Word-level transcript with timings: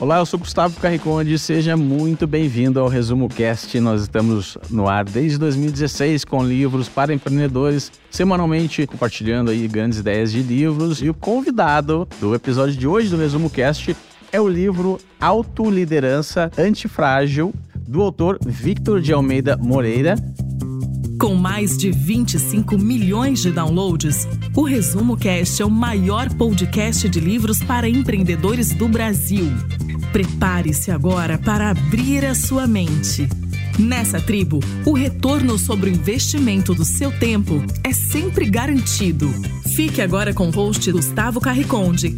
Olá, 0.00 0.16
eu 0.16 0.24
sou 0.24 0.40
Gustavo 0.40 0.80
Carriconde, 0.80 1.38
seja 1.38 1.76
muito 1.76 2.26
bem-vindo 2.26 2.80
ao 2.80 2.88
Resumo 2.88 3.28
Cast. 3.28 3.78
Nós 3.80 4.00
estamos 4.00 4.56
no 4.70 4.88
ar 4.88 5.04
desde 5.04 5.36
2016 5.36 6.24
com 6.24 6.42
livros 6.42 6.88
para 6.88 7.12
empreendedores, 7.12 7.92
semanalmente 8.10 8.86
compartilhando 8.86 9.50
aí 9.50 9.68
grandes 9.68 9.98
ideias 9.98 10.32
de 10.32 10.40
livros. 10.42 11.02
E 11.02 11.10
o 11.10 11.14
convidado 11.14 12.08
do 12.18 12.34
episódio 12.34 12.76
de 12.76 12.88
hoje 12.88 13.10
do 13.10 13.18
Resumo 13.18 13.50
Cast 13.50 13.94
é 14.32 14.40
o 14.40 14.48
livro 14.48 14.98
Autoliderança 15.20 16.50
Antifrágil, 16.56 17.52
do 17.86 18.00
autor 18.00 18.38
Victor 18.42 19.02
de 19.02 19.12
Almeida 19.12 19.54
Moreira, 19.58 20.14
com 21.20 21.34
mais 21.34 21.76
de 21.76 21.90
25 21.90 22.78
milhões 22.78 23.42
de 23.42 23.52
downloads, 23.52 24.26
o 24.56 24.62
Resumo 24.62 25.18
Cast 25.18 25.60
é 25.60 25.66
o 25.66 25.70
maior 25.70 26.32
podcast 26.34 27.06
de 27.10 27.20
livros 27.20 27.62
para 27.62 27.86
empreendedores 27.86 28.72
do 28.72 28.88
Brasil. 28.88 29.44
Prepare-se 30.12 30.90
agora 30.90 31.38
para 31.38 31.70
abrir 31.70 32.24
a 32.24 32.34
sua 32.34 32.66
mente. 32.66 33.28
Nessa 33.78 34.20
tribo, 34.20 34.58
o 34.84 34.92
retorno 34.92 35.56
sobre 35.56 35.88
o 35.88 35.92
investimento 35.92 36.74
do 36.74 36.84
seu 36.84 37.16
tempo 37.16 37.62
é 37.84 37.92
sempre 37.92 38.50
garantido. 38.50 39.28
Fique 39.76 40.02
agora 40.02 40.34
com 40.34 40.48
o 40.48 40.50
host 40.50 40.90
Gustavo 40.90 41.40
Carriconde. 41.40 42.16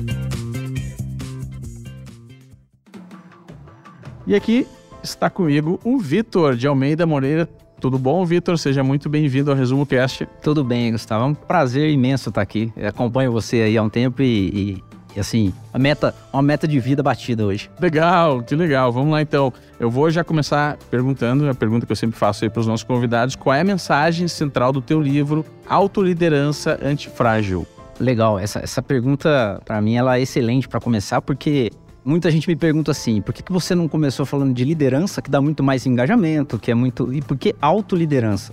E 4.26 4.34
aqui 4.34 4.66
está 5.02 5.28
comigo 5.28 5.78
o 5.84 5.98
Vitor 5.98 6.56
de 6.56 6.66
Almeida 6.66 7.06
Moreira, 7.06 7.46
tudo 7.82 7.98
bom, 7.98 8.24
Vitor? 8.24 8.56
Seja 8.58 8.82
muito 8.82 9.10
bem-vindo 9.10 9.50
ao 9.50 9.56
Resumo 9.56 9.84
Cast. 9.84 10.26
Tudo 10.40 10.62
bem, 10.62 10.92
Gustavo. 10.92 11.24
É 11.24 11.26
um 11.26 11.34
prazer 11.34 11.90
imenso 11.90 12.28
estar 12.28 12.40
aqui. 12.40 12.72
Eu 12.76 12.88
acompanho 12.88 13.32
você 13.32 13.56
aí 13.56 13.76
há 13.76 13.82
um 13.82 13.88
tempo 13.88 14.22
e, 14.22 14.24
e, 14.24 14.70
e 14.70 14.91
assim, 15.20 15.52
a 15.72 15.78
meta, 15.78 16.14
uma 16.32 16.42
meta 16.42 16.66
de 16.66 16.78
vida 16.78 17.02
batida 17.02 17.44
hoje. 17.44 17.70
Legal, 17.80 18.42
que 18.42 18.54
legal. 18.54 18.92
Vamos 18.92 19.12
lá 19.12 19.22
então. 19.22 19.52
Eu 19.78 19.90
vou 19.90 20.10
já 20.10 20.22
começar 20.22 20.76
perguntando, 20.90 21.48
a 21.48 21.54
pergunta 21.54 21.86
que 21.86 21.92
eu 21.92 21.96
sempre 21.96 22.18
faço 22.18 22.44
aí 22.44 22.50
para 22.50 22.60
os 22.60 22.66
nossos 22.66 22.84
convidados, 22.84 23.36
qual 23.36 23.54
é 23.54 23.60
a 23.60 23.64
mensagem 23.64 24.28
central 24.28 24.72
do 24.72 24.80
teu 24.80 25.00
livro 25.00 25.44
Autoliderança 25.68 26.78
Antifrágil? 26.82 27.66
Legal, 28.00 28.38
essa, 28.38 28.60
essa 28.60 28.82
pergunta 28.82 29.60
para 29.64 29.80
mim 29.80 29.94
ela 29.94 30.18
é 30.18 30.22
excelente 30.22 30.68
para 30.68 30.80
começar 30.80 31.20
porque 31.20 31.70
Muita 32.04 32.32
gente 32.32 32.48
me 32.48 32.56
pergunta 32.56 32.90
assim, 32.90 33.22
por 33.22 33.32
que, 33.32 33.44
que 33.44 33.52
você 33.52 33.76
não 33.76 33.86
começou 33.86 34.26
falando 34.26 34.52
de 34.52 34.64
liderança, 34.64 35.22
que 35.22 35.30
dá 35.30 35.40
muito 35.40 35.62
mais 35.62 35.86
engajamento, 35.86 36.58
que 36.58 36.72
é 36.72 36.74
muito. 36.74 37.14
E 37.14 37.22
por 37.22 37.36
que 37.36 37.54
autoliderança? 37.60 38.52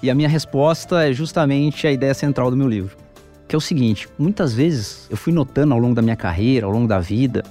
E 0.00 0.08
a 0.08 0.14
minha 0.14 0.28
resposta 0.28 1.04
é 1.04 1.12
justamente 1.12 1.88
a 1.88 1.92
ideia 1.92 2.14
central 2.14 2.52
do 2.52 2.56
meu 2.56 2.68
livro. 2.68 2.96
Que 3.48 3.54
é 3.54 3.58
o 3.58 3.60
seguinte: 3.60 4.08
muitas 4.18 4.54
vezes 4.54 5.06
eu 5.10 5.16
fui 5.16 5.32
notando 5.32 5.74
ao 5.74 5.80
longo 5.80 5.94
da 5.94 6.02
minha 6.02 6.16
carreira, 6.16 6.66
ao 6.66 6.72
longo 6.72 6.88
da 6.88 6.98
vida, 6.98 7.42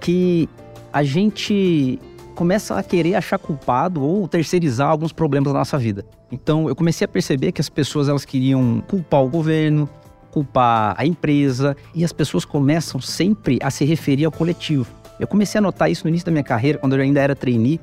que 0.00 0.48
a 0.92 1.02
gente 1.02 1.98
começa 2.34 2.76
a 2.76 2.82
querer 2.82 3.14
achar 3.14 3.38
culpado 3.38 4.02
ou 4.02 4.26
terceirizar 4.26 4.88
alguns 4.88 5.12
problemas 5.12 5.52
da 5.52 5.58
nossa 5.58 5.78
vida. 5.78 6.04
Então 6.30 6.68
eu 6.68 6.74
comecei 6.74 7.04
a 7.04 7.08
perceber 7.08 7.52
que 7.52 7.60
as 7.60 7.68
pessoas 7.68 8.08
elas 8.08 8.24
queriam 8.24 8.82
culpar 8.88 9.22
o 9.22 9.28
governo, 9.28 9.88
culpar 10.30 10.94
a 10.96 11.04
empresa 11.04 11.76
e 11.94 12.04
as 12.04 12.12
pessoas 12.12 12.44
começam 12.44 13.00
sempre 13.00 13.58
a 13.62 13.70
se 13.70 13.84
referir 13.84 14.24
ao 14.24 14.32
coletivo. 14.32 14.86
Eu 15.20 15.26
comecei 15.26 15.58
a 15.58 15.62
notar 15.62 15.90
isso 15.90 16.04
no 16.04 16.08
início 16.08 16.26
da 16.26 16.32
minha 16.32 16.42
carreira, 16.42 16.78
quando 16.78 16.96
eu 16.96 17.02
ainda 17.02 17.20
era 17.20 17.36
trainee, 17.36 17.78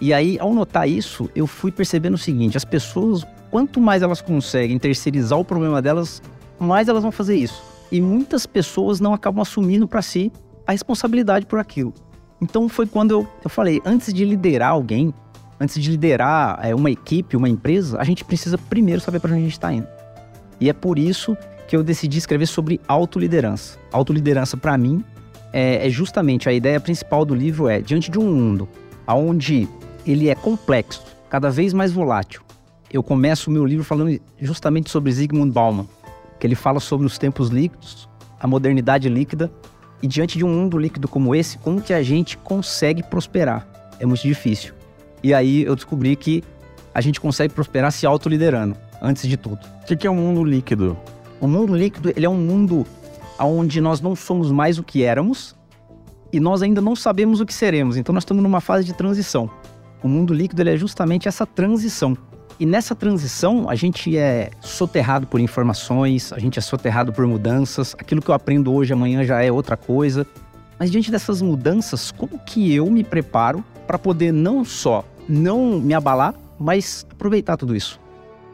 e 0.00 0.12
aí, 0.12 0.38
ao 0.38 0.52
notar 0.52 0.88
isso, 0.88 1.30
eu 1.34 1.46
fui 1.46 1.70
percebendo 1.70 2.14
o 2.14 2.18
seguinte: 2.18 2.56
as 2.56 2.64
pessoas, 2.64 3.24
quanto 3.50 3.80
mais 3.80 4.02
elas 4.02 4.20
conseguem 4.20 4.78
terceirizar 4.78 5.38
o 5.38 5.44
problema 5.44 5.80
delas, 5.80 6.22
mais 6.58 6.88
elas 6.88 7.02
vão 7.02 7.12
fazer 7.12 7.36
isso. 7.36 7.62
E 7.90 8.00
muitas 8.00 8.46
pessoas 8.46 9.00
não 9.00 9.14
acabam 9.14 9.42
assumindo 9.42 9.86
para 9.86 10.02
si 10.02 10.32
a 10.66 10.72
responsabilidade 10.72 11.46
por 11.46 11.58
aquilo. 11.58 11.92
Então 12.40 12.68
foi 12.68 12.86
quando 12.86 13.12
eu, 13.12 13.28
eu 13.42 13.50
falei: 13.50 13.80
antes 13.84 14.12
de 14.12 14.24
liderar 14.24 14.70
alguém, 14.70 15.14
antes 15.60 15.80
de 15.80 15.90
liderar 15.90 16.58
é, 16.62 16.74
uma 16.74 16.90
equipe, 16.90 17.36
uma 17.36 17.48
empresa, 17.48 17.98
a 18.00 18.04
gente 18.04 18.24
precisa 18.24 18.58
primeiro 18.58 19.00
saber 19.00 19.20
para 19.20 19.30
onde 19.30 19.40
a 19.40 19.44
gente 19.44 19.52
está 19.52 19.72
indo. 19.72 19.86
E 20.60 20.68
é 20.68 20.72
por 20.72 20.98
isso 20.98 21.36
que 21.66 21.76
eu 21.76 21.82
decidi 21.82 22.18
escrever 22.18 22.46
sobre 22.46 22.80
autoliderança. 22.86 23.78
Autoliderança, 23.92 24.56
para 24.56 24.76
mim, 24.76 25.02
é, 25.52 25.86
é, 25.86 25.90
justamente 25.90 26.48
a 26.48 26.52
ideia 26.52 26.80
principal 26.80 27.24
do 27.24 27.34
livro 27.34 27.68
é 27.68 27.80
diante 27.80 28.10
de 28.10 28.18
um 28.18 28.30
mundo 28.30 28.68
onde 29.06 29.68
ele 30.06 30.28
é 30.28 30.34
complexo, 30.34 31.02
cada 31.28 31.50
vez 31.50 31.72
mais 31.72 31.92
volátil. 31.92 32.42
Eu 32.92 33.02
começo 33.02 33.50
o 33.50 33.52
meu 33.52 33.64
livro 33.64 33.84
falando 33.84 34.18
justamente 34.40 34.90
sobre 34.90 35.12
Zygmunt 35.12 35.52
Bauman, 35.52 35.86
que 36.44 36.46
ele 36.46 36.54
fala 36.54 36.78
sobre 36.78 37.06
os 37.06 37.16
tempos 37.16 37.48
líquidos, 37.48 38.06
a 38.38 38.46
modernidade 38.46 39.08
líquida, 39.08 39.50
e 40.02 40.06
diante 40.06 40.36
de 40.36 40.44
um 40.44 40.48
mundo 40.50 40.76
líquido 40.76 41.08
como 41.08 41.34
esse, 41.34 41.56
como 41.56 41.80
que 41.80 41.94
a 41.94 42.02
gente 42.02 42.36
consegue 42.36 43.02
prosperar? 43.02 43.66
É 43.98 44.04
muito 44.04 44.20
difícil. 44.20 44.74
E 45.22 45.32
aí 45.32 45.62
eu 45.62 45.74
descobri 45.74 46.14
que 46.14 46.44
a 46.92 47.00
gente 47.00 47.18
consegue 47.18 47.54
prosperar 47.54 47.90
se 47.92 48.04
autoliderando, 48.04 48.76
antes 49.00 49.26
de 49.26 49.38
tudo. 49.38 49.58
O 49.90 49.96
que 49.96 50.06
é 50.06 50.10
um 50.10 50.16
mundo 50.16 50.44
líquido? 50.44 50.98
O 51.40 51.48
mundo 51.48 51.74
líquido 51.74 52.12
ele 52.14 52.26
é 52.26 52.28
um 52.28 52.36
mundo 52.36 52.84
onde 53.40 53.80
nós 53.80 54.02
não 54.02 54.14
somos 54.14 54.52
mais 54.52 54.78
o 54.78 54.82
que 54.82 55.02
éramos 55.02 55.56
e 56.30 56.38
nós 56.38 56.60
ainda 56.60 56.82
não 56.82 56.94
sabemos 56.94 57.40
o 57.40 57.46
que 57.46 57.54
seremos. 57.54 57.96
Então 57.96 58.12
nós 58.12 58.24
estamos 58.24 58.42
numa 58.42 58.60
fase 58.60 58.84
de 58.84 58.92
transição. 58.92 59.48
O 60.02 60.08
mundo 60.08 60.34
líquido 60.34 60.60
ele 60.60 60.74
é 60.74 60.76
justamente 60.76 61.26
essa 61.26 61.46
transição. 61.46 62.14
E 62.58 62.64
nessa 62.64 62.94
transição, 62.94 63.68
a 63.68 63.74
gente 63.74 64.16
é 64.16 64.50
soterrado 64.60 65.26
por 65.26 65.40
informações, 65.40 66.32
a 66.32 66.38
gente 66.38 66.58
é 66.58 66.62
soterrado 66.62 67.12
por 67.12 67.26
mudanças. 67.26 67.94
Aquilo 67.98 68.22
que 68.22 68.30
eu 68.30 68.34
aprendo 68.34 68.72
hoje, 68.72 68.92
amanhã 68.92 69.24
já 69.24 69.42
é 69.42 69.50
outra 69.50 69.76
coisa. 69.76 70.26
Mas 70.78 70.90
diante 70.90 71.10
dessas 71.10 71.42
mudanças, 71.42 72.12
como 72.12 72.38
que 72.38 72.72
eu 72.72 72.88
me 72.90 73.02
preparo 73.02 73.64
para 73.86 73.98
poder 73.98 74.32
não 74.32 74.64
só 74.64 75.04
não 75.28 75.80
me 75.80 75.94
abalar, 75.94 76.34
mas 76.58 77.06
aproveitar 77.10 77.56
tudo 77.56 77.74
isso? 77.74 77.98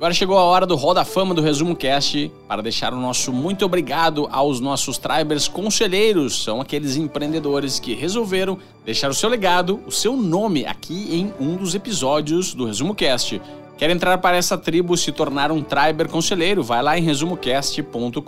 Agora 0.00 0.15
chegou 0.15 0.39
a 0.39 0.44
hora 0.44 0.65
do 0.65 0.77
Roda 0.77 1.05
Fama 1.05 1.34
do 1.34 1.43
Resumo 1.43 1.77
Cast 1.77 2.33
para 2.49 2.62
deixar 2.62 2.94
o 2.94 2.97
nosso 2.99 3.31
muito 3.31 3.66
obrigado 3.66 4.27
aos 4.33 4.59
nossos 4.59 4.97
Tribers 4.97 5.47
conselheiros. 5.47 6.43
São 6.43 6.59
aqueles 6.59 6.97
empreendedores 6.97 7.78
que 7.78 7.94
resolveram 7.94 8.56
deixar 8.83 9.10
o 9.10 9.15
seu 9.15 9.28
legado, 9.28 9.78
o 9.87 9.93
seu 9.93 10.16
nome 10.16 10.65
aqui 10.65 11.15
em 11.15 11.34
um 11.39 11.55
dos 11.55 11.75
episódios 11.75 12.55
do 12.55 12.65
Resumo 12.65 12.94
Cast. 12.94 13.43
Quer 13.80 13.88
entrar 13.88 14.18
para 14.18 14.36
essa 14.36 14.58
tribo 14.58 14.94
se 14.94 15.10
tornar 15.10 15.50
um 15.50 15.62
Triber 15.62 16.06
conselheiro? 16.06 16.62
Vai 16.62 16.82
lá 16.82 16.98
em 16.98 17.02
resumocast.com.br 17.02 18.20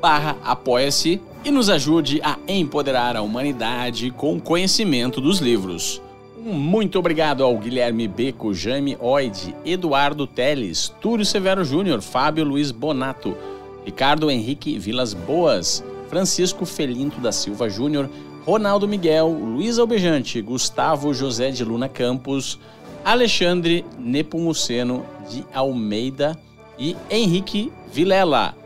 barra 0.00 0.36
apoia-se 0.44 1.20
e 1.44 1.50
nos 1.50 1.68
ajude 1.68 2.20
a 2.22 2.38
empoderar 2.46 3.16
a 3.16 3.22
humanidade 3.22 4.12
com 4.12 4.38
conhecimento 4.38 5.20
dos 5.20 5.40
livros. 5.40 6.00
Muito 6.38 6.96
obrigado 6.96 7.42
ao 7.42 7.58
Guilherme 7.58 8.06
Beco, 8.06 8.54
Jaime 8.54 8.96
Oide, 9.00 9.52
Eduardo 9.64 10.28
Teles, 10.28 10.94
Túlio 11.00 11.26
Severo 11.26 11.64
Júnior, 11.64 12.00
Fábio 12.00 12.44
Luiz 12.44 12.70
Bonato, 12.70 13.36
Ricardo 13.84 14.30
Henrique 14.30 14.78
Vilas 14.78 15.12
Boas, 15.12 15.82
Francisco 16.08 16.64
Felinto 16.64 17.20
da 17.20 17.32
Silva 17.32 17.68
Júnior, 17.68 18.08
Ronaldo 18.46 18.86
Miguel, 18.86 19.26
Luiz 19.26 19.76
Albejante, 19.76 20.40
Gustavo 20.40 21.12
José 21.12 21.50
de 21.50 21.64
Luna 21.64 21.88
Campos, 21.88 22.60
Alexandre 23.04 23.84
Nepomuceno 23.98 25.04
de 25.30 25.44
Almeida 25.52 26.38
e 26.78 26.96
Henrique 27.10 27.70
Vilela. 27.92 28.56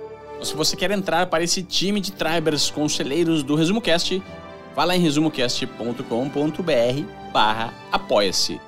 Se 0.42 0.54
você 0.54 0.76
quer 0.76 0.92
entrar 0.92 1.26
para 1.26 1.42
esse 1.42 1.62
time 1.62 2.00
de 2.00 2.12
tribers 2.12 2.70
conselheiros 2.70 3.42
do 3.42 3.56
Resumo 3.56 3.80
Cast, 3.80 4.22
vá 4.76 4.84
lá 4.84 4.96
em 4.96 5.00
resumocast.com.br 5.00 7.32
barra 7.32 7.74
apoia-se. 7.90 8.60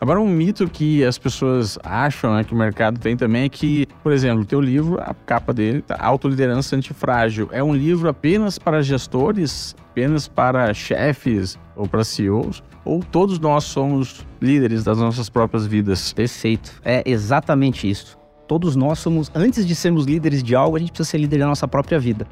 Agora, 0.00 0.18
um 0.18 0.26
mito 0.26 0.66
que 0.66 1.04
as 1.04 1.18
pessoas 1.18 1.78
acham, 1.84 2.34
né, 2.34 2.42
que 2.42 2.54
o 2.54 2.56
mercado 2.56 2.98
tem 2.98 3.18
também 3.18 3.44
é 3.44 3.48
que, 3.50 3.86
por 4.02 4.12
exemplo, 4.12 4.40
o 4.40 4.46
teu 4.46 4.58
livro, 4.58 4.98
a 4.98 5.12
capa 5.12 5.52
dele, 5.52 5.82
tá, 5.82 5.94
Autoliderança 6.00 6.74
Antifrágil, 6.74 7.50
é 7.52 7.62
um 7.62 7.74
livro 7.74 8.08
apenas 8.08 8.58
para 8.58 8.80
gestores, 8.80 9.76
apenas 9.90 10.26
para 10.26 10.72
chefes 10.72 11.58
ou 11.76 11.86
para 11.86 12.02
CEOs, 12.02 12.62
ou 12.82 13.00
todos 13.00 13.38
nós 13.38 13.64
somos 13.64 14.26
líderes 14.40 14.84
das 14.84 14.96
nossas 14.96 15.28
próprias 15.28 15.66
vidas? 15.66 16.14
Perfeito. 16.14 16.80
É 16.82 17.02
exatamente 17.04 17.88
isso. 17.88 18.16
Todos 18.48 18.74
nós 18.74 18.98
somos, 19.00 19.30
antes 19.34 19.66
de 19.66 19.74
sermos 19.74 20.06
líderes 20.06 20.42
de 20.42 20.54
algo, 20.54 20.76
a 20.76 20.80
gente 20.80 20.92
precisa 20.92 21.10
ser 21.10 21.18
líder 21.18 21.40
da 21.40 21.46
nossa 21.46 21.68
própria 21.68 21.98
vida. 21.98 22.26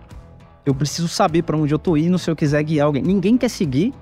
Eu 0.65 0.75
preciso 0.75 1.07
saber 1.07 1.43
para 1.43 1.57
onde 1.57 1.75
eu 1.75 1.79
tô 1.79 1.99
indo 1.99 2.19
se 2.19 2.31
eu 2.31 2.35
quiser 2.35 2.63
guiar 2.63 2.87
alguém. 2.87 3.03
Ninguém 3.03 3.37
quer 3.37 3.51
seguir 3.51 3.93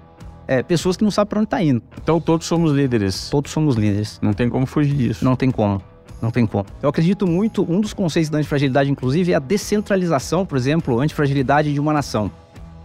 é, 0.46 0.62
pessoas 0.62 0.96
que 0.96 1.04
não 1.04 1.10
sabem 1.10 1.28
para 1.28 1.38
onde 1.40 1.46
está 1.46 1.62
indo. 1.62 1.82
Então 2.00 2.20
todos 2.20 2.46
somos 2.46 2.72
líderes. 2.72 3.28
Todos 3.30 3.50
somos 3.50 3.76
líderes. 3.76 4.18
Não 4.22 4.32
tem 4.32 4.48
como 4.48 4.66
fugir 4.66 4.94
disso. 4.94 5.24
Não 5.24 5.36
tem 5.36 5.50
como. 5.50 5.82
Não 6.20 6.30
tem 6.30 6.46
como. 6.46 6.64
Eu 6.82 6.88
acredito 6.88 7.26
muito, 7.26 7.62
um 7.70 7.80
dos 7.80 7.92
conceitos 7.92 8.30
da 8.30 8.38
antifragilidade, 8.38 8.90
inclusive, 8.90 9.32
é 9.32 9.34
a 9.34 9.38
descentralização, 9.38 10.46
por 10.46 10.56
exemplo, 10.56 10.98
antifragilidade 11.00 11.72
de 11.72 11.80
uma 11.80 11.92
nação. 11.92 12.30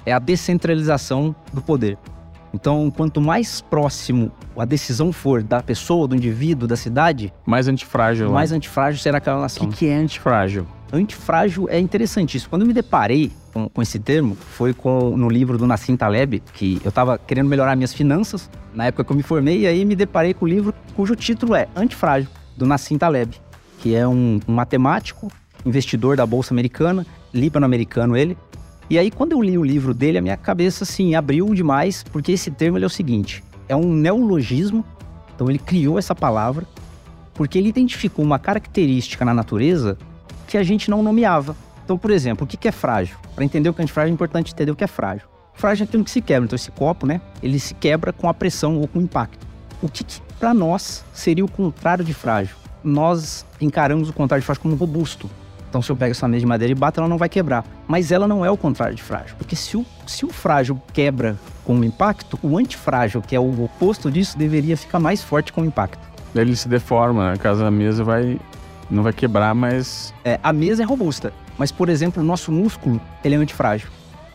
É 0.05 0.11
a 0.11 0.19
descentralização 0.19 1.33
do 1.53 1.61
poder. 1.61 1.97
Então, 2.53 2.91
quanto 2.91 3.21
mais 3.21 3.61
próximo 3.61 4.31
a 4.57 4.65
decisão 4.65 5.13
for 5.13 5.41
da 5.41 5.63
pessoa, 5.63 6.07
do 6.07 6.15
indivíduo, 6.15 6.67
da 6.67 6.75
cidade, 6.75 7.33
mais 7.45 7.67
antifrágil. 7.67 8.29
Mais 8.29 8.51
antifrágil 8.51 8.99
será 8.99 9.19
aquela 9.19 9.39
nação. 9.39 9.67
O 9.67 9.69
que, 9.69 9.77
que 9.77 9.87
é 9.87 9.95
antifrágil? 9.95 10.67
Antifrágil 10.91 11.69
é 11.69 11.79
interessantíssimo. 11.79 12.49
Quando 12.49 12.63
eu 12.63 12.67
me 12.67 12.73
deparei 12.73 13.31
com, 13.53 13.69
com 13.69 13.81
esse 13.81 13.99
termo 13.99 14.35
foi 14.35 14.73
com, 14.73 15.15
no 15.15 15.29
livro 15.29 15.57
do 15.57 15.67
Nassim 15.67 15.95
Taleb, 15.95 16.41
que 16.53 16.79
eu 16.83 16.89
estava 16.89 17.17
querendo 17.17 17.47
melhorar 17.47 17.75
minhas 17.75 17.93
finanças 17.93 18.49
na 18.73 18.85
época 18.85 19.03
que 19.03 19.11
eu 19.11 19.15
me 19.15 19.23
formei, 19.23 19.61
e 19.61 19.67
aí 19.67 19.85
me 19.85 19.95
deparei 19.95 20.33
com 20.33 20.45
o 20.45 20.47
livro 20.47 20.73
cujo 20.95 21.15
título 21.15 21.55
é 21.55 21.67
Antifrágil, 21.75 22.29
do 22.55 22.65
Nassim 22.65 22.97
Taleb, 22.97 23.35
que 23.79 23.95
é 23.95 24.07
um, 24.07 24.39
um 24.47 24.53
matemático, 24.53 25.31
investidor 25.65 26.15
da 26.15 26.25
Bolsa 26.25 26.53
Americana, 26.53 27.05
líbano-americano 27.33 28.15
ele. 28.15 28.37
E 28.89 28.97
aí, 28.97 29.09
quando 29.09 29.31
eu 29.31 29.41
li 29.41 29.57
o 29.57 29.63
livro 29.63 29.93
dele, 29.93 30.17
a 30.17 30.21
minha 30.21 30.37
cabeça, 30.37 30.83
assim, 30.83 31.15
abriu 31.15 31.53
demais, 31.53 32.03
porque 32.11 32.33
esse 32.33 32.51
termo 32.51 32.77
é 32.77 32.85
o 32.85 32.89
seguinte, 32.89 33.43
é 33.69 33.75
um 33.75 33.93
neologismo, 33.93 34.83
então 35.33 35.49
ele 35.49 35.59
criou 35.59 35.97
essa 35.97 36.13
palavra, 36.13 36.65
porque 37.33 37.57
ele 37.57 37.69
identificou 37.69 38.23
uma 38.23 38.37
característica 38.37 39.23
na 39.23 39.33
natureza 39.33 39.97
que 40.47 40.57
a 40.57 40.63
gente 40.63 40.89
não 40.89 41.01
nomeava. 41.01 41.55
Então, 41.91 41.99
por 41.99 42.11
exemplo, 42.11 42.45
o 42.45 42.47
que 42.47 42.69
é 42.69 42.71
frágil? 42.71 43.17
Para 43.35 43.43
entender 43.43 43.67
o 43.67 43.73
que 43.73 43.81
é 43.81 43.85
frágil, 43.85 44.11
é 44.11 44.13
importante 44.13 44.53
entender 44.53 44.71
o 44.71 44.75
que 44.77 44.83
é 44.85 44.87
frágil. 44.87 45.27
Frágil 45.53 45.83
é 45.83 45.85
aquilo 45.85 46.05
que 46.05 46.09
se 46.09 46.21
quebra. 46.21 46.45
Então, 46.45 46.55
esse 46.55 46.71
copo, 46.71 47.05
né? 47.05 47.19
Ele 47.43 47.59
se 47.59 47.73
quebra 47.73 48.13
com 48.13 48.29
a 48.29 48.33
pressão 48.33 48.77
ou 48.77 48.87
com 48.87 48.99
o 48.99 49.01
impacto. 49.01 49.45
O 49.81 49.89
que, 49.89 50.05
que 50.05 50.21
para 50.39 50.53
nós 50.53 51.03
seria 51.13 51.43
o 51.43 51.51
contrário 51.51 52.05
de 52.05 52.13
frágil? 52.13 52.55
Nós 52.81 53.45
encaramos 53.59 54.07
o 54.07 54.13
contrário 54.13 54.39
de 54.39 54.45
frágil 54.45 54.61
como 54.61 54.75
robusto. 54.75 55.29
Então, 55.69 55.81
se 55.81 55.91
eu 55.91 55.97
pego 55.97 56.11
essa 56.11 56.29
mesa 56.29 56.39
de 56.39 56.45
madeira 56.45 56.71
e 56.71 56.75
bato, 56.75 57.01
ela 57.01 57.09
não 57.09 57.17
vai 57.17 57.27
quebrar. 57.27 57.65
Mas 57.89 58.09
ela 58.09 58.25
não 58.25 58.45
é 58.45 58.49
o 58.49 58.55
contrário 58.55 58.95
de 58.95 59.03
frágil. 59.03 59.35
Porque 59.37 59.57
se 59.57 59.75
o, 59.75 59.85
se 60.07 60.25
o 60.25 60.29
frágil 60.29 60.81
quebra 60.93 61.37
com 61.65 61.77
o 61.77 61.83
impacto, 61.83 62.39
o 62.41 62.57
antifrágil, 62.57 63.21
que 63.21 63.35
é 63.35 63.39
o 63.39 63.65
oposto 63.65 64.09
disso, 64.09 64.37
deveria 64.37 64.77
ficar 64.77 65.01
mais 65.01 65.21
forte 65.21 65.51
com 65.51 65.59
o 65.59 65.65
impacto. 65.65 65.99
Ele 66.33 66.55
se 66.55 66.69
deforma, 66.69 67.31
né? 67.31 67.37
caso 67.37 67.65
a 67.65 67.69
mesa 67.69 68.01
vai 68.01 68.39
não 68.91 69.03
vai 69.03 69.13
quebrar, 69.13 69.55
mas. 69.55 70.13
É, 70.25 70.37
a 70.43 70.51
mesa 70.51 70.83
é 70.83 70.85
robusta. 70.85 71.33
Mas, 71.57 71.71
por 71.71 71.89
exemplo, 71.89 72.21
o 72.21 72.25
nosso 72.25 72.51
músculo, 72.51 72.99
ele 73.23 73.35
é 73.35 73.37
antifrágil. 73.37 73.89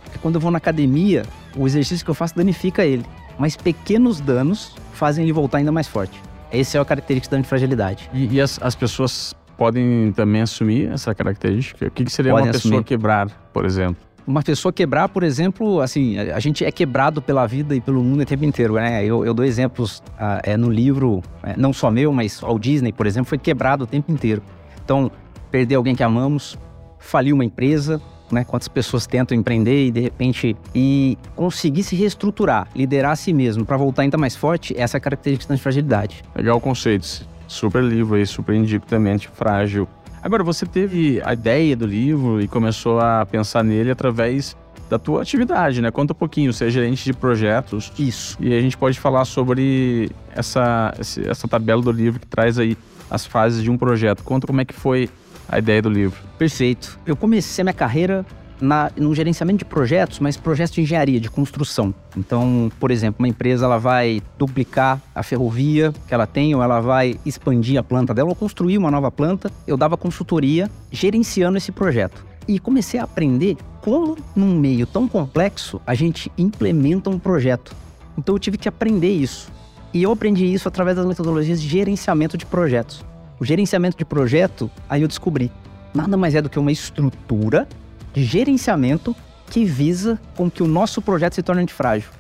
Porque 0.05 0.19
quando 0.19 0.37
eu 0.37 0.41
vou 0.41 0.51
na 0.51 0.59
academia, 0.59 1.25
o 1.57 1.67
exercício 1.67 2.05
que 2.05 2.11
eu 2.11 2.15
faço 2.15 2.37
danifica 2.37 2.85
ele. 2.85 3.05
Mas 3.39 3.57
pequenos 3.57 4.21
danos 4.21 4.75
fazem 4.93 5.25
ele 5.25 5.33
voltar 5.33 5.59
ainda 5.59 5.73
mais 5.73 5.87
forte. 5.87 6.21
Essa 6.51 6.79
é 6.79 6.81
a 6.81 6.85
característica 6.85 7.35
da 7.35 7.41
antifragilidade. 7.41 8.09
E, 8.13 8.35
e 8.35 8.41
as, 8.41 8.59
as, 8.63 8.75
pessoas 8.75 9.35
podem 9.57 10.13
também 10.13 10.43
assumir 10.43 10.91
essa 10.91 11.15
característica? 11.15 11.87
O 11.87 11.91
que, 11.91 12.05
que 12.05 12.13
seria 12.13 12.33
podem 12.33 12.47
uma 12.47 12.53
pessoa 12.53 12.75
assumir. 12.75 12.85
quebrar, 12.85 13.29
por 13.53 13.65
exemplo? 13.65 14.07
uma 14.27 14.43
pessoa 14.43 14.73
quebrar, 14.73 15.09
por 15.09 15.23
exemplo, 15.23 15.81
assim, 15.81 16.19
a 16.19 16.41
gente 16.41 16.65
é 16.65 16.73
quebrado 16.73 17.23
pela 17.23 17.47
vida 17.47 17.77
e 17.77 17.81
pelo 17.81 18.03
mundo 18.03 18.23
o 18.23 18.27
tempo 18.27 18.45
inteiro, 18.45 18.75
né? 18.75 19.05
Eu, 19.05 19.25
eu 19.25 19.33
dou 19.33 19.45
exemplos 19.45 19.99
uh, 20.19 20.41
é, 20.43 20.57
no 20.57 20.69
livro, 20.69 21.23
é, 21.43 21.55
não 21.57 21.73
só 21.73 21.91
meu, 21.91 22.13
mas 22.13 22.43
o 22.43 22.59
Disney, 22.59 22.93
por 22.93 23.07
exemplo, 23.07 23.29
foi 23.29 23.39
quebrado 23.39 23.85
o 23.85 23.87
tempo 23.87 24.11
inteiro. 24.11 24.43
Então, 24.85 25.11
perder 25.51 25.77
alguém 25.77 25.95
que 25.95 26.03
amamos, 26.03 26.59
falir 27.07 27.33
uma 27.33 27.45
empresa, 27.45 28.01
né? 28.31 28.45
Quantas 28.45 28.69
pessoas 28.69 29.07
tentam 29.07 29.37
empreender 29.37 29.87
e 29.87 29.91
de 29.91 30.01
repente 30.01 30.57
e 30.75 31.17
conseguir 31.35 31.83
se 31.83 31.95
reestruturar, 31.95 32.69
liderar 32.75 33.13
a 33.13 33.17
si 33.17 33.33
mesmo 33.33 33.65
para 33.65 33.77
voltar 33.77 34.03
ainda 34.03 34.19
mais 34.19 34.35
forte, 34.35 34.75
essa 34.77 34.97
é 34.97 34.99
a 34.99 35.01
característica 35.01 35.53
da 35.53 35.59
fragilidade. 35.59 36.25
Legal 36.35 36.57
o 36.57 36.61
conceito. 36.61 37.27
Super 37.49 37.83
livro 37.83 38.17
aí, 38.17 38.27
super 38.27 38.55
indico 38.55 38.87
também, 38.87 39.19
frágil. 39.19 39.89
Agora, 40.23 40.43
você 40.43 40.67
teve 40.67 41.23
a 41.25 41.33
ideia 41.35 41.77
do 41.77 41.87
livro 41.87 42.41
e 42.41 42.49
começou 42.49 42.99
a 42.99 43.25
pensar 43.25 43.63
nele 43.63 43.93
através 43.93 44.57
da 44.91 44.99
tua 44.99 45.23
atividade, 45.23 45.81
né? 45.81 45.91
Conta 45.93 46.13
um 46.13 46.17
pouquinho, 46.17 46.53
você 46.53 46.67
é 46.67 46.71
gerente 46.71 47.05
de 47.05 47.13
projetos. 47.13 47.93
Isso. 47.97 48.37
E 48.41 48.53
a 48.53 48.61
gente 48.61 48.77
pode 48.77 48.99
falar 48.99 49.25
sobre 49.25 50.11
essa, 50.35 50.95
essa 50.99 51.47
tabela 51.47 51.81
do 51.81 51.93
livro 51.93 52.19
que 52.19 52.27
traz 52.27 52.59
aí 52.59 52.77
as 53.09 53.25
fases 53.25 53.63
de 53.63 53.71
um 53.71 53.79
projeto. 53.79 54.25
Conta 54.25 54.47
como 54.47 54.61
é 54.61 54.65
que 54.65 54.75
foi 54.75 55.09
a 55.49 55.59
ideia 55.59 55.81
do 55.83 55.91
livro. 55.91 56.19
Perfeito. 56.39 56.99
Eu 57.07 57.17
comecei 57.17 57.63
minha 57.63 57.75
carreira 57.75 58.25
na, 58.61 58.91
no 58.97 59.15
gerenciamento 59.15 59.59
de 59.59 59.65
projetos, 59.65 60.19
mas 60.19 60.37
projetos 60.37 60.75
de 60.75 60.81
engenharia, 60.81 61.21
de 61.21 61.31
construção. 61.31 61.95
Então, 62.17 62.71
por 62.81 62.91
exemplo, 62.91 63.17
uma 63.19 63.29
empresa 63.29 63.65
ela 63.65 63.79
vai 63.79 64.23
duplicar 64.39 65.01
a 65.15 65.23
ferrovia 65.23 65.93
que 66.07 66.15
ela 66.15 66.27
tem, 66.27 66.55
ou 66.55 66.63
ela 66.63 66.81
vai 66.81 67.19
expandir 67.25 67.79
a 67.79 67.83
planta 67.83 68.15
dela, 68.15 68.29
ou 68.29 68.35
construir 68.35 68.79
uma 68.79 68.91
nova 68.91 69.11
planta. 69.11 69.51
Eu 69.67 69.77
dava 69.77 69.97
consultoria 69.97 70.71
gerenciando 70.91 71.59
esse 71.59 71.73
projeto. 71.73 72.25
E 72.49 72.59
comecei 72.59 73.01
a 73.01 73.05
aprender 73.05 73.57
como, 73.83 74.17
num 74.35 74.59
meio 74.59 74.87
tão 74.87 75.09
complexo, 75.09 75.81
a 75.87 75.95
gente 75.95 76.31
implementa 76.39 77.11
um 77.11 77.19
projeto. 77.19 77.75
Então, 78.17 78.35
eu 78.35 78.39
tive 78.39 78.57
que 78.57 78.69
aprender 78.69 79.13
isso. 79.13 79.53
E 79.93 80.03
eu 80.03 80.13
aprendi 80.13 80.53
isso 80.53 80.69
através 80.69 80.97
das 80.97 81.07
metodologias 81.07 81.61
de 81.61 81.69
gerenciamento 81.69 82.37
de 82.37 82.47
projetos. 82.47 83.05
O 83.39 83.45
gerenciamento 83.45 83.97
de 83.97 84.05
projeto, 84.05 84.71
aí 84.89 85.03
eu 85.03 85.09
descobri, 85.09 85.53
nada 85.95 86.17
mais 86.17 86.35
é 86.35 86.43
do 86.43 86.49
que 86.49 86.59
uma 86.59 86.73
estrutura 86.73 87.69
de 88.15 88.25
gerenciamento 88.25 89.15
que 89.51 89.65
visa 89.65 90.19
com 90.35 90.51
que 90.51 90.63
o 90.63 90.67
nosso 90.67 91.03
projeto 91.03 91.35
se 91.35 91.43
torne 91.43 91.63
antifrágil. 91.63 92.11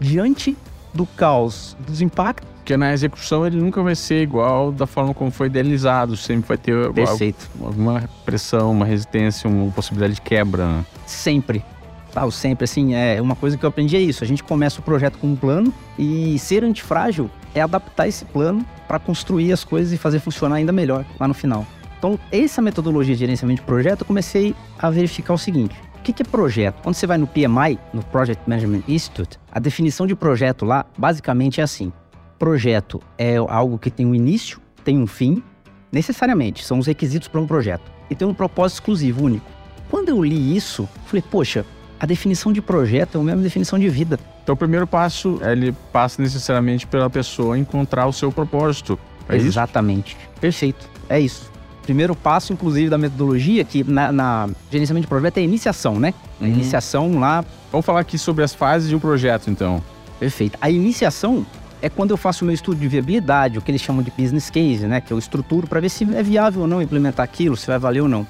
Diante 0.00 0.56
do 0.92 1.06
caos, 1.06 1.76
dos 1.86 2.00
impactos. 2.00 2.48
Porque 2.56 2.76
na 2.76 2.92
execução 2.92 3.46
ele 3.46 3.56
nunca 3.56 3.82
vai 3.82 3.94
ser 3.94 4.22
igual 4.22 4.70
da 4.70 4.86
forma 4.86 5.12
como 5.12 5.30
foi 5.30 5.48
idealizado, 5.48 6.16
sempre 6.16 6.48
vai 6.48 6.56
ter 6.56 6.92
Perfeito. 6.92 7.50
alguma 7.60 8.08
pressão, 8.24 8.70
uma 8.70 8.84
resistência, 8.84 9.50
uma 9.50 9.70
possibilidade 9.72 10.14
de 10.14 10.20
quebra. 10.20 10.66
Né? 10.66 10.84
Sempre. 11.06 11.64
Tá, 12.12 12.30
sempre, 12.30 12.64
assim, 12.64 12.94
é 12.94 13.20
uma 13.20 13.34
coisa 13.34 13.56
que 13.56 13.64
eu 13.64 13.68
aprendi 13.68 13.96
é 13.96 14.00
isso. 14.00 14.22
A 14.22 14.26
gente 14.26 14.44
começa 14.44 14.80
o 14.80 14.82
projeto 14.82 15.18
com 15.18 15.28
um 15.28 15.36
plano 15.36 15.72
e 15.98 16.38
ser 16.38 16.62
antifrágil 16.62 17.28
é 17.54 17.60
adaptar 17.60 18.06
esse 18.06 18.24
plano 18.26 18.64
para 18.92 18.98
construir 18.98 19.50
as 19.54 19.64
coisas 19.64 19.90
e 19.90 19.96
fazer 19.96 20.18
funcionar 20.18 20.56
ainda 20.56 20.70
melhor 20.70 21.06
lá 21.18 21.26
no 21.26 21.32
final. 21.32 21.66
Então, 21.96 22.18
essa 22.30 22.60
metodologia 22.60 23.14
de 23.14 23.20
gerenciamento 23.20 23.62
de 23.62 23.66
projeto, 23.66 24.02
eu 24.02 24.06
comecei 24.06 24.54
a 24.78 24.90
verificar 24.90 25.32
o 25.32 25.38
seguinte. 25.38 25.74
O 25.98 26.02
que 26.02 26.20
é 26.20 26.24
projeto? 26.26 26.82
Quando 26.82 26.94
você 26.94 27.06
vai 27.06 27.16
no 27.16 27.26
PMI, 27.26 27.78
no 27.94 28.04
Project 28.04 28.46
Management 28.46 28.82
Institute, 28.86 29.38
a 29.50 29.58
definição 29.58 30.06
de 30.06 30.14
projeto 30.14 30.66
lá, 30.66 30.84
basicamente 30.98 31.58
é 31.58 31.64
assim. 31.64 31.90
Projeto 32.38 33.00
é 33.16 33.36
algo 33.36 33.78
que 33.78 33.90
tem 33.90 34.04
um 34.04 34.14
início, 34.14 34.60
tem 34.84 34.98
um 34.98 35.06
fim, 35.06 35.42
necessariamente, 35.90 36.62
são 36.62 36.78
os 36.78 36.86
requisitos 36.86 37.28
para 37.28 37.40
um 37.40 37.46
projeto. 37.46 37.90
E 38.10 38.14
tem 38.14 38.28
um 38.28 38.34
propósito 38.34 38.76
exclusivo, 38.76 39.24
único. 39.24 39.46
Quando 39.88 40.10
eu 40.10 40.22
li 40.22 40.54
isso, 40.54 40.86
falei, 41.06 41.24
poxa, 41.30 41.64
a 42.02 42.06
definição 42.06 42.52
de 42.52 42.60
projeto 42.60 43.16
é 43.16 43.20
a 43.20 43.24
mesma 43.24 43.42
definição 43.42 43.78
de 43.78 43.88
vida. 43.88 44.18
Então, 44.42 44.54
o 44.54 44.58
primeiro 44.58 44.88
passo, 44.88 45.38
ele 45.40 45.70
passa 45.92 46.20
necessariamente 46.20 46.84
pela 46.84 47.08
pessoa 47.08 47.56
encontrar 47.56 48.08
o 48.08 48.12
seu 48.12 48.32
propósito. 48.32 48.98
É 49.28 49.36
Exatamente. 49.36 50.16
Isso? 50.16 50.40
Perfeito. 50.40 50.90
É 51.08 51.20
isso 51.20 51.52
primeiro 51.82 52.14
passo, 52.14 52.52
inclusive, 52.52 52.88
da 52.88 52.96
metodologia, 52.96 53.64
que 53.64 53.82
na, 53.82 54.12
na 54.12 54.48
gerenciamento 54.70 55.04
de 55.04 55.08
projeto 55.08 55.38
é 55.38 55.40
a 55.40 55.44
iniciação, 55.44 55.98
né? 55.98 56.14
A 56.40 56.44
uhum. 56.44 56.50
iniciação 56.50 57.18
lá. 57.18 57.44
Vamos 57.72 57.84
falar 57.84 58.00
aqui 58.00 58.16
sobre 58.16 58.44
as 58.44 58.54
fases 58.54 58.88
de 58.88 58.94
um 58.94 59.00
projeto, 59.00 59.50
então. 59.50 59.82
Perfeito. 60.20 60.56
A 60.60 60.70
iniciação 60.70 61.44
é 61.80 61.88
quando 61.88 62.12
eu 62.12 62.16
faço 62.16 62.44
o 62.44 62.46
meu 62.46 62.54
estudo 62.54 62.78
de 62.78 62.86
viabilidade, 62.86 63.58
o 63.58 63.60
que 63.60 63.70
eles 63.70 63.80
chamam 63.80 64.00
de 64.00 64.12
business 64.16 64.48
case, 64.48 64.86
né? 64.86 65.00
Que 65.00 65.12
eu 65.12 65.18
estruturo 65.18 65.66
para 65.66 65.80
ver 65.80 65.88
se 65.88 66.04
é 66.14 66.22
viável 66.22 66.62
ou 66.62 66.68
não 66.68 66.80
implementar 66.80 67.24
aquilo, 67.24 67.56
se 67.56 67.66
vai 67.66 67.80
valer 67.80 68.00
ou 68.00 68.08
não. 68.08 68.24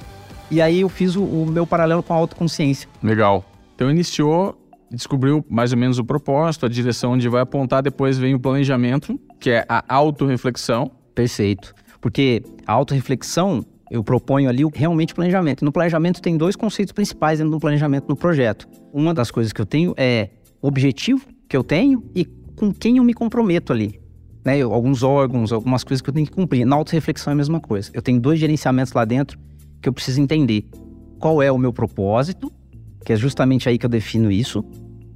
E 0.50 0.60
aí 0.60 0.80
eu 0.80 0.88
fiz 0.88 1.14
o, 1.14 1.22
o 1.22 1.46
meu 1.46 1.66
paralelo 1.66 2.02
com 2.02 2.14
a 2.14 2.16
autoconsciência. 2.16 2.88
Legal. 3.02 3.44
Então 3.82 3.90
iniciou, 3.90 4.56
descobriu 4.92 5.44
mais 5.50 5.72
ou 5.72 5.78
menos 5.78 5.98
o 5.98 6.04
propósito, 6.04 6.64
a 6.64 6.68
direção 6.68 7.14
onde 7.14 7.28
vai 7.28 7.42
apontar, 7.42 7.82
depois 7.82 8.16
vem 8.16 8.32
o 8.32 8.38
planejamento, 8.38 9.18
que 9.40 9.50
é 9.50 9.66
a 9.68 9.82
autorreflexão. 9.92 10.88
Perfeito. 11.12 11.74
Porque 12.00 12.44
a 12.64 12.74
autorreflexão, 12.74 13.66
eu 13.90 14.04
proponho 14.04 14.48
ali 14.48 14.62
realmente 14.72 15.12
planejamento. 15.12 15.64
No 15.64 15.72
planejamento 15.72 16.22
tem 16.22 16.36
dois 16.36 16.54
conceitos 16.54 16.92
principais 16.92 17.40
dentro 17.40 17.50
do 17.50 17.58
planejamento 17.58 18.08
no 18.08 18.14
projeto. 18.14 18.68
Uma 18.92 19.12
das 19.12 19.32
coisas 19.32 19.52
que 19.52 19.60
eu 19.60 19.66
tenho 19.66 19.94
é 19.96 20.30
o 20.62 20.68
objetivo 20.68 21.26
que 21.48 21.56
eu 21.56 21.64
tenho 21.64 22.08
e 22.14 22.24
com 22.54 22.72
quem 22.72 22.98
eu 22.98 23.02
me 23.02 23.14
comprometo 23.14 23.72
ali. 23.72 24.00
Né? 24.44 24.62
Alguns 24.62 25.02
órgãos, 25.02 25.52
algumas 25.52 25.82
coisas 25.82 26.00
que 26.00 26.08
eu 26.08 26.14
tenho 26.14 26.26
que 26.28 26.32
cumprir. 26.32 26.64
Na 26.64 26.76
autorreflexão 26.76 27.32
é 27.32 27.34
a 27.34 27.36
mesma 27.36 27.58
coisa. 27.58 27.90
Eu 27.92 28.00
tenho 28.00 28.20
dois 28.20 28.38
gerenciamentos 28.38 28.92
lá 28.92 29.04
dentro 29.04 29.40
que 29.82 29.88
eu 29.88 29.92
preciso 29.92 30.20
entender 30.20 30.68
qual 31.18 31.42
é 31.42 31.50
o 31.50 31.58
meu 31.58 31.72
propósito, 31.72 32.48
que 33.04 33.12
é 33.12 33.16
justamente 33.16 33.68
aí 33.68 33.78
que 33.78 33.86
eu 33.86 33.90
defino 33.90 34.30
isso, 34.30 34.64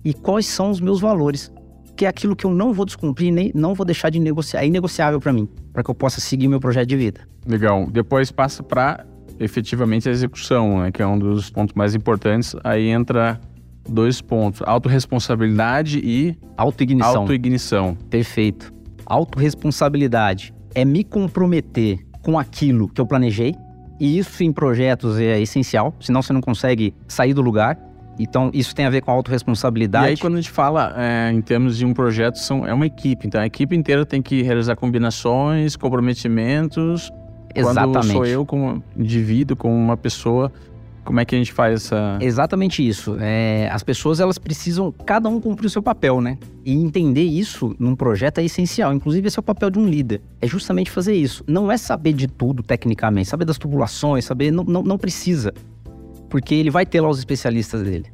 e 0.05 0.13
quais 0.13 0.47
são 0.47 0.71
os 0.71 0.81
meus 0.81 1.01
valores 1.01 1.53
que 1.97 2.05
é 2.05 2.09
aquilo 2.09 2.37
que 2.37 2.45
eu 2.45 2.51
não 2.51 2.73
vou 2.75 2.85
descumprir, 2.85 3.33
nem 3.33 3.51
não 3.55 3.75
vou 3.75 3.87
deixar 3.87 4.11
de 4.11 4.21
negociar. 4.21 4.63
É 4.63 4.67
inegociável 4.67 5.19
para 5.19 5.33
mim, 5.33 5.49
para 5.73 5.83
que 5.83 5.91
eu 5.91 5.95
possa 5.95 6.21
seguir 6.21 6.47
meu 6.47 6.61
projeto 6.61 6.87
de 6.87 6.97
vida. 6.97 7.21
Legal. 7.47 7.89
Depois 7.91 8.31
passa 8.31 8.63
para 8.63 9.07
efetivamente 9.41 10.09
a 10.09 10.13
execução, 10.13 10.81
né, 10.81 10.93
que 10.93 11.01
é 11.01 11.07
um 11.07 11.19
dos 11.19 11.49
pontos 11.49 11.75
mais 11.75 11.95
importantes. 11.95 12.55
Aí 12.63 12.89
entra 12.89 13.41
dois 13.89 14.21
pontos: 14.21 14.61
autorresponsabilidade 14.65 15.99
e 16.05 16.37
autoignição. 16.57 17.23
Autoignição. 17.23 17.97
Perfeito. 18.11 18.73
Autoresponsabilidade 19.07 20.53
é 20.75 20.85
me 20.85 21.03
comprometer 21.03 22.01
com 22.23 22.39
aquilo 22.39 22.89
que 22.89 23.01
eu 23.01 23.07
planejei. 23.07 23.55
E 23.99 24.19
isso 24.19 24.43
em 24.43 24.53
projetos 24.53 25.19
é 25.19 25.41
essencial, 25.41 25.95
senão 26.01 26.23
você 26.23 26.33
não 26.33 26.41
consegue 26.41 26.95
sair 27.09 27.35
do 27.35 27.43
lugar. 27.43 27.79
Então, 28.19 28.51
isso 28.55 28.75
tem 28.75 28.87
a 28.87 28.91
ver 28.91 29.03
com 29.03 29.11
autorresponsabilidade. 29.11 30.07
E 30.07 30.11
aí, 30.11 30.17
quando 30.17 30.35
a 30.35 30.37
gente 30.37 30.51
fala 30.51 30.95
é, 30.97 31.31
em 31.31 31.41
termos 31.43 31.77
de 31.77 31.85
um 31.85 31.93
projeto, 31.93 32.37
são, 32.37 32.67
é 32.67 32.73
uma 32.73 32.87
equipe. 32.87 33.27
Então, 33.27 33.41
a 33.41 33.47
equipe 33.47 33.77
inteira 33.77 34.07
tem 34.07 34.23
que 34.23 34.43
realizar 34.43 34.75
combinações, 34.75 35.77
comprometimentos. 35.77 37.13
Exatamente. 37.55 37.93
Quando 37.93 38.13
sou 38.13 38.27
eu, 38.27 38.47
como 38.47 38.83
indivíduo, 38.97 39.57
como 39.57 39.75
uma 39.75 39.97
pessoa, 39.97 40.51
Como 41.07 41.21
é 41.21 41.25
que 41.25 41.37
a 41.37 41.39
gente 41.39 41.53
faz 41.53 41.85
essa. 41.85 42.19
Exatamente 42.21 42.87
isso. 42.87 43.17
É, 43.21 43.71
as 43.73 43.85
pessoas 43.85 44.19
elas 44.19 44.39
precisam 44.39 44.93
cada 44.93 45.29
um 45.29 45.41
cumprir 45.41 45.69
o 45.69 45.71
seu 45.71 45.81
papel, 45.81 46.21
né? 46.21 46.37
E 46.65 46.75
entender 46.75 47.23
isso 47.23 47.77
num 47.79 47.95
projeto 47.95 48.39
é 48.39 48.45
essencial. 48.45 48.93
Inclusive, 48.93 49.29
esse 49.29 49.39
é 49.39 49.41
o 49.41 49.43
papel 49.43 49.71
de 49.71 49.79
um 49.79 49.87
líder. 49.87 50.21
É 50.43 50.49
justamente 50.49 50.91
fazer 50.91 51.15
isso. 51.15 51.45
Não 51.47 51.71
é 51.71 51.77
saber 51.77 52.13
de 52.13 52.27
tudo 52.27 52.61
tecnicamente, 52.61 53.29
saber 53.29 53.45
das 53.45 53.57
tubulações, 53.57 54.25
saber. 54.25 54.51
Não, 54.51 54.65
não, 54.65 54.83
não 54.83 54.99
precisa. 54.99 55.55
Porque 56.29 56.57
ele 56.57 56.71
vai 56.71 56.85
ter 56.85 57.01
lá 57.01 57.09
os 57.09 57.21
especialistas 57.21 57.85
dele. 57.85 58.07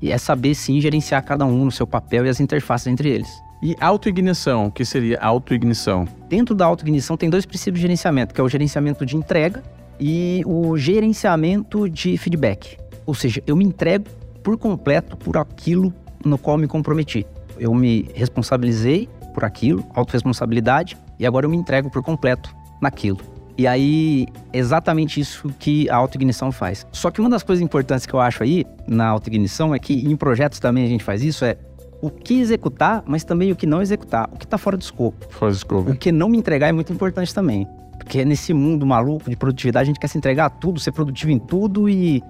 E 0.00 0.10
é 0.10 0.18
saber 0.18 0.56
sim 0.56 0.80
gerenciar 0.80 1.24
cada 1.24 1.46
um 1.46 1.64
no 1.64 1.70
seu 1.70 1.86
papel 1.86 2.26
e 2.26 2.28
as 2.28 2.40
interfaces 2.40 2.88
entre 2.88 3.08
eles. 3.08 3.30
E 3.62 3.76
autoignição, 3.80 4.66
o 4.66 4.72
que 4.72 4.84
seria 4.84 5.20
autoignição? 5.20 6.08
Dentro 6.28 6.56
da 6.56 6.66
autoignição 6.66 7.16
tem 7.16 7.30
dois 7.30 7.46
princípios 7.46 7.76
de 7.76 7.82
gerenciamento, 7.82 8.34
que 8.34 8.40
é 8.40 8.44
o 8.44 8.48
gerenciamento 8.48 9.06
de 9.06 9.16
entrega 9.16 9.62
e 10.04 10.42
o 10.44 10.76
gerenciamento 10.76 11.88
de 11.88 12.18
feedback. 12.18 12.76
Ou 13.06 13.14
seja, 13.14 13.40
eu 13.46 13.54
me 13.54 13.64
entrego 13.64 14.06
por 14.42 14.58
completo 14.58 15.16
por 15.16 15.36
aquilo 15.36 15.94
no 16.24 16.36
qual 16.36 16.58
me 16.58 16.66
comprometi. 16.66 17.24
Eu 17.56 17.72
me 17.72 18.08
responsabilizei 18.12 19.08
por 19.32 19.44
aquilo, 19.44 19.86
autorresponsabilidade, 19.94 20.96
e 21.20 21.24
agora 21.24 21.46
eu 21.46 21.50
me 21.50 21.56
entrego 21.56 21.88
por 21.88 22.02
completo 22.02 22.52
naquilo. 22.80 23.18
E 23.56 23.64
aí, 23.64 24.26
exatamente 24.52 25.20
isso 25.20 25.48
que 25.60 25.88
a 25.88 25.94
autoignição 25.94 26.50
faz. 26.50 26.84
Só 26.90 27.08
que 27.08 27.20
uma 27.20 27.30
das 27.30 27.44
coisas 27.44 27.62
importantes 27.62 28.04
que 28.04 28.12
eu 28.12 28.18
acho 28.20 28.42
aí 28.42 28.64
na 28.88 29.06
autoignição 29.06 29.72
é 29.72 29.78
que 29.78 29.94
em 29.94 30.16
projetos 30.16 30.58
também 30.58 30.84
a 30.84 30.88
gente 30.88 31.04
faz 31.04 31.22
isso, 31.22 31.44
é 31.44 31.56
o 32.00 32.10
que 32.10 32.40
executar, 32.40 33.04
mas 33.06 33.22
também 33.22 33.52
o 33.52 33.56
que 33.56 33.66
não 33.66 33.80
executar, 33.80 34.28
o 34.32 34.36
que 34.36 34.46
está 34.46 34.58
fora 34.58 34.76
do 34.76 34.82
escopo. 34.82 35.26
Fora 35.30 35.52
do 35.52 35.56
escopo. 35.56 35.90
O 35.92 35.96
que 35.96 36.10
não 36.10 36.28
me 36.28 36.38
entregar 36.38 36.68
é 36.68 36.72
muito 36.72 36.92
importante 36.92 37.32
também. 37.32 37.68
Porque 38.04 38.24
nesse 38.24 38.52
mundo 38.52 38.84
maluco 38.84 39.30
de 39.30 39.36
produtividade, 39.36 39.84
a 39.84 39.86
gente 39.86 40.00
quer 40.00 40.08
se 40.08 40.18
entregar 40.18 40.46
a 40.46 40.50
tudo, 40.50 40.80
ser 40.80 40.92
produtivo 40.92 41.30
em 41.30 41.38
tudo 41.38 41.88
e 41.88 42.22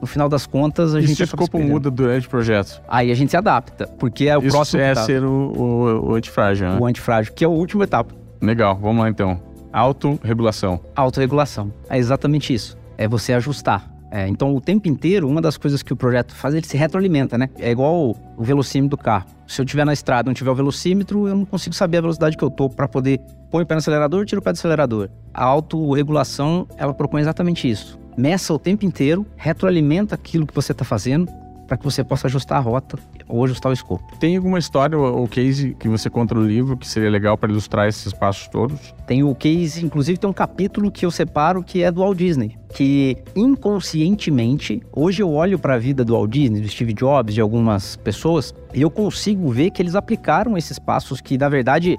no 0.00 0.06
final 0.06 0.28
das 0.28 0.46
contas 0.46 0.94
a 0.94 0.98
e 0.98 1.02
gente 1.06 1.16
se 1.16 1.22
o 1.22 1.24
escopo 1.24 1.58
muda 1.60 1.90
durante 1.90 2.26
o 2.26 2.30
projeto? 2.30 2.82
Aí 2.88 3.10
a 3.10 3.14
gente 3.14 3.30
se 3.30 3.36
adapta, 3.36 3.86
porque 3.86 4.26
é 4.26 4.36
o 4.36 4.42
Isso 4.42 4.50
próximo 4.50 4.82
é 4.82 4.94
tá- 4.94 5.04
ser 5.04 5.22
o, 5.24 5.30
o, 5.30 6.10
o 6.10 6.14
antifrágil, 6.14 6.68
né? 6.70 6.78
o 6.80 6.84
antifrágil, 6.86 7.32
que 7.32 7.44
é 7.44 7.46
a 7.46 7.50
última 7.50 7.84
etapa. 7.84 8.12
Legal, 8.40 8.76
vamos 8.76 9.02
lá 9.02 9.08
então. 9.08 9.40
Autorregulação. 9.72 10.80
Autorregulação. 10.96 11.72
É 11.88 11.96
exatamente 11.98 12.52
isso. 12.52 12.76
É 12.98 13.06
você 13.06 13.32
ajustar. 13.32 13.91
É, 14.14 14.28
então, 14.28 14.54
o 14.54 14.60
tempo 14.60 14.86
inteiro, 14.88 15.26
uma 15.26 15.40
das 15.40 15.56
coisas 15.56 15.82
que 15.82 15.90
o 15.90 15.96
projeto 15.96 16.34
faz, 16.34 16.54
ele 16.54 16.66
se 16.66 16.76
retroalimenta, 16.76 17.38
né? 17.38 17.48
É 17.58 17.70
igual 17.70 18.10
o, 18.10 18.42
velocímetro 18.44 18.98
do 18.98 19.02
carro. 19.02 19.24
Se 19.46 19.58
eu 19.58 19.64
estiver 19.64 19.86
na 19.86 19.94
estrada 19.94 20.26
e 20.26 20.28
não 20.28 20.34
tiver 20.34 20.50
o 20.50 20.54
velocímetro, 20.54 21.26
eu 21.26 21.34
não 21.34 21.46
consigo 21.46 21.74
saber 21.74 21.96
a 21.96 22.00
velocidade 22.02 22.36
que 22.36 22.44
eu 22.44 22.50
tô 22.50 22.68
para 22.68 22.86
poder 22.86 23.22
pôr 23.50 23.62
o 23.62 23.66
pé 23.66 23.74
no 23.74 23.78
acelerador, 23.78 24.26
tiro 24.26 24.42
o 24.42 24.44
pé 24.44 24.52
do 24.52 24.56
acelerador. 24.56 25.08
A 25.32 25.44
autorregulação, 25.44 26.68
ela 26.76 26.92
propõe 26.92 27.22
exatamente 27.22 27.70
isso. 27.70 27.98
Meça 28.14 28.52
o 28.52 28.58
tempo 28.58 28.84
inteiro, 28.84 29.24
retroalimenta 29.34 30.14
aquilo 30.14 30.46
que 30.46 30.54
você 30.54 30.72
está 30.72 30.84
fazendo 30.84 31.26
para 31.66 31.76
que 31.76 31.84
você 31.84 32.04
possa 32.04 32.26
ajustar 32.26 32.58
a 32.58 32.60
rota 32.60 32.98
ou 33.28 33.44
ajustar 33.44 33.70
o 33.70 33.72
escopo. 33.72 34.04
Tem 34.18 34.36
alguma 34.36 34.58
história 34.58 34.98
ou 34.98 35.26
case 35.26 35.74
que 35.78 35.88
você 35.88 36.10
conta 36.10 36.34
no 36.34 36.44
livro 36.44 36.76
que 36.76 36.86
seria 36.86 37.10
legal 37.10 37.36
para 37.38 37.50
ilustrar 37.50 37.88
esses 37.88 38.12
passos 38.12 38.48
todos? 38.48 38.94
Tem 39.06 39.22
o 39.22 39.34
case, 39.34 39.84
inclusive 39.84 40.18
tem 40.18 40.28
um 40.28 40.32
capítulo 40.32 40.90
que 40.90 41.06
eu 41.06 41.10
separo 41.10 41.62
que 41.62 41.82
é 41.82 41.90
do 41.90 42.00
Walt 42.00 42.18
Disney, 42.18 42.58
que 42.74 43.16
inconscientemente, 43.34 44.82
hoje 44.92 45.22
eu 45.22 45.30
olho 45.32 45.58
para 45.58 45.74
a 45.74 45.78
vida 45.78 46.04
do 46.04 46.14
Walt 46.14 46.30
Disney, 46.30 46.60
do 46.60 46.68
Steve 46.68 46.92
Jobs, 46.92 47.34
de 47.34 47.40
algumas 47.40 47.96
pessoas, 47.96 48.54
e 48.74 48.82
eu 48.82 48.90
consigo 48.90 49.50
ver 49.50 49.70
que 49.70 49.80
eles 49.80 49.94
aplicaram 49.94 50.56
esses 50.56 50.78
passos 50.78 51.20
que, 51.20 51.38
na 51.38 51.48
verdade, 51.48 51.98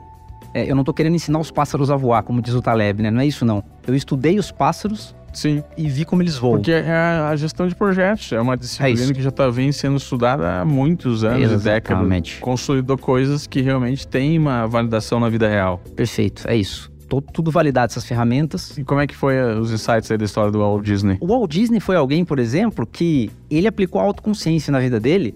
é, 0.53 0.69
eu 0.69 0.75
não 0.75 0.83
tô 0.83 0.93
querendo 0.93 1.15
ensinar 1.15 1.39
os 1.39 1.49
pássaros 1.49 1.89
a 1.89 1.95
voar, 1.95 2.23
como 2.23 2.41
diz 2.41 2.53
o 2.53 2.61
Taleb, 2.61 3.01
né? 3.01 3.09
Não 3.09 3.21
é 3.21 3.25
isso 3.25 3.43
não. 3.43 3.63
Eu 3.87 3.95
estudei 3.95 4.37
os 4.37 4.51
pássaros 4.51 5.15
Sim, 5.33 5.63
e 5.75 5.89
vi 5.89 6.05
como 6.05 6.21
eles 6.21 6.37
voam. 6.37 6.53
porque 6.53 6.71
é 6.71 6.91
a 6.91 7.23
a 7.33 7.35
gestão 7.35 7.67
de 7.67 7.75
projetos. 7.75 8.31
É 8.31 8.39
uma 8.39 8.55
disciplina 8.55 9.01
isso. 9.01 9.13
que 9.13 9.21
já 9.21 9.29
está 9.29 9.49
vem 9.49 9.71
sendo 9.71 9.97
estudada 9.97 10.61
há 10.61 10.65
muitos 10.65 11.23
anos, 11.23 11.63
décadas. 11.63 11.65
Exatamente. 11.65 12.39
Consolidou 12.39 12.97
coisas 12.97 13.47
que 13.47 13.61
realmente 13.61 14.07
têm 14.07 14.37
uma 14.37 14.67
validação 14.67 15.19
na 15.19 15.29
vida 15.29 15.47
real. 15.47 15.81
Perfeito, 15.95 16.47
é 16.47 16.55
isso. 16.55 16.91
Tudo 17.31 17.51
validado 17.51 17.91
essas 17.91 18.05
ferramentas. 18.05 18.75
E 18.77 18.83
como 18.83 18.99
é 18.99 19.05
que 19.05 19.15
foi 19.15 19.35
eh, 19.35 19.55
os 19.55 19.71
insights 19.71 20.09
aí 20.09 20.17
da 20.17 20.25
história 20.25 20.51
do 20.51 20.59
Walt 20.59 20.83
Disney? 20.83 21.17
O 21.19 21.27
Walt 21.27 21.51
Disney 21.51 21.79
foi 21.79 21.95
alguém, 21.95 22.25
por 22.25 22.39
exemplo, 22.39 22.87
que 22.87 23.29
ele 23.51 23.67
aplicou 23.67 24.01
a 24.01 24.03
autoconsciência 24.03 24.71
na 24.71 24.79
vida 24.79 24.99
dele, 24.99 25.35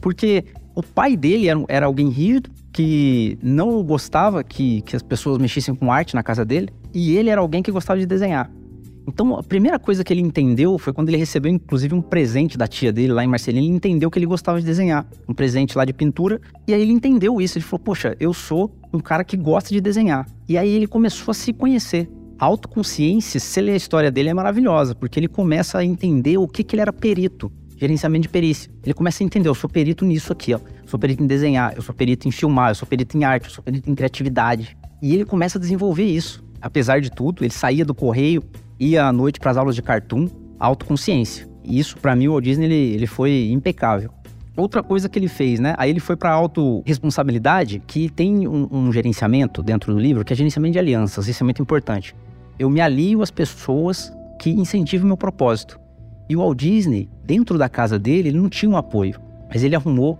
porque 0.00 0.44
o 0.74 0.82
pai 0.82 1.16
dele 1.16 1.48
era, 1.48 1.64
era 1.68 1.86
alguém 1.86 2.08
rígido, 2.10 2.50
que 2.72 3.38
não 3.42 3.82
gostava 3.82 4.44
que, 4.44 4.82
que 4.82 4.94
as 4.94 5.02
pessoas 5.02 5.38
mexessem 5.38 5.74
com 5.74 5.90
arte 5.90 6.14
na 6.14 6.22
casa 6.22 6.44
dele, 6.44 6.68
e 6.94 7.16
ele 7.16 7.28
era 7.28 7.40
alguém 7.40 7.62
que 7.62 7.72
gostava 7.72 7.98
de 7.98 8.06
desenhar. 8.06 8.48
Então, 9.06 9.36
a 9.36 9.42
primeira 9.42 9.78
coisa 9.78 10.02
que 10.02 10.12
ele 10.12 10.20
entendeu 10.20 10.76
foi 10.78 10.92
quando 10.92 11.08
ele 11.08 11.16
recebeu, 11.16 11.52
inclusive, 11.52 11.94
um 11.94 12.02
presente 12.02 12.58
da 12.58 12.66
tia 12.66 12.92
dele 12.92 13.12
lá 13.12 13.22
em 13.22 13.28
Marcelina. 13.28 13.64
Ele 13.64 13.76
entendeu 13.76 14.10
que 14.10 14.18
ele 14.18 14.26
gostava 14.26 14.58
de 14.58 14.66
desenhar. 14.66 15.06
Um 15.28 15.32
presente 15.32 15.78
lá 15.78 15.84
de 15.84 15.92
pintura. 15.92 16.40
E 16.66 16.74
aí 16.74 16.82
ele 16.82 16.92
entendeu 16.92 17.40
isso. 17.40 17.56
Ele 17.56 17.64
falou: 17.64 17.84
Poxa, 17.84 18.16
eu 18.18 18.34
sou 18.34 18.74
um 18.92 18.98
cara 18.98 19.22
que 19.22 19.36
gosta 19.36 19.70
de 19.72 19.80
desenhar. 19.80 20.26
E 20.48 20.58
aí 20.58 20.68
ele 20.68 20.88
começou 20.88 21.30
a 21.30 21.34
se 21.34 21.52
conhecer. 21.52 22.10
A 22.38 22.44
autoconsciência, 22.44 23.40
se 23.40 23.60
ler 23.60 23.72
a 23.72 23.76
história 23.76 24.10
dele, 24.10 24.28
é 24.28 24.34
maravilhosa, 24.34 24.94
porque 24.94 25.18
ele 25.18 25.28
começa 25.28 25.78
a 25.78 25.84
entender 25.84 26.36
o 26.36 26.46
que, 26.46 26.62
que 26.62 26.74
ele 26.74 26.82
era 26.82 26.92
perito. 26.92 27.50
Gerenciamento 27.78 28.22
de 28.22 28.28
perícia. 28.28 28.70
Ele 28.82 28.92
começa 28.92 29.22
a 29.22 29.24
entender: 29.24 29.48
eu 29.48 29.54
sou 29.54 29.70
perito 29.70 30.04
nisso 30.04 30.32
aqui, 30.32 30.52
ó. 30.52 30.58
Eu 30.58 30.88
sou 30.88 30.98
perito 30.98 31.22
em 31.22 31.26
desenhar, 31.26 31.74
eu 31.76 31.82
sou 31.82 31.94
perito 31.94 32.26
em 32.26 32.32
filmar, 32.32 32.72
eu 32.72 32.74
sou 32.74 32.88
perito 32.88 33.16
em 33.16 33.22
arte, 33.24 33.44
eu 33.44 33.50
sou 33.50 33.62
perito 33.62 33.88
em 33.88 33.94
criatividade. 33.94 34.76
E 35.00 35.14
ele 35.14 35.24
começa 35.24 35.58
a 35.58 35.60
desenvolver 35.60 36.04
isso. 36.04 36.44
Apesar 36.60 37.00
de 37.00 37.10
tudo, 37.10 37.44
ele 37.44 37.52
saía 37.52 37.84
do 37.84 37.94
correio, 37.94 38.42
ia 38.78 39.06
à 39.06 39.12
noite 39.12 39.40
para 39.40 39.50
as 39.50 39.56
aulas 39.56 39.74
de 39.74 39.82
cartoon, 39.82 40.28
autoconsciência. 40.58 41.48
E 41.64 41.78
isso, 41.78 41.96
para 41.96 42.14
mim, 42.14 42.28
o 42.28 42.32
Walt 42.32 42.44
Disney, 42.44 42.66
ele, 42.66 42.94
ele 42.94 43.06
foi 43.06 43.50
impecável. 43.50 44.10
Outra 44.56 44.82
coisa 44.82 45.08
que 45.08 45.18
ele 45.18 45.28
fez, 45.28 45.60
né? 45.60 45.74
Aí 45.76 45.90
ele 45.90 46.00
foi 46.00 46.16
para 46.16 46.30
autorresponsabilidade, 46.30 47.82
que 47.86 48.08
tem 48.08 48.48
um, 48.48 48.68
um 48.70 48.92
gerenciamento 48.92 49.62
dentro 49.62 49.92
do 49.92 50.00
livro, 50.00 50.24
que 50.24 50.32
é 50.32 50.36
gerenciamento 50.36 50.72
de 50.72 50.78
alianças. 50.78 51.28
Isso 51.28 51.42
é 51.42 51.44
muito 51.44 51.60
importante. 51.60 52.14
Eu 52.58 52.70
me 52.70 52.80
alio 52.80 53.20
às 53.20 53.30
pessoas 53.30 54.12
que 54.40 54.50
incentivam 54.50 55.06
meu 55.06 55.16
propósito. 55.16 55.78
E 56.28 56.34
o 56.34 56.38
Walt 56.40 56.58
Disney, 56.58 57.08
dentro 57.24 57.58
da 57.58 57.68
casa 57.68 57.98
dele, 57.98 58.30
ele 58.30 58.38
não 58.38 58.48
tinha 58.48 58.70
um 58.70 58.76
apoio, 58.76 59.20
mas 59.48 59.62
ele 59.62 59.76
arrumou 59.76 60.18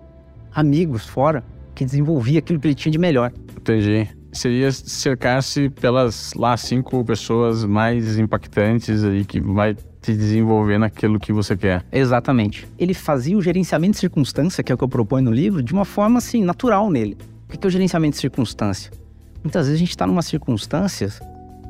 amigos 0.55 1.07
fora 1.07 1.43
que 1.75 1.85
desenvolvia 1.85 2.39
aquilo 2.39 2.61
que 2.61 2.67
ele 2.67 2.75
tinha 2.75 2.93
de 2.93 2.99
melhor. 2.99 3.33
Entendi. 3.57 4.16
Seria 4.37 4.71
cercar-se 4.71 5.71
pelas 5.71 6.35
lá 6.35 6.55
cinco 6.59 7.03
pessoas 7.05 7.65
mais 7.65 8.19
impactantes 8.19 9.03
aí 9.03 9.25
que 9.25 9.41
vai 9.41 9.75
te 9.75 10.15
desenvolver 10.15 10.79
naquilo 10.79 11.19
que 11.19 11.33
você 11.33 11.57
quer. 11.57 11.83
Exatamente. 11.91 12.69
Ele 12.79 12.93
fazia 12.93 13.37
o 13.37 13.41
gerenciamento 13.41 13.93
de 13.93 13.99
circunstância, 13.99 14.63
que 14.63 14.71
é 14.71 14.75
o 14.75 14.79
que 14.79 14.85
eu 14.85 14.89
proponho 14.89 15.25
no 15.25 15.33
livro, 15.33 15.63
de 15.63 15.73
uma 15.73 15.87
forma 15.87 16.19
assim, 16.19 16.45
natural 16.45 16.91
nele. 16.91 17.17
O 17.49 17.57
que 17.57 17.67
é 17.67 17.67
o 17.67 17.71
gerenciamento 17.71 18.17
de 18.17 18.21
circunstância? 18.21 18.93
Muitas 19.43 19.67
vezes 19.67 19.79
a 19.79 19.81
gente 19.81 19.91
está 19.91 20.07
numa 20.07 20.23
circunstância 20.23 21.09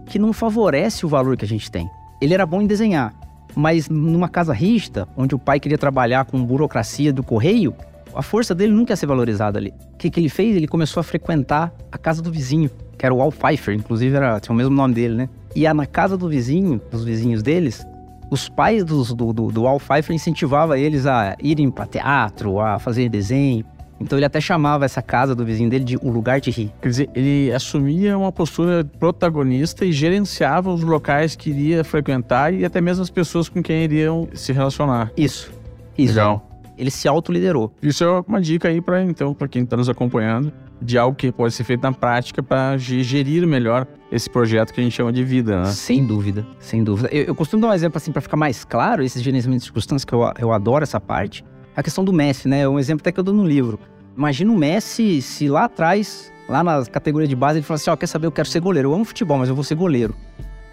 que 0.07 0.19
não 0.19 0.33
favorece 0.33 1.07
o 1.07 1.09
valor 1.09 1.37
que 1.37 1.45
a 1.45 1.49
gente 1.49 1.71
tem. 1.71 1.89
Ele 2.21 2.35
era 2.35 2.45
bom 2.45 2.61
em 2.61 2.67
desenhar, 2.67 3.15
mas 3.55 3.89
numa 3.89 4.29
casa 4.29 4.53
rígida, 4.53 5.07
onde 5.17 5.37
o 5.37 5.39
pai 5.39 5.61
queria 5.61 5.79
trabalhar 5.79 6.25
com 6.25 6.45
burocracia 6.45 7.13
do 7.13 7.23
correio, 7.23 7.75
a 8.17 8.23
força 8.23 8.55
dele 8.55 8.73
nunca 8.73 8.93
ia 8.93 8.97
ser 8.97 9.07
valorizada 9.07 9.59
ali. 9.59 9.75
O 9.93 9.97
que, 9.97 10.11
que 10.11 10.19
ele 10.19 10.29
fez? 10.29 10.57
Ele 10.57 10.67
começou 10.67 11.01
a 11.01 11.05
frequentar 11.05 11.73
a 11.93 11.99
casa 11.99 12.23
do 12.23 12.33
vizinho, 12.33 12.71
que 12.99 13.05
era 13.05 13.15
o 13.15 13.21
Al 13.21 13.31
Pfeiffer, 13.31 13.75
inclusive 13.75 14.17
era, 14.17 14.41
tinha 14.41 14.55
o 14.55 14.57
mesmo 14.57 14.75
nome 14.75 14.95
dele, 14.95 15.15
né? 15.15 15.29
E 15.55 15.71
na 15.73 15.87
casa 15.87 16.17
do 16.17 16.29
vizinho, 16.29 16.81
dos 16.91 17.05
vizinhos 17.05 17.43
deles, 17.43 17.87
os 18.31 18.49
pais 18.49 18.85
dos, 18.85 19.13
do, 19.13 19.33
do, 19.33 19.53
do 19.53 19.67
Al 19.67 19.79
Pfeiffer 19.79 20.15
incentivavam 20.15 20.77
eles 20.77 21.07
a 21.07 21.37
irem 21.43 21.71
para 21.71 21.87
teatro, 21.87 22.59
a 22.59 22.79
fazer 22.79 23.09
desenho. 23.09 23.65
Então 24.01 24.19
ele 24.19 24.27
até 24.27 24.41
chamava 24.41 24.85
essa 24.85 25.01
casa 25.01 25.35
do 25.35 25.45
vizinho 25.45 25.71
dele 25.71 25.85
de 25.85 25.97
o 25.97 26.11
lugar 26.11 26.41
de 26.41 26.51
rir. 26.51 26.73
Quer 26.83 26.89
dizer, 26.89 27.11
ele 27.15 27.53
assumia 27.53 28.17
uma 28.17 28.31
postura 28.31 28.85
protagonista 28.85 29.85
e 29.85 29.93
gerenciava 29.93 30.71
os 30.73 30.83
locais 30.83 31.35
que 31.35 31.51
iria 31.51 31.83
frequentar 31.83 32.53
e 32.53 32.65
até 32.65 32.81
mesmo 32.81 33.03
as 33.03 33.11
pessoas 33.11 33.49
com 33.49 33.63
quem 33.63 33.85
iriam 33.85 34.29
se 34.35 34.53
relacionar. 34.53 35.11
Isso. 35.17 35.51
Isso. 35.97 36.13
Legal. 36.15 36.47
Ele 36.77 36.91
se 36.91 37.09
autoliderou. 37.09 37.73
Isso 37.83 38.05
é 38.05 38.21
uma 38.27 38.41
dica 38.41 38.69
aí 38.69 38.81
para 38.81 39.03
então 39.03 39.33
para 39.35 39.49
quem 39.49 39.63
está 39.63 39.77
nos 39.77 39.89
acompanhando 39.89 40.53
de 40.81 40.99
algo 40.99 41.17
que 41.17 41.33
pode 41.33 41.55
ser 41.55 41.65
feito 41.65 41.83
na 41.83 41.93
prática 41.93 42.43
para 42.43 42.77
gerir 42.77 43.47
melhor 43.47 43.87
esse 44.13 44.29
projeto 44.29 44.73
que 44.73 44.81
a 44.81 44.85
gente 44.85 44.93
chama 44.93 45.13
de 45.13 45.25
vida, 45.25 45.63
né? 45.63 45.67
Sem 45.67 46.05
dúvida, 46.05 46.47
sem 46.61 46.85
dúvida. 46.85 47.09
Eu, 47.11 47.25
eu 47.25 47.35
costumo 47.35 47.63
dar 47.63 47.69
um 47.69 47.73
exemplo 47.73 47.97
assim 47.97 48.13
para 48.13 48.21
ficar 48.21 48.37
mais 48.37 48.65
claro 48.65 49.03
esse 49.03 49.19
gerenciamento 49.21 49.61
de 49.61 49.65
circunstâncias 49.65 50.05
que 50.05 50.13
eu, 50.13 50.21
eu 50.39 50.53
adoro 50.53 50.83
essa 50.83 51.01
parte. 51.01 51.45
A 51.75 51.83
questão 51.83 52.05
do 52.05 52.13
Messi, 52.13 52.49
né? 52.49 52.61
É 52.61 52.69
um 52.69 52.79
exemplo 52.79 53.03
até 53.03 53.11
que 53.11 53.19
eu 53.19 53.25
dou 53.25 53.35
no 53.35 53.47
livro. 53.47 53.79
Imagina 54.17 54.53
o 54.53 54.57
Messi 54.57 55.21
se 55.21 55.49
lá 55.49 55.65
atrás, 55.65 56.33
lá 56.49 56.63
na 56.63 56.85
categoria 56.87 57.29
de 57.29 57.37
base, 57.37 57.59
ele 57.59 57.67
fala 57.67 57.77
assim: 57.77 57.91
Ó, 57.91 57.97
quer 57.97 58.07
saber? 58.07 58.27
Eu 58.27 58.33
quero 58.33 58.49
ser 58.49 58.61
goleiro. 58.61 58.91
Eu 58.91 58.95
amo 58.95 59.05
futebol, 59.05 59.39
mas 59.39 59.49
eu 59.49 59.55
vou 59.55 59.65
ser 59.65 59.75
goleiro. 59.75 60.15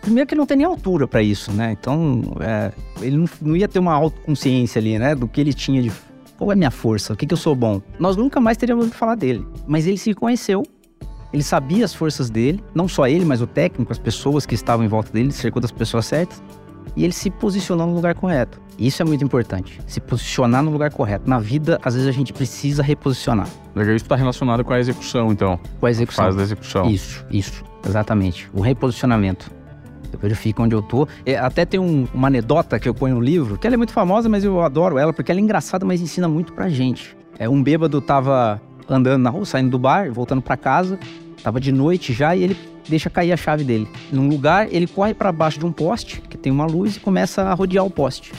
Primeiro 0.03 0.27
que 0.27 0.33
ele 0.33 0.39
não 0.39 0.45
tem 0.45 0.57
nem 0.57 0.65
altura 0.65 1.07
para 1.07 1.23
isso, 1.23 1.49
né? 1.53 1.71
Então, 1.79 2.21
é, 2.41 2.73
ele 3.01 3.15
não, 3.15 3.25
não, 3.41 3.55
ia 3.55 3.69
ter 3.69 3.79
uma 3.79 3.93
autoconsciência 3.93 4.77
ali, 4.77 4.99
né? 4.99 5.15
Do 5.15 5.29
que 5.29 5.39
ele 5.39 5.53
tinha 5.53 5.81
de. 5.81 5.91
Qual 6.37 6.51
é 6.51 6.53
a 6.53 6.57
minha 6.57 6.71
força? 6.71 7.13
O 7.13 7.15
que, 7.15 7.25
que 7.25 7.33
eu 7.33 7.37
sou 7.37 7.55
bom? 7.55 7.81
Nós 7.97 8.17
nunca 8.17 8.41
mais 8.41 8.57
teríamos 8.57 8.83
ouvido 8.83 8.97
falar 8.97 9.15
dele. 9.15 9.47
Mas 9.65 9.87
ele 9.87 9.97
se 9.97 10.13
conheceu, 10.13 10.63
ele 11.31 11.41
sabia 11.41 11.85
as 11.85 11.93
forças 11.93 12.29
dele, 12.29 12.61
não 12.75 12.85
só 12.85 13.07
ele, 13.07 13.23
mas 13.23 13.41
o 13.41 13.47
técnico, 13.47 13.93
as 13.93 13.97
pessoas 13.97 14.45
que 14.45 14.53
estavam 14.55 14.85
em 14.85 14.89
volta 14.89 15.09
dele, 15.09 15.31
cercou 15.31 15.61
das 15.61 15.71
pessoas 15.71 16.05
certas. 16.05 16.43
e 16.97 17.03
ele 17.05 17.13
se 17.13 17.31
posicionou 17.31 17.87
no 17.87 17.95
lugar 17.95 18.13
correto. 18.13 18.61
Isso 18.77 19.01
é 19.01 19.05
muito 19.05 19.23
importante, 19.23 19.79
se 19.87 20.01
posicionar 20.01 20.61
no 20.61 20.69
lugar 20.69 20.91
correto. 20.91 21.29
Na 21.29 21.39
vida, 21.39 21.79
às 21.81 21.93
vezes 21.93 22.09
a 22.09 22.11
gente 22.11 22.33
precisa 22.33 22.83
reposicionar. 22.83 23.47
Legal, 23.73 23.95
isso 23.95 24.05
está 24.05 24.15
relacionado 24.15 24.65
com 24.65 24.73
a 24.73 24.79
execução, 24.79 25.31
então. 25.31 25.59
Com 25.79 25.85
a 25.85 25.91
execução. 25.91 26.25
Fase 26.25 26.37
da 26.37 26.43
execução. 26.43 26.89
Isso, 26.89 27.25
isso, 27.31 27.63
exatamente. 27.87 28.49
O 28.53 28.59
reposicionamento. 28.61 29.49
Eu 30.13 30.19
verifico 30.19 30.61
onde 30.63 30.75
eu 30.75 30.81
tô. 30.81 31.07
É, 31.25 31.37
até 31.37 31.65
tem 31.65 31.79
um, 31.79 32.07
uma 32.13 32.27
anedota 32.27 32.79
que 32.79 32.87
eu 32.87 32.93
ponho 32.93 33.15
no 33.15 33.21
livro, 33.21 33.57
que 33.57 33.67
ela 33.67 33.75
é 33.75 33.77
muito 33.77 33.91
famosa, 33.91 34.29
mas 34.29 34.43
eu 34.43 34.61
adoro 34.61 34.97
ela, 34.97 35.11
porque 35.11 35.31
ela 35.31 35.39
é 35.39 35.43
engraçada, 35.43 35.85
mas 35.85 36.01
ensina 36.01 36.27
muito 36.27 36.53
pra 36.53 36.69
gente. 36.69 37.17
É, 37.39 37.49
um 37.49 37.61
bêbado 37.61 37.99
tava 37.99 38.61
andando 38.87 39.21
na 39.21 39.29
rua, 39.29 39.45
saindo 39.45 39.71
do 39.71 39.79
bar, 39.79 40.11
voltando 40.11 40.41
para 40.41 40.55
casa, 40.55 40.99
tava 41.41 41.59
de 41.59 41.71
noite 41.71 42.13
já, 42.13 42.35
e 42.35 42.43
ele 42.43 42.57
deixa 42.87 43.09
cair 43.09 43.31
a 43.31 43.37
chave 43.37 43.63
dele. 43.63 43.87
Num 44.11 44.27
lugar, 44.27 44.67
ele 44.71 44.87
corre 44.87 45.13
para 45.13 45.31
baixo 45.31 45.59
de 45.59 45.65
um 45.65 45.71
poste, 45.71 46.21
que 46.21 46.37
tem 46.37 46.51
uma 46.51 46.65
luz, 46.65 46.97
e 46.97 46.99
começa 46.99 47.41
a 47.43 47.53
rodear 47.53 47.85
o 47.85 47.89
poste. 47.89 48.33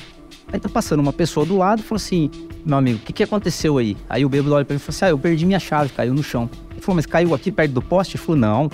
Aí 0.52 0.60
tá 0.60 0.68
passando 0.68 1.00
uma 1.00 1.12
pessoa 1.12 1.44
do 1.44 1.56
lado 1.56 1.80
e 1.80 1.82
falou 1.82 1.96
assim: 1.96 2.30
Meu 2.64 2.78
amigo, 2.78 2.98
o 2.98 3.02
que, 3.02 3.12
que 3.12 3.22
aconteceu 3.22 3.78
aí? 3.78 3.96
Aí 4.08 4.24
o 4.24 4.28
bêbado 4.28 4.54
olha 4.54 4.64
pra 4.64 4.74
ele 4.74 4.80
e 4.80 4.84
falou 4.84 4.96
assim: 4.96 5.04
Ah, 5.06 5.08
eu 5.08 5.18
perdi 5.18 5.44
minha 5.46 5.58
chave, 5.58 5.90
caiu 5.90 6.14
no 6.14 6.22
chão. 6.22 6.48
Ele 6.70 6.80
falou: 6.80 6.96
Mas 6.96 7.06
caiu 7.06 7.34
aqui 7.34 7.50
perto 7.50 7.72
do 7.72 7.82
poste? 7.82 8.16
Ele 8.16 8.24
falou: 8.24 8.40
Não, 8.40 8.70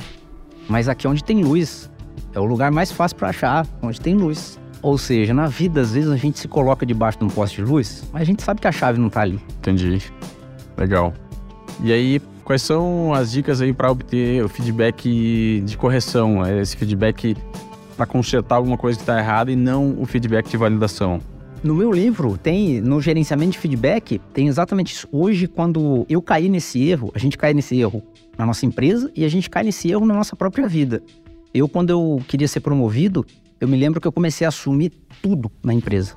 mas 0.69 0.89
aqui 0.89 1.07
é 1.07 1.11
onde 1.11 1.25
tem 1.25 1.43
luz. 1.43 1.90
É 2.35 2.41
o 2.41 2.45
lugar 2.45 2.71
mais 2.71 2.91
fácil 2.91 3.17
para 3.17 3.29
achar, 3.29 3.67
onde 3.83 4.01
tem 4.01 4.15
luz. 4.15 4.59
Ou 4.83 4.97
seja, 4.97 5.35
na 5.35 5.47
vida, 5.47 5.81
às 5.81 5.93
vezes 5.93 6.11
a 6.11 6.17
gente 6.17 6.39
se 6.39 6.49
coloca 6.49 6.87
debaixo 6.87 7.19
de 7.19 7.25
um 7.25 7.29
poste 7.29 7.63
de 7.63 7.71
luz, 7.71 8.05
mas 8.13 8.23
a 8.23 8.25
gente 8.25 8.43
sabe 8.43 8.61
que 8.61 8.67
a 8.67 8.73
chave 8.73 8.99
não 8.99 9.11
tá 9.11 9.21
ali. 9.21 9.39
Entendi. 9.59 10.03
Legal. 10.77 11.13
E 11.83 11.93
aí, 11.93 12.21
quais 12.45 12.63
são 12.63 13.13
as 13.13 13.31
dicas 13.31 13.61
aí 13.61 13.73
para 13.73 13.91
obter 13.91 14.43
o 14.45 14.49
feedback 14.49 15.63
de 15.65 15.77
correção? 15.77 16.45
É 16.45 16.61
esse 16.61 16.77
feedback 16.77 17.37
para 17.97 18.07
consertar 18.07 18.57
alguma 18.57 18.79
coisa 18.79 18.97
que 18.97 19.03
está 19.03 19.19
errada 19.19 19.53
e 19.53 19.57
não 19.57 19.97
o 20.01 20.07
feedback 20.07 20.49
de 20.49 20.57
validação? 20.57 21.21
No 21.63 21.75
meu 21.75 21.93
livro, 21.93 22.39
tem, 22.39 22.81
no 22.81 23.03
gerenciamento 23.03 23.53
de 23.53 23.59
feedback, 23.59 24.19
tem 24.33 24.49
exatamente 24.49 24.95
isso. 24.95 25.07
Hoje, 25.13 25.47
quando 25.47 26.07
eu 26.09 26.23
caí 26.23 26.49
nesse 26.49 26.89
erro, 26.89 27.13
a 27.15 27.19
gente 27.19 27.37
cai 27.37 27.53
nesse 27.53 27.79
erro 27.79 28.03
na 28.39 28.47
nossa 28.47 28.65
empresa 28.65 29.13
e 29.15 29.27
a 29.27 29.29
gente 29.29 29.51
cai 29.51 29.63
nesse 29.63 29.91
erro 29.91 30.07
na 30.07 30.15
nossa 30.15 30.35
própria 30.35 30.67
vida. 30.67 31.03
Eu, 31.53 31.69
quando 31.69 31.91
eu 31.91 32.23
queria 32.29 32.47
ser 32.47 32.61
promovido, 32.61 33.27
eu 33.61 33.67
me 33.67 33.77
lembro 33.77 34.01
que 34.01 34.07
eu 34.07 34.13
comecei 34.13 34.45
a 34.45 34.49
assumir 34.49 34.93
tudo 35.21 35.51
na 35.65 35.75
empresa. 35.75 36.15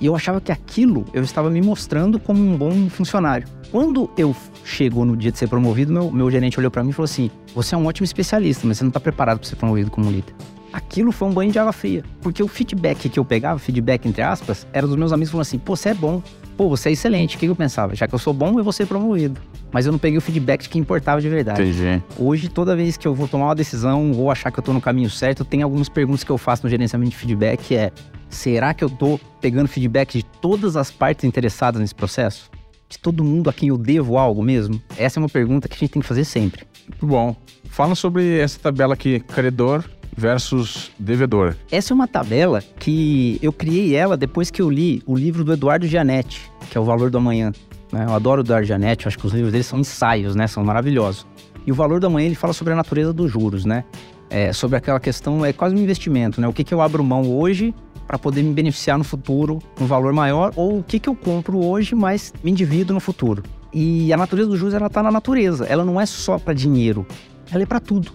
E 0.00 0.06
eu 0.06 0.16
achava 0.16 0.40
que 0.40 0.50
aquilo 0.50 1.04
eu 1.12 1.22
estava 1.22 1.50
me 1.50 1.60
mostrando 1.60 2.18
como 2.18 2.40
um 2.40 2.56
bom 2.56 2.88
funcionário. 2.88 3.46
Quando 3.70 4.10
eu 4.16 4.34
chego 4.64 5.04
no 5.04 5.14
dia 5.16 5.30
de 5.30 5.38
ser 5.38 5.46
promovido, 5.46 5.92
meu, 5.92 6.10
meu 6.10 6.30
gerente 6.30 6.58
olhou 6.58 6.70
para 6.70 6.82
mim 6.82 6.90
e 6.90 6.92
falou 6.92 7.04
assim: 7.04 7.30
Você 7.54 7.74
é 7.74 7.78
um 7.78 7.86
ótimo 7.86 8.04
especialista, 8.04 8.66
mas 8.66 8.78
você 8.78 8.84
não 8.84 8.88
está 8.88 8.98
preparado 8.98 9.38
para 9.40 9.48
ser 9.48 9.56
promovido 9.56 9.90
como 9.90 10.10
líder. 10.10 10.34
Aquilo 10.72 11.12
foi 11.12 11.28
um 11.28 11.32
banho 11.32 11.52
de 11.52 11.58
água 11.58 11.72
fria. 11.72 12.02
Porque 12.22 12.42
o 12.42 12.48
feedback 12.48 13.10
que 13.10 13.18
eu 13.18 13.24
pegava, 13.24 13.58
feedback 13.58 14.06
entre 14.08 14.22
aspas, 14.22 14.66
era 14.72 14.86
dos 14.86 14.96
meus 14.96 15.12
amigos 15.12 15.30
falando 15.30 15.42
assim: 15.42 15.58
Pô, 15.58 15.76
você 15.76 15.90
é 15.90 15.94
bom. 15.94 16.22
Pô, 16.56 16.68
você 16.68 16.88
é 16.88 16.92
excelente. 16.92 17.36
O 17.36 17.38
que 17.38 17.46
eu 17.46 17.54
pensava? 17.54 17.94
Já 17.94 18.08
que 18.08 18.14
eu 18.14 18.18
sou 18.18 18.32
bom, 18.32 18.58
eu 18.58 18.64
vou 18.64 18.72
ser 18.72 18.86
promovido. 18.86 19.38
Mas 19.72 19.86
eu 19.86 19.92
não 19.92 19.98
peguei 19.98 20.18
o 20.18 20.20
feedback 20.20 20.62
de 20.62 20.68
que 20.68 20.78
importava 20.78 21.20
de 21.20 21.28
verdade. 21.28 21.62
Entendi. 21.62 22.02
Hoje, 22.18 22.48
toda 22.48 22.76
vez 22.76 22.96
que 22.96 23.08
eu 23.08 23.14
vou 23.14 23.26
tomar 23.26 23.46
uma 23.46 23.54
decisão 23.54 24.12
ou 24.12 24.30
achar 24.30 24.50
que 24.50 24.58
eu 24.58 24.62
tô 24.62 24.72
no 24.72 24.80
caminho 24.80 25.08
certo, 25.08 25.44
tem 25.44 25.62
algumas 25.62 25.88
perguntas 25.88 26.22
que 26.22 26.30
eu 26.30 26.38
faço 26.38 26.64
no 26.64 26.70
gerenciamento 26.70 27.10
de 27.10 27.16
feedback, 27.16 27.62
que 27.64 27.74
é 27.74 27.90
será 28.28 28.74
que 28.74 28.84
eu 28.84 28.90
tô 28.90 29.18
pegando 29.40 29.68
feedback 29.68 30.18
de 30.18 30.24
todas 30.24 30.76
as 30.76 30.90
partes 30.90 31.24
interessadas 31.24 31.80
nesse 31.80 31.94
processo? 31.94 32.50
De 32.88 32.98
todo 32.98 33.24
mundo 33.24 33.48
a 33.48 33.52
quem 33.52 33.70
eu 33.70 33.78
devo 33.78 34.18
algo 34.18 34.42
mesmo? 34.42 34.80
Essa 34.98 35.18
é 35.18 35.20
uma 35.20 35.28
pergunta 35.28 35.66
que 35.66 35.74
a 35.74 35.78
gente 35.78 35.92
tem 35.92 36.02
que 36.02 36.08
fazer 36.08 36.24
sempre. 36.24 36.66
Muito 36.88 37.06
bom. 37.06 37.34
Fala 37.64 37.94
sobre 37.94 38.38
essa 38.38 38.58
tabela 38.58 38.92
aqui, 38.92 39.20
credor 39.20 39.82
versus 40.14 40.90
devedor. 40.98 41.56
Essa 41.70 41.92
é 41.92 41.94
uma 41.94 42.06
tabela 42.06 42.62
que 42.78 43.38
eu 43.40 43.52
criei 43.52 43.94
ela 43.94 44.16
depois 44.16 44.50
que 44.50 44.60
eu 44.60 44.68
li 44.68 45.02
o 45.06 45.16
livro 45.16 45.42
do 45.42 45.52
Eduardo 45.52 45.86
Gianetti, 45.86 46.50
que 46.70 46.76
é 46.76 46.80
O 46.80 46.84
Valor 46.84 47.10
do 47.10 47.18
Amanhã. 47.18 47.52
Né? 47.92 48.06
Eu 48.08 48.14
adoro 48.14 48.42
o 48.42 48.64
Gianetti, 48.64 49.06
acho 49.06 49.18
que 49.18 49.26
os 49.26 49.32
livros 49.32 49.52
dele 49.52 49.64
são 49.64 49.78
ensaios, 49.78 50.34
né? 50.34 50.46
São 50.46 50.64
maravilhosos. 50.64 51.26
E 51.66 51.70
o 51.70 51.74
Valor 51.74 52.00
do 52.00 52.06
Amanhã 52.06 52.26
ele 52.26 52.34
fala 52.34 52.52
sobre 52.52 52.72
a 52.72 52.76
natureza 52.76 53.12
dos 53.12 53.30
juros, 53.30 53.64
né? 53.64 53.84
É, 54.30 54.52
sobre 54.52 54.76
aquela 54.76 54.98
questão, 54.98 55.44
é 55.44 55.52
quase 55.52 55.74
um 55.74 55.78
investimento, 55.78 56.40
né? 56.40 56.48
O 56.48 56.52
que, 56.52 56.64
que 56.64 56.72
eu 56.72 56.80
abro 56.80 57.04
mão 57.04 57.30
hoje 57.30 57.74
para 58.06 58.18
poder 58.18 58.42
me 58.42 58.52
beneficiar 58.52 58.98
no 58.98 59.04
futuro 59.04 59.58
um 59.80 59.86
valor 59.86 60.12
maior 60.12 60.52
ou 60.56 60.78
o 60.78 60.82
que, 60.82 60.98
que 60.98 61.08
eu 61.08 61.14
compro 61.14 61.64
hoje, 61.64 61.94
mas 61.94 62.32
me 62.42 62.50
endivido 62.50 62.94
no 62.94 63.00
futuro. 63.00 63.42
E 63.72 64.12
a 64.12 64.16
natureza 64.16 64.48
dos 64.48 64.58
juros, 64.58 64.74
ela 64.74 64.90
tá 64.90 65.02
na 65.02 65.10
natureza. 65.10 65.66
Ela 65.66 65.84
não 65.84 66.00
é 66.00 66.06
só 66.06 66.38
para 66.38 66.54
dinheiro, 66.54 67.06
ela 67.52 67.62
é 67.62 67.66
para 67.66 67.78
tudo 67.78 68.12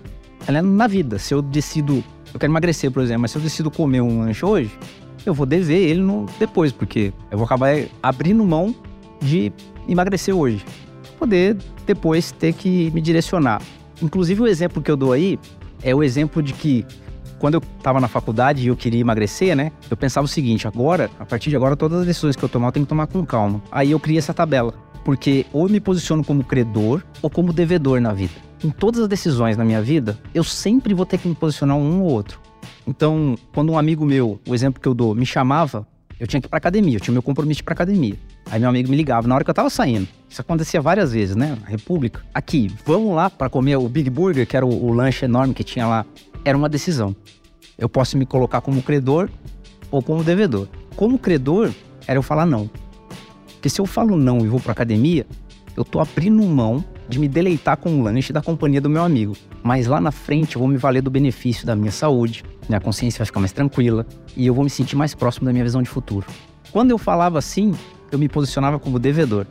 ela 0.47 0.60
é 0.60 0.62
na 0.62 0.88
vida. 0.88 1.19
Se 1.19 1.34
eu 1.34 1.41
decido, 1.41 2.04
eu 2.34 2.39
quero 2.39 2.52
emagrecer, 2.52 2.89
por 2.89 3.04
exemplo, 3.04 3.21
mas 3.21 3.32
se 3.32 3.38
eu 3.38 3.41
decido 3.41 3.69
comer 3.69 4.02
um 4.02 4.19
lanche 4.19 4.45
hoje, 4.45 4.71
eu 5.25 5.34
vou 5.34 5.45
dever 5.45 5.78
ele 5.78 6.02
no, 6.02 6.25
depois, 6.39 6.71
porque 6.71 7.13
eu 7.30 7.38
vou 7.38 7.45
acabar 7.45 7.75
abrindo 8.02 8.43
mão 8.45 8.73
de 9.21 9.51
emagrecer 9.88 10.36
hoje. 10.36 10.63
Poder 11.19 11.58
depois 11.86 12.32
ter 12.32 12.53
que 12.53 12.91
me 12.91 13.01
direcionar. 13.01 13.62
Inclusive, 14.01 14.41
o 14.41 14.47
exemplo 14.47 14.82
que 14.82 14.91
eu 14.91 14.97
dou 14.97 15.12
aí 15.12 15.39
é 15.82 15.95
o 15.95 16.03
exemplo 16.03 16.41
de 16.43 16.53
que 16.53 16.86
quando 17.39 17.56
eu 17.56 17.62
estava 17.77 17.99
na 17.99 18.08
faculdade 18.08 18.63
e 18.63 18.67
eu 18.67 18.75
queria 18.75 18.99
emagrecer, 18.99 19.56
né? 19.56 19.71
Eu 19.89 19.97
pensava 19.97 20.25
o 20.25 20.27
seguinte: 20.27 20.67
agora, 20.67 21.10
a 21.19 21.25
partir 21.25 21.49
de 21.49 21.56
agora, 21.56 21.75
todas 21.75 22.01
as 22.01 22.06
decisões 22.06 22.36
que 22.36 22.43
eu 22.43 22.49
tomar, 22.49 22.67
eu 22.67 22.71
tenho 22.71 22.86
que 22.86 22.89
tomar 22.89 23.08
com 23.08 23.25
calma. 23.25 23.62
Aí 23.71 23.91
eu 23.91 23.99
criei 23.99 24.17
essa 24.17 24.34
tabela. 24.34 24.73
Porque 25.03 25.45
ou 25.53 25.67
eu 25.67 25.69
me 25.69 25.80
posiciono 25.80 26.23
como 26.23 26.43
credor 26.43 27.01
ou 27.21 27.30
como 27.30 27.53
devedor 27.53 28.01
na 28.01 28.12
vida 28.12 28.47
em 28.63 28.69
todas 28.69 29.01
as 29.01 29.08
decisões 29.08 29.58
na 29.58 29.63
minha 29.63 29.82
vida, 29.82 30.17
eu 30.34 30.43
sempre 30.43 30.93
vou 30.93 31.06
ter 31.06 31.17
que 31.17 31.27
me 31.27 31.36
posicionar 31.36 31.77
um 31.77 32.01
ou 32.01 32.12
outro. 32.12 32.39
Então, 32.86 33.36
quando 33.53 33.71
um 33.71 33.77
amigo 33.77 34.06
meu, 34.06 34.39
o 34.47 34.56
exemplo 34.56 34.82
que 34.82 34.88
eu 34.88 34.93
dou, 34.93 35.13
me 35.13 35.25
chamava, 35.25 35.88
eu 36.19 36.25
tinha 36.25 36.41
que 36.41 36.47
ir 36.47 36.49
pra 36.49 36.58
academia, 36.58 36.95
eu 36.95 36.99
tinha 36.99 37.12
meu 37.13 37.21
compromisso 37.21 37.63
para 37.63 37.73
academia. 37.73 38.15
Aí 38.49 38.60
meu 38.60 38.69
amigo 38.69 38.89
me 38.89 38.95
ligava 38.95 39.27
na 39.27 39.36
hora 39.36 39.43
que 39.43 39.49
eu 39.49 39.53
tava 39.53 39.69
saindo. 39.69 40.08
Isso 40.30 40.41
acontecia 40.41 40.82
várias 40.82 41.12
vezes, 41.12 41.36
né? 41.36 41.58
República. 41.65 42.21
Aqui, 42.34 42.71
vamos 42.86 43.15
lá 43.15 43.30
para 43.30 43.49
comer 43.49 43.77
o 43.77 43.88
Big 43.88 44.10
Burger, 44.10 44.47
que 44.47 44.58
era 44.58 44.65
o, 44.65 44.86
o 44.86 44.91
lanche 44.91 45.25
enorme 45.25 45.53
que 45.53 45.63
tinha 45.63 45.86
lá. 45.86 46.06
Era 46.43 46.58
uma 46.58 46.69
decisão. 46.69 47.15
Eu 47.77 47.88
posso 47.88 48.17
me 48.17 48.25
colocar 48.25 48.62
como 48.62 48.82
credor 48.82 49.30
ou 49.91 50.01
como 50.01 50.23
devedor. 50.23 50.67
Como 50.95 51.19
credor, 51.19 51.71
era 52.08 52.17
eu 52.17 52.23
falar 52.23 52.45
não. 52.45 52.69
Porque 53.53 53.69
se 53.69 53.80
eu 53.80 53.86
falo 53.86 54.17
não 54.17 54.39
e 54.39 54.47
vou 54.47 54.60
pra 54.60 54.71
academia, 54.71 55.25
eu 55.75 55.86
tô 55.86 55.99
abrindo 55.99 56.41
mão 56.43 56.84
de 57.08 57.20
me 57.20 57.28
deleitar 57.28 57.78
com 57.78 58.00
o 58.00 58.04
lanche 58.04 58.34
da 58.34 58.41
companhia 58.41 58.82
do 58.82 58.89
meu 58.89 59.04
amigo. 59.04 59.36
Mas 59.63 59.88
lá 59.88 60.00
na 60.02 60.12
frente 60.12 60.56
eu 60.56 60.60
vou 60.60 60.67
me 60.67 60.78
valer 60.78 61.02
do 61.02 61.10
benefício 61.10 61.65
da 61.65 61.76
minha 61.76 61.91
saúde, 61.91 62.43
minha 62.67 62.80
consciência 62.80 63.20
vai 63.20 63.26
ficar 63.26 63.39
mais 63.39 63.52
tranquila 63.52 64.06
e 64.36 64.46
eu 64.46 64.54
vou 64.54 64.63
me 64.63 64.70
sentir 64.70 64.96
mais 64.96 65.15
próximo 65.15 65.46
da 65.46 65.52
minha 65.52 65.63
visão 65.63 65.82
de 65.82 65.89
futuro. 65.89 66.26
Quando 66.72 66.91
eu 66.91 66.98
falava 66.98 67.39
assim, 67.39 67.74
eu 68.12 68.20
me 68.20 68.28
posicionava 68.28 68.80
como 68.80 69.00
devedor. 69.00 69.46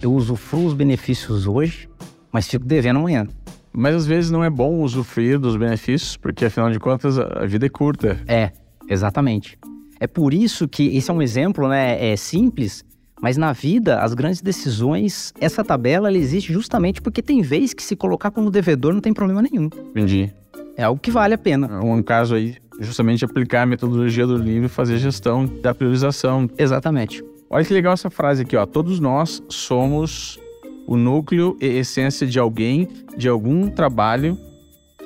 Eu 0.00 0.12
usufruo 0.12 0.66
os 0.66 0.74
benefícios 0.74 1.46
hoje, 1.46 1.88
mas 2.32 2.46
fico 2.46 2.64
devendo 2.64 2.98
amanhã. 2.98 3.26
Mas 3.72 3.94
às 3.96 4.06
vezes 4.06 4.30
não 4.30 4.44
é 4.44 4.50
bom 4.50 4.80
usufruir 4.80 5.38
dos 5.38 5.56
benefícios, 5.56 6.16
porque 6.16 6.44
afinal 6.44 6.70
de 6.70 6.78
contas 6.78 7.18
a 7.18 7.44
vida 7.44 7.66
é 7.66 7.68
curta. 7.68 8.20
É, 8.26 8.52
exatamente. 8.88 9.58
É 9.98 10.06
por 10.06 10.32
isso 10.32 10.68
que 10.68 10.96
esse 10.96 11.10
é 11.10 11.14
um 11.14 11.22
exemplo, 11.22 11.68
né? 11.68 12.12
É 12.12 12.16
simples, 12.16 12.84
mas 13.24 13.38
na 13.38 13.54
vida, 13.54 14.00
as 14.00 14.12
grandes 14.12 14.42
decisões, 14.42 15.32
essa 15.40 15.64
tabela 15.64 16.08
ela 16.08 16.18
existe 16.18 16.52
justamente 16.52 17.00
porque 17.00 17.22
tem 17.22 17.40
vez 17.40 17.72
que 17.72 17.82
se 17.82 17.96
colocar 17.96 18.30
como 18.30 18.50
devedor 18.50 18.92
não 18.92 19.00
tem 19.00 19.14
problema 19.14 19.40
nenhum. 19.40 19.64
Entendi. 19.64 20.30
É 20.76 20.82
algo 20.82 21.00
que 21.00 21.10
vale 21.10 21.32
a 21.32 21.38
pena. 21.38 21.82
Um 21.82 22.02
caso 22.02 22.34
aí, 22.34 22.56
justamente 22.78 23.24
aplicar 23.24 23.62
a 23.62 23.66
metodologia 23.66 24.26
do 24.26 24.36
livro 24.36 24.66
e 24.66 24.68
fazer 24.68 24.98
gestão 24.98 25.46
da 25.46 25.74
priorização. 25.74 26.50
Exatamente. 26.58 27.24
Olha 27.48 27.64
que 27.64 27.72
legal 27.72 27.94
essa 27.94 28.10
frase 28.10 28.42
aqui, 28.42 28.58
ó. 28.58 28.66
Todos 28.66 29.00
nós 29.00 29.42
somos 29.48 30.38
o 30.86 30.94
núcleo 30.94 31.56
e 31.62 31.64
essência 31.64 32.26
de 32.26 32.38
alguém, 32.38 32.86
de 33.16 33.26
algum 33.26 33.70
trabalho, 33.70 34.38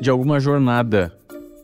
de 0.01 0.11
alguma 0.11 0.41
jornada. 0.41 1.17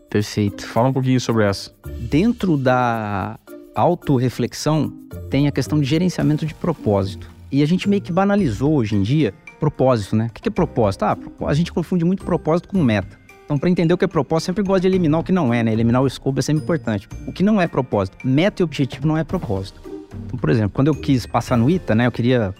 Perfeito. 0.08 0.64
Fala 0.68 0.90
um 0.90 0.92
pouquinho 0.92 1.20
sobre 1.20 1.46
essa. 1.46 1.72
Dentro 1.98 2.56
da 2.56 3.40
autorreflexão, 3.74 4.92
tem 5.30 5.46
a 5.46 5.52
questão 5.52 5.80
de 5.80 5.86
gerenciamento 5.86 6.46
de 6.46 6.54
propósito. 6.54 7.30
E 7.50 7.62
a 7.62 7.66
gente 7.66 7.88
meio 7.88 8.02
que 8.02 8.12
banalizou 8.12 8.74
hoje 8.74 8.96
em 8.96 9.02
dia 9.02 9.34
propósito, 9.60 10.16
né? 10.16 10.26
O 10.30 10.32
que 10.32 10.48
é 10.48 10.52
propósito? 10.52 11.04
Ah, 11.04 11.16
a 11.46 11.54
gente 11.54 11.72
confunde 11.72 12.04
muito 12.04 12.24
propósito 12.24 12.68
com 12.68 12.82
meta. 12.82 13.18
Então, 13.44 13.58
para 13.58 13.68
entender 13.68 13.92
o 13.92 13.98
que 13.98 14.04
é 14.04 14.08
propósito, 14.08 14.46
sempre 14.46 14.62
gosta 14.62 14.82
de 14.82 14.88
eliminar 14.88 15.20
o 15.20 15.24
que 15.24 15.32
não 15.32 15.52
é, 15.52 15.62
né? 15.62 15.72
Eliminar 15.72 16.02
o 16.02 16.06
escopo 16.06 16.38
é 16.38 16.42
sempre 16.42 16.62
importante. 16.62 17.08
O 17.26 17.32
que 17.32 17.42
não 17.42 17.60
é 17.60 17.66
propósito? 17.66 18.16
Meta 18.24 18.62
e 18.62 18.64
objetivo 18.64 19.06
não 19.06 19.16
é 19.16 19.24
propósito. 19.24 19.80
Então, 20.26 20.38
por 20.38 20.50
exemplo, 20.50 20.70
quando 20.70 20.88
eu 20.88 20.94
quis 20.94 21.26
passar 21.26 21.56
no 21.56 21.68
ITA, 21.68 21.94
né? 21.94 22.06
Eu 22.06 22.12
queria 22.12 22.54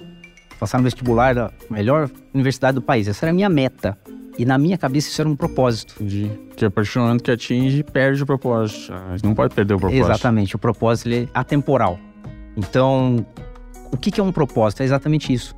passar 0.59 0.79
no 0.79 0.85
vestibular 0.85 1.35
da 1.35 1.51
melhor 1.71 2.11
universidade 2.33 2.75
do 2.75 2.83
país. 2.83 3.09
Essa 3.09 3.27
era 3.27 3.31
a 3.31 3.35
minha 3.35 3.49
meta. 3.49 3.99
E 4.37 4.45
na 4.45 4.59
minha 4.59 4.77
cabeça 4.77 5.09
isso 5.09 5.21
era 5.21 5.29
um 5.29 5.37
propósito. 5.37 5.95
Entendi. 5.97 6.31
Que 6.57 6.65
a 6.65 6.71
partir 6.71 6.95
do 6.95 7.03
momento 7.03 7.23
que 7.23 7.31
atinge, 7.31 7.83
perde 7.83 8.23
o 8.23 8.27
propósito. 8.27 8.93
Não 9.23 9.35
pode 9.35 9.55
perder 9.55 9.75
o 9.75 9.79
propósito. 9.79 10.05
Exatamente. 10.05 10.57
O 10.57 10.59
propósito 10.59 11.09
é 11.11 11.29
atemporal. 11.33 11.99
Então, 12.57 13.25
o 13.93 13.97
que 13.97 14.21
é 14.21 14.23
um 14.23 14.33
propósito? 14.33 14.83
É 14.83 14.85
exatamente 14.85 15.33
isso. 15.33 15.55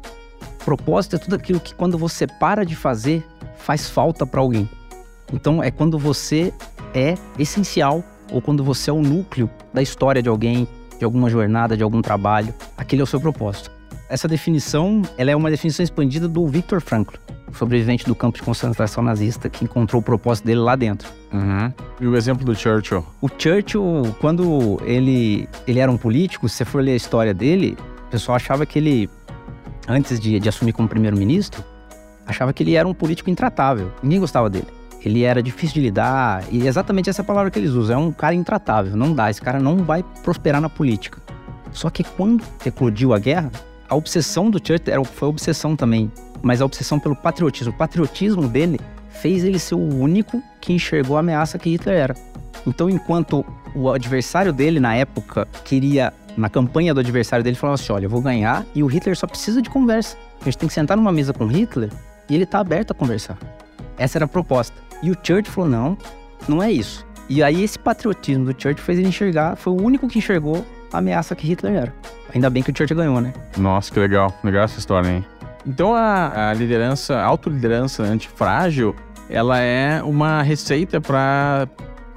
Propósito 0.64 1.16
é 1.16 1.18
tudo 1.18 1.36
aquilo 1.36 1.60
que 1.60 1.74
quando 1.74 1.96
você 1.96 2.26
para 2.26 2.64
de 2.64 2.76
fazer, 2.76 3.24
faz 3.56 3.88
falta 3.88 4.26
para 4.26 4.40
alguém. 4.40 4.68
Então, 5.32 5.62
é 5.62 5.70
quando 5.70 5.98
você 5.98 6.52
é 6.94 7.14
essencial 7.38 8.04
ou 8.30 8.42
quando 8.42 8.62
você 8.62 8.90
é 8.90 8.92
o 8.92 9.00
núcleo 9.00 9.48
da 9.72 9.80
história 9.80 10.22
de 10.22 10.28
alguém, 10.28 10.68
de 10.98 11.04
alguma 11.04 11.30
jornada, 11.30 11.76
de 11.76 11.82
algum 11.82 12.02
trabalho. 12.02 12.52
Aquele 12.76 13.00
é 13.00 13.04
o 13.04 13.06
seu 13.06 13.20
propósito. 13.20 13.70
Essa 14.08 14.28
definição, 14.28 15.02
ela 15.16 15.30
é 15.30 15.36
uma 15.36 15.50
definição 15.50 15.82
expandida 15.82 16.28
do 16.28 16.46
Viktor 16.46 16.80
Frankl, 16.80 17.16
sobrevivente 17.52 18.04
do 18.04 18.14
campo 18.14 18.38
de 18.38 18.42
concentração 18.42 19.02
nazista, 19.02 19.48
que 19.48 19.64
encontrou 19.64 20.00
o 20.00 20.04
propósito 20.04 20.46
dele 20.46 20.60
lá 20.60 20.76
dentro. 20.76 21.08
Uhum. 21.32 21.72
E 22.00 22.06
o 22.06 22.16
exemplo 22.16 22.44
do 22.44 22.54
Churchill? 22.54 23.04
O 23.20 23.28
Churchill, 23.28 24.14
quando 24.20 24.80
ele, 24.84 25.48
ele 25.66 25.78
era 25.78 25.90
um 25.90 25.96
político, 25.96 26.48
se 26.48 26.56
você 26.56 26.64
for 26.64 26.82
ler 26.82 26.92
a 26.92 26.96
história 26.96 27.32
dele, 27.32 27.76
o 28.06 28.10
pessoal 28.10 28.36
achava 28.36 28.66
que 28.66 28.78
ele, 28.78 29.10
antes 29.88 30.20
de, 30.20 30.38
de 30.38 30.48
assumir 30.48 30.72
como 30.72 30.88
primeiro-ministro, 30.88 31.64
achava 32.26 32.52
que 32.52 32.62
ele 32.62 32.74
era 32.74 32.86
um 32.86 32.94
político 32.94 33.30
intratável. 33.30 33.92
Ninguém 34.02 34.20
gostava 34.20 34.50
dele. 34.50 34.68
Ele 35.02 35.22
era 35.22 35.42
difícil 35.42 35.74
de 35.74 35.80
lidar, 35.82 36.42
e 36.50 36.66
exatamente 36.66 37.08
essa 37.08 37.22
palavra 37.22 37.50
que 37.50 37.58
eles 37.58 37.70
usam, 37.70 37.94
é 37.94 38.04
um 38.06 38.10
cara 38.10 38.34
intratável, 38.34 38.96
não 38.96 39.12
dá, 39.12 39.30
esse 39.30 39.40
cara 39.40 39.60
não 39.60 39.78
vai 39.78 40.04
prosperar 40.24 40.60
na 40.60 40.68
política. 40.68 41.22
Só 41.70 41.90
que 41.90 42.02
quando 42.02 42.42
eclodiu 42.64 43.14
a 43.14 43.18
guerra, 43.18 43.52
a 43.88 43.94
obsessão 43.94 44.50
do 44.50 44.58
Churchill 44.58 44.92
era, 44.92 45.04
foi 45.04 45.28
obsessão 45.28 45.76
também, 45.76 46.10
mas 46.42 46.60
a 46.60 46.64
obsessão 46.64 46.98
pelo 46.98 47.16
patriotismo. 47.16 47.72
O 47.72 47.76
patriotismo 47.76 48.48
dele 48.48 48.80
fez 49.08 49.44
ele 49.44 49.58
ser 49.58 49.74
o 49.74 49.78
único 49.78 50.42
que 50.60 50.72
enxergou 50.72 51.16
a 51.16 51.20
ameaça 51.20 51.58
que 51.58 51.70
Hitler 51.70 51.96
era. 51.96 52.16
Então, 52.66 52.90
enquanto 52.90 53.44
o 53.74 53.90
adversário 53.90 54.52
dele 54.52 54.80
na 54.80 54.94
época 54.94 55.46
queria, 55.64 56.12
na 56.36 56.48
campanha 56.48 56.92
do 56.92 57.00
adversário 57.00 57.44
dele, 57.44 57.56
falava 57.56 57.74
assim: 57.74 57.92
olha, 57.92 58.06
eu 58.06 58.10
vou 58.10 58.20
ganhar 58.20 58.64
e 58.74 58.82
o 58.82 58.86
Hitler 58.86 59.16
só 59.16 59.26
precisa 59.26 59.62
de 59.62 59.70
conversa. 59.70 60.16
A 60.40 60.44
gente 60.44 60.58
tem 60.58 60.68
que 60.68 60.74
sentar 60.74 60.96
numa 60.96 61.12
mesa 61.12 61.32
com 61.32 61.46
Hitler 61.46 61.90
e 62.28 62.34
ele 62.34 62.46
tá 62.46 62.58
aberto 62.58 62.90
a 62.90 62.94
conversar. 62.94 63.38
Essa 63.96 64.18
era 64.18 64.24
a 64.24 64.28
proposta. 64.28 64.76
E 65.02 65.10
o 65.10 65.16
Church 65.22 65.50
falou: 65.50 65.70
não, 65.70 65.98
não 66.48 66.62
é 66.62 66.70
isso. 66.70 67.06
E 67.28 67.42
aí 67.42 67.62
esse 67.62 67.78
patriotismo 67.78 68.44
do 68.44 68.60
Church 68.60 68.80
fez 68.80 68.98
ele 68.98 69.08
enxergar, 69.08 69.56
foi 69.56 69.72
o 69.72 69.82
único 69.82 70.06
que 70.08 70.18
enxergou 70.18 70.64
a 70.92 70.98
ameaça 70.98 71.34
que 71.34 71.46
Hitler 71.46 71.74
era. 71.74 71.94
Ainda 72.34 72.50
bem 72.50 72.62
que 72.62 72.70
o 72.70 72.76
Church 72.76 72.94
ganhou, 72.94 73.20
né? 73.20 73.32
Nossa, 73.56 73.92
que 73.92 73.98
legal. 73.98 74.32
Legal 74.44 74.64
essa 74.64 74.78
história, 74.78 75.08
hein? 75.08 75.24
Então 75.66 75.94
a, 75.94 76.50
a 76.50 76.54
liderança, 76.54 77.16
a 77.16 77.24
autoliderança 77.24 78.02
antifrágil, 78.02 78.94
ela 79.28 79.58
é 79.58 80.02
uma 80.02 80.42
receita 80.42 81.00
para 81.00 81.68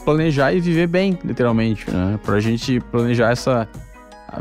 planejar 0.06 0.54
e 0.54 0.60
viver 0.60 0.88
bem, 0.88 1.18
literalmente, 1.24 1.90
né? 1.90 2.20
Pra 2.24 2.40
gente 2.40 2.80
planejar 2.80 3.32
essa 3.32 3.68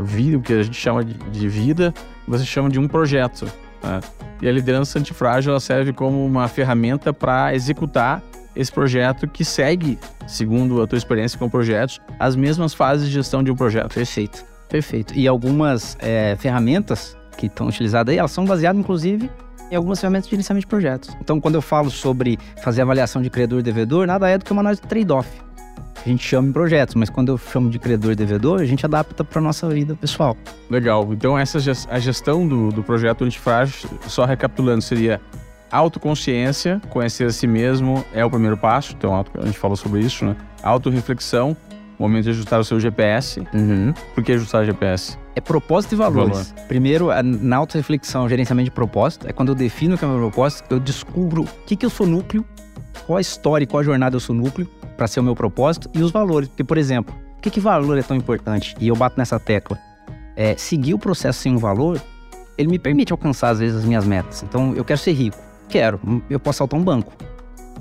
vida, 0.00 0.36
o 0.36 0.42
que 0.42 0.52
a 0.52 0.62
gente 0.62 0.76
chama 0.76 1.04
de, 1.04 1.14
de 1.14 1.48
vida, 1.48 1.94
você 2.26 2.44
chama 2.44 2.68
de 2.68 2.78
um 2.78 2.86
projeto. 2.86 3.46
Né? 3.82 4.00
E 4.42 4.48
a 4.48 4.52
liderança 4.52 4.98
antifrágil 4.98 5.50
ela 5.50 5.60
serve 5.60 5.92
como 5.92 6.24
uma 6.24 6.46
ferramenta 6.46 7.12
para 7.12 7.54
executar 7.54 8.22
esse 8.54 8.70
projeto 8.72 9.26
que 9.26 9.44
segue, 9.44 9.98
segundo 10.26 10.82
a 10.82 10.86
tua 10.86 10.98
experiência 10.98 11.38
com 11.38 11.48
projetos, 11.48 12.00
as 12.18 12.36
mesmas 12.36 12.74
fases 12.74 13.06
de 13.06 13.14
gestão 13.14 13.42
de 13.42 13.50
um 13.50 13.56
projeto. 13.56 13.94
Perfeito, 13.94 14.44
perfeito. 14.68 15.14
E 15.14 15.26
algumas 15.26 15.96
é, 16.00 16.36
ferramentas 16.38 17.17
que 17.38 17.46
estão 17.46 17.68
utilizadas 17.68 18.12
aí, 18.12 18.18
elas 18.18 18.32
são 18.32 18.44
baseadas, 18.44 18.78
inclusive, 18.78 19.30
em 19.70 19.76
algumas 19.76 20.00
ferramentas 20.00 20.26
de 20.26 20.32
gerenciamento 20.32 20.66
de 20.66 20.66
projetos. 20.66 21.16
Então, 21.20 21.40
quando 21.40 21.54
eu 21.54 21.62
falo 21.62 21.90
sobre 21.90 22.38
fazer 22.62 22.82
avaliação 22.82 23.22
de 23.22 23.30
credor 23.30 23.60
e 23.60 23.62
devedor, 23.62 24.06
nada 24.06 24.28
é 24.28 24.36
do 24.36 24.44
que 24.44 24.52
uma 24.52 24.60
análise 24.60 24.82
de 24.82 24.88
trade-off. 24.88 25.28
A 26.04 26.08
gente 26.08 26.24
chama 26.24 26.48
em 26.48 26.52
projetos, 26.52 26.94
mas 26.94 27.10
quando 27.10 27.30
eu 27.30 27.38
chamo 27.38 27.70
de 27.70 27.78
credor 27.78 28.12
e 28.12 28.16
devedor, 28.16 28.60
a 28.60 28.64
gente 28.64 28.84
adapta 28.84 29.22
para 29.22 29.40
nossa 29.40 29.68
vida 29.68 29.94
pessoal. 29.94 30.36
Legal. 30.70 31.08
Então, 31.12 31.38
essa 31.38 31.58
a 31.88 31.98
gestão 31.98 32.46
do, 32.46 32.70
do 32.70 32.82
projeto 32.82 33.24
antifrágil, 33.24 33.88
só 34.06 34.24
recapitulando, 34.24 34.82
seria 34.82 35.20
autoconsciência, 35.70 36.80
conhecer 36.88 37.26
a 37.26 37.30
si 37.30 37.46
mesmo 37.46 38.04
é 38.12 38.24
o 38.24 38.30
primeiro 38.30 38.56
passo. 38.56 38.94
Então, 38.96 39.14
a 39.14 39.46
gente 39.46 39.58
falou 39.58 39.76
sobre 39.76 40.00
isso, 40.00 40.24
né? 40.24 40.36
Autoreflexão, 40.62 41.56
momento 41.98 42.24
de 42.24 42.30
ajustar 42.30 42.58
o 42.58 42.64
seu 42.64 42.80
GPS. 42.80 43.40
Uhum. 43.52 43.92
Por 44.14 44.24
que 44.24 44.32
ajustar 44.32 44.62
o 44.62 44.64
GPS? 44.64 45.18
É 45.38 45.40
propósito 45.40 45.92
e 45.92 45.96
valores. 45.96 46.48
Valor. 46.50 46.66
Primeiro, 46.66 47.08
na 47.22 47.58
autoreflexão, 47.58 48.28
gerenciamento 48.28 48.64
de 48.64 48.70
propósito, 48.72 49.28
é 49.28 49.32
quando 49.32 49.50
eu 49.50 49.54
defino 49.54 49.94
o 49.94 49.98
que 49.98 50.04
é 50.04 50.08
o 50.08 50.10
meu 50.10 50.18
propósito, 50.18 50.64
eu 50.68 50.80
descubro 50.80 51.42
o 51.42 51.46
que, 51.64 51.76
que 51.76 51.86
eu 51.86 51.90
sou 51.90 52.08
núcleo, 52.08 52.44
qual 53.06 53.18
a 53.18 53.20
história 53.20 53.62
e 53.62 53.66
qual 53.68 53.80
a 53.80 53.84
jornada 53.84 54.16
eu 54.16 54.20
sou 54.20 54.34
núcleo 54.34 54.68
para 54.96 55.06
ser 55.06 55.20
o 55.20 55.22
meu 55.22 55.36
propósito 55.36 55.88
e 55.94 56.02
os 56.02 56.10
valores. 56.10 56.48
Porque, 56.48 56.64
por 56.64 56.76
exemplo, 56.76 57.14
por 57.14 57.40
que, 57.40 57.50
que 57.50 57.60
valor 57.60 57.96
é 57.96 58.02
tão 58.02 58.16
importante? 58.16 58.74
E 58.80 58.88
eu 58.88 58.96
bato 58.96 59.16
nessa 59.16 59.38
tecla. 59.38 59.78
É, 60.34 60.56
seguir 60.56 60.94
o 60.94 60.98
processo 60.98 61.38
sem 61.38 61.54
um 61.54 61.58
valor, 61.58 62.02
ele 62.56 62.68
me 62.68 62.78
permite 62.80 63.12
alcançar, 63.12 63.50
às 63.50 63.60
vezes, 63.60 63.76
as 63.76 63.84
minhas 63.84 64.04
metas. 64.04 64.42
Então, 64.42 64.74
eu 64.74 64.84
quero 64.84 64.98
ser 64.98 65.12
rico. 65.12 65.38
Quero. 65.68 66.00
Eu 66.28 66.40
posso 66.40 66.58
saltar 66.58 66.80
um 66.80 66.82
banco. 66.82 67.12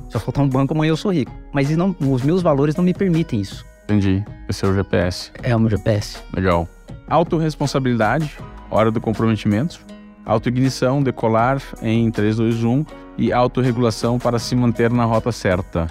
Se 0.09 0.15
eu 0.15 0.21
saltar 0.21 0.45
um 0.45 0.47
banco, 0.47 0.75
amanhã 0.75 0.91
eu 0.91 0.97
sou 0.97 1.11
rico. 1.11 1.31
Mas 1.51 1.75
não, 1.75 1.95
os 1.99 2.21
meus 2.21 2.43
valores 2.43 2.75
não 2.75 2.83
me 2.83 2.93
permitem 2.93 3.41
isso. 3.41 3.65
Entendi. 3.85 4.23
Esse 4.47 4.63
é 4.63 4.67
o 4.67 4.75
GPS. 4.75 5.31
É 5.41 5.55
o 5.55 5.59
meu 5.59 5.71
GPS. 5.71 6.19
Legal. 6.35 6.69
Autoresponsabilidade, 7.07 8.37
hora 8.69 8.91
do 8.91 8.99
comprometimento. 8.99 9.79
Autoignição, 10.25 11.01
decolar 11.01 11.61
em 11.81 12.11
3, 12.11 12.37
2, 12.37 12.63
1. 12.63 12.85
E 13.17 13.33
autorregulação 13.33 14.19
para 14.19 14.37
se 14.37 14.55
manter 14.55 14.91
na 14.91 15.05
rota 15.05 15.31
certa. 15.31 15.87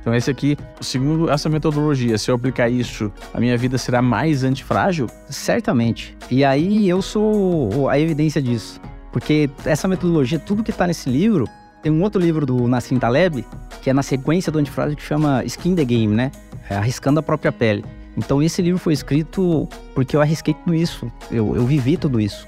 Então 0.00 0.14
esse 0.14 0.30
aqui, 0.30 0.56
segundo 0.80 1.30
essa 1.30 1.48
metodologia, 1.48 2.18
se 2.18 2.30
eu 2.30 2.34
aplicar 2.34 2.68
isso, 2.68 3.12
a 3.32 3.40
minha 3.40 3.56
vida 3.56 3.78
será 3.78 4.02
mais 4.02 4.42
antifrágil? 4.42 5.06
Certamente. 5.28 6.16
E 6.30 6.44
aí 6.44 6.88
eu 6.88 7.00
sou 7.00 7.88
a 7.88 7.98
evidência 7.98 8.42
disso. 8.42 8.80
Porque 9.12 9.48
essa 9.64 9.86
metodologia, 9.86 10.38
tudo 10.38 10.64
que 10.64 10.70
está 10.70 10.86
nesse 10.86 11.08
livro, 11.08 11.48
tem 11.82 11.92
um 11.92 12.02
outro 12.02 12.20
livro 12.20 12.44
do 12.44 12.66
Nassim 12.66 12.98
Taleb, 12.98 13.46
que 13.80 13.90
é 13.90 13.92
na 13.92 14.02
sequência 14.02 14.50
do 14.50 14.58
antifrágil, 14.58 14.96
que 14.96 15.02
chama 15.02 15.44
Skin 15.44 15.74
the 15.74 15.84
Game, 15.84 16.14
né? 16.14 16.32
É 16.68 16.76
arriscando 16.76 17.20
a 17.20 17.22
própria 17.22 17.52
pele. 17.52 17.84
Então 18.16 18.42
esse 18.42 18.62
livro 18.62 18.78
foi 18.78 18.92
escrito 18.92 19.68
porque 19.94 20.16
eu 20.16 20.20
arrisquei 20.20 20.54
tudo 20.54 20.74
isso, 20.74 21.10
eu, 21.30 21.56
eu 21.56 21.66
vivi 21.66 21.96
tudo 21.96 22.20
isso. 22.20 22.46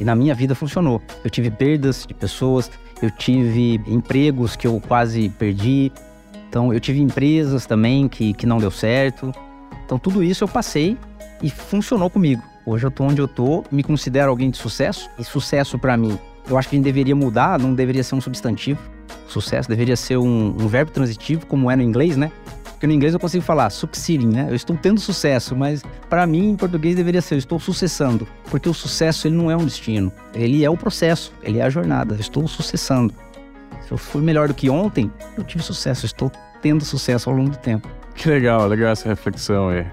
E 0.00 0.04
na 0.04 0.14
minha 0.14 0.34
vida 0.34 0.54
funcionou. 0.54 1.00
Eu 1.22 1.30
tive 1.30 1.50
perdas 1.50 2.06
de 2.06 2.14
pessoas, 2.14 2.70
eu 3.00 3.10
tive 3.10 3.80
empregos 3.86 4.56
que 4.56 4.66
eu 4.66 4.80
quase 4.86 5.28
perdi, 5.30 5.92
então 6.48 6.72
eu 6.72 6.80
tive 6.80 7.00
empresas 7.00 7.66
também 7.66 8.08
que, 8.08 8.32
que 8.32 8.46
não 8.46 8.58
deu 8.58 8.70
certo. 8.70 9.32
Então 9.84 9.98
tudo 9.98 10.22
isso 10.22 10.44
eu 10.44 10.48
passei 10.48 10.96
e 11.42 11.50
funcionou 11.50 12.08
comigo. 12.08 12.42
Hoje 12.64 12.86
eu 12.86 12.90
tô 12.90 13.04
onde 13.04 13.20
eu 13.20 13.26
tô, 13.26 13.64
me 13.72 13.82
considero 13.82 14.30
alguém 14.30 14.50
de 14.50 14.56
sucesso. 14.56 15.10
E 15.18 15.24
sucesso 15.24 15.78
para 15.78 15.96
mim, 15.96 16.16
eu 16.48 16.56
acho 16.56 16.68
que 16.68 16.76
a 16.76 16.78
gente 16.78 16.84
deveria 16.84 17.16
mudar, 17.16 17.58
não 17.58 17.74
deveria 17.74 18.04
ser 18.04 18.14
um 18.14 18.20
substantivo. 18.20 18.80
Sucesso 19.26 19.68
deveria 19.68 19.96
ser 19.96 20.16
um, 20.16 20.48
um 20.48 20.68
verbo 20.68 20.90
transitivo, 20.90 21.46
como 21.46 21.70
é 21.70 21.76
no 21.76 21.82
inglês, 21.82 22.16
né? 22.16 22.30
Porque 22.82 22.88
no 22.88 22.94
inglês 22.94 23.14
eu 23.14 23.20
consigo 23.20 23.44
falar 23.44 23.70
succeeding, 23.70 24.26
né? 24.26 24.48
Eu 24.50 24.56
estou 24.56 24.76
tendo 24.76 24.98
sucesso, 24.98 25.54
mas 25.54 25.84
para 26.10 26.26
mim 26.26 26.50
em 26.50 26.56
português 26.56 26.96
deveria 26.96 27.22
ser 27.22 27.36
eu 27.36 27.38
estou 27.38 27.60
sucessando, 27.60 28.26
porque 28.50 28.68
o 28.68 28.74
sucesso 28.74 29.28
ele 29.28 29.36
não 29.36 29.48
é 29.48 29.56
um 29.56 29.64
destino, 29.64 30.12
ele 30.34 30.64
é 30.64 30.68
o 30.68 30.76
processo, 30.76 31.32
ele 31.44 31.60
é 31.60 31.62
a 31.62 31.70
jornada. 31.70 32.16
Eu 32.16 32.18
estou 32.18 32.48
sucessando. 32.48 33.14
Se 33.86 33.92
eu 33.92 33.96
fui 33.96 34.20
melhor 34.20 34.48
do 34.48 34.54
que 34.54 34.68
ontem, 34.68 35.12
eu 35.38 35.44
tive 35.44 35.62
sucesso, 35.62 36.06
eu 36.06 36.08
estou 36.08 36.32
tendo 36.60 36.84
sucesso 36.84 37.30
ao 37.30 37.36
longo 37.36 37.50
do 37.50 37.56
tempo. 37.56 37.88
Que 38.16 38.28
legal, 38.28 38.66
legal 38.66 38.90
essa 38.90 39.08
reflexão 39.08 39.68
aí. 39.68 39.86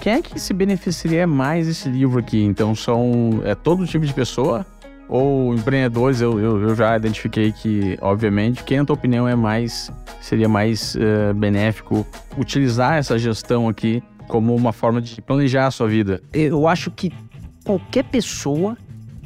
Quem 0.00 0.12
é 0.12 0.22
que 0.22 0.38
se 0.38 0.54
beneficiaria 0.54 1.26
mais 1.26 1.66
desse 1.66 1.88
livro 1.88 2.20
aqui? 2.20 2.44
Então 2.44 2.76
são 2.76 3.42
é 3.44 3.56
todo 3.56 3.84
tipo 3.88 4.06
de 4.06 4.14
pessoa 4.14 4.64
ou 5.10 5.52
empreendedores, 5.52 6.20
eu, 6.20 6.38
eu, 6.38 6.62
eu, 6.62 6.74
já 6.76 6.96
identifiquei 6.96 7.50
que, 7.50 7.98
obviamente, 8.00 8.62
quem, 8.62 8.78
na 8.78 8.84
tua 8.84 8.94
opinião, 8.94 9.26
é 9.26 9.34
mais 9.34 9.92
seria 10.20 10.48
mais 10.48 10.94
uh, 10.94 11.34
benéfico 11.34 12.06
utilizar 12.38 12.96
essa 12.96 13.18
gestão 13.18 13.68
aqui 13.68 14.00
como 14.28 14.54
uma 14.54 14.72
forma 14.72 15.02
de 15.02 15.20
planejar 15.20 15.66
a 15.66 15.70
sua 15.72 15.88
vida? 15.88 16.22
Eu 16.32 16.68
acho 16.68 16.92
que 16.92 17.12
qualquer 17.64 18.04
pessoa 18.04 18.76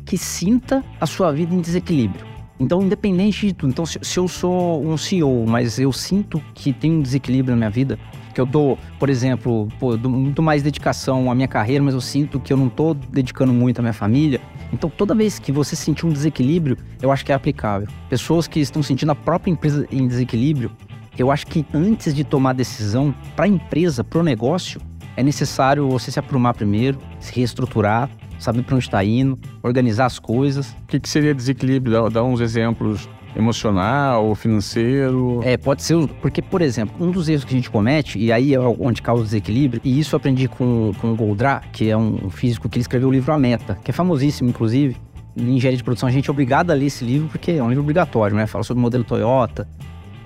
que 0.07 0.17
sinta 0.17 0.83
a 0.99 1.07
sua 1.07 1.31
vida 1.33 1.55
em 1.55 1.61
desequilíbrio. 1.61 2.25
Então, 2.59 2.83
independente 2.83 3.49
de 3.49 3.53
tudo, 3.53 3.71
então 3.71 3.85
se, 3.85 3.99
se 4.01 4.19
eu 4.19 4.27
sou 4.27 4.83
um 4.83 4.97
CEO, 4.97 5.45
mas 5.47 5.79
eu 5.79 5.93
sinto 5.93 6.43
que 6.55 6.73
tem 6.73 6.93
um 6.93 7.03
desequilíbrio 7.03 7.55
na 7.55 7.59
minha 7.59 7.71
vida, 7.71 7.99
que 8.35 8.41
eu 8.41 8.47
dou, 8.47 8.79
por 8.99 9.09
exemplo, 9.09 9.69
pô, 9.79 9.97
dou 9.97 10.11
muito 10.11 10.43
mais 10.43 10.63
dedicação 10.63 11.31
à 11.31 11.35
minha 11.35 11.49
carreira, 11.49 11.83
mas 11.83 11.95
eu 11.95 12.01
sinto 12.01 12.41
que 12.41 12.53
eu 12.53 12.57
não 12.57 12.67
estou 12.67 12.93
dedicando 12.93 13.53
muito 13.53 13.79
à 13.79 13.83
minha 13.83 13.93
família. 13.93 14.41
Então, 14.73 14.91
toda 14.91 15.15
vez 15.15 15.39
que 15.39 15.53
você 15.53 15.77
sentir 15.77 16.05
um 16.05 16.13
desequilíbrio, 16.13 16.77
eu 17.01 17.13
acho 17.13 17.25
que 17.25 17.33
é 17.33 17.35
aplicável. 17.35 17.89
Pessoas 18.09 18.47
que 18.47 18.61
estão 18.61 18.83
sentindo 18.83 19.13
a 19.13 19.15
própria 19.15 19.51
empresa 19.51 19.87
em 19.91 20.07
desequilíbrio, 20.07 20.71
eu 21.17 21.31
acho 21.31 21.47
que 21.47 21.65
antes 21.73 22.15
de 22.15 22.25
tomar 22.25 22.53
decisão 22.55 23.15
para 23.37 23.45
a 23.45 23.49
empresa, 23.49 24.03
para 24.03 24.19
o 24.19 24.23
negócio, 24.23 24.81
é 25.17 25.23
necessário 25.23 25.89
você 25.89 26.11
se 26.11 26.19
aprumar 26.19 26.55
primeiro, 26.55 26.99
se 27.21 27.33
reestruturar, 27.35 28.11
saber 28.39 28.63
para 28.65 28.75
onde 28.75 28.85
está 28.85 29.05
indo, 29.05 29.39
organizar 29.63 30.07
as 30.07 30.19
coisas. 30.19 30.71
O 30.71 30.87
que, 30.89 30.99
que 30.99 31.09
seria 31.09 31.33
desequilíbrio? 31.33 31.93
Dá, 31.93 32.09
dá 32.09 32.25
uns 32.25 32.41
exemplos 32.41 33.09
emocional, 33.37 34.35
financeiro? 34.35 35.41
É, 35.43 35.57
pode 35.57 35.83
ser, 35.83 36.07
porque, 36.21 36.41
por 36.41 36.63
exemplo, 36.63 36.95
um 37.05 37.11
dos 37.11 37.29
erros 37.29 37.45
que 37.45 37.55
a 37.55 37.57
gente 37.57 37.71
comete, 37.71 38.19
e 38.19 38.33
aí 38.33 38.55
é 38.55 38.61
onde 38.61 39.03
causa 39.03 39.23
o 39.23 39.25
desequilíbrio, 39.25 39.81
e 39.85 39.99
isso 39.99 40.15
eu 40.15 40.19
aprendi 40.19 40.49
com, 40.49 40.93
com 41.01 41.13
o 41.13 41.17
Goldra, 41.17 41.61
que 41.73 41.91
é 41.91 41.97
um 41.97 42.31
físico 42.31 42.69
que 42.69 42.77
ele 42.79 42.83
escreveu 42.83 43.09
o 43.09 43.13
livro 43.13 43.33
A 43.33 43.39
Meta, 43.39 43.79
que 43.83 43.91
é 43.91 43.95
famosíssimo, 43.95 44.49
inclusive. 44.49 44.97
Em 45.37 45.57
engenharia 45.57 45.77
de 45.77 45.83
produção, 45.83 46.09
a 46.09 46.13
gente 46.13 46.29
é 46.29 46.33
obrigado 46.33 46.71
a 46.71 46.75
ler 46.75 46.87
esse 46.87 47.05
livro, 47.05 47.29
porque 47.29 47.53
é 47.53 47.63
um 47.63 47.69
livro 47.69 47.83
obrigatório, 47.83 48.37
né? 48.37 48.47
Fala 48.47 48.63
sobre 48.63 48.79
o 48.79 48.83
modelo 48.83 49.03
Toyota. 49.03 49.69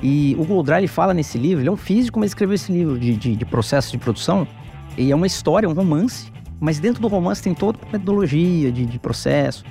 E 0.03 0.37
o 0.39 0.45
Goldry 0.45 0.77
ele 0.77 0.87
fala 0.87 1.15
nesse 1.15 1.39
livro, 1.39 1.63
ele 1.63 1.69
é 1.69 1.73
um 1.73 1.77
físico, 1.77 2.21
mas 2.21 2.31
escreveu 2.31 2.55
esse 2.55 2.71
livro 2.71 2.99
de, 2.99 3.17
de, 3.17 3.35
de 3.35 3.45
processo 3.47 3.91
de 3.91 3.99
produção. 3.99 4.47
E 4.99 5.11
é 5.11 5.17
uma 5.17 5.27
história, 5.27 5.69
um 5.69 5.73
romance, 5.73 6.31
mas 6.61 6.79
dentro 6.79 7.01
do 7.01 7.09
romance 7.09 7.43
tem 7.43 7.55
toda 7.55 7.79
a 7.89 7.93
metodologia 7.93 8.71
de, 8.71 8.85
de 8.85 8.99
processo. 8.99 9.65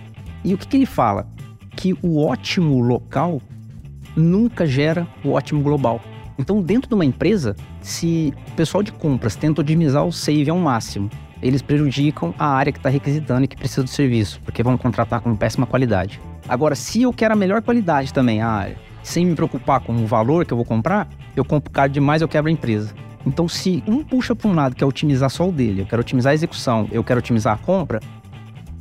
E 0.43 0.54
o 0.54 0.58
que, 0.58 0.67
que 0.67 0.78
ele 0.78 0.86
fala? 0.86 1.28
Que 1.77 1.97
o 2.01 2.25
ótimo 2.25 2.81
local 2.81 3.41
nunca 4.15 4.65
gera 4.65 5.07
o 5.23 5.31
ótimo 5.31 5.61
global. 5.61 6.01
Então, 6.37 6.61
dentro 6.61 6.89
de 6.89 6.95
uma 6.95 7.05
empresa, 7.05 7.55
se 7.81 8.33
o 8.49 8.51
pessoal 8.51 8.83
de 8.83 8.91
compras 8.91 9.35
tenta 9.35 9.61
otimizar 9.61 10.05
o 10.05 10.11
save 10.11 10.49
ao 10.49 10.57
máximo, 10.57 11.09
eles 11.41 11.61
prejudicam 11.61 12.33
a 12.37 12.47
área 12.47 12.73
que 12.73 12.79
está 12.79 12.89
requisitando 12.89 13.45
e 13.45 13.47
que 13.47 13.55
precisa 13.55 13.83
do 13.83 13.89
serviço, 13.89 14.41
porque 14.43 14.61
vão 14.61 14.77
contratar 14.77 15.21
com 15.21 15.35
péssima 15.35 15.65
qualidade. 15.65 16.19
Agora, 16.49 16.75
se 16.75 17.03
eu 17.03 17.13
quero 17.13 17.33
a 17.33 17.37
melhor 17.37 17.61
qualidade 17.61 18.11
também, 18.11 18.41
a 18.41 18.49
área, 18.49 18.77
sem 19.03 19.25
me 19.25 19.35
preocupar 19.35 19.79
com 19.79 19.93
o 19.93 20.07
valor 20.07 20.45
que 20.45 20.53
eu 20.53 20.57
vou 20.57 20.65
comprar, 20.65 21.07
eu 21.35 21.45
compro 21.45 21.71
caro 21.71 21.91
demais, 21.91 22.21
eu 22.21 22.27
quebro 22.27 22.49
a 22.49 22.51
empresa. 22.51 22.93
Então, 23.25 23.47
se 23.47 23.83
um 23.87 24.03
puxa 24.03 24.35
para 24.35 24.49
um 24.49 24.53
lado 24.53 24.75
que 24.75 24.83
é 24.83 24.87
otimizar 24.87 25.29
só 25.29 25.47
o 25.47 25.51
dele, 25.51 25.81
eu 25.81 25.85
quero 25.85 26.01
otimizar 26.01 26.31
a 26.31 26.33
execução, 26.33 26.87
eu 26.91 27.03
quero 27.03 27.19
otimizar 27.19 27.53
a 27.53 27.57
compra, 27.57 27.99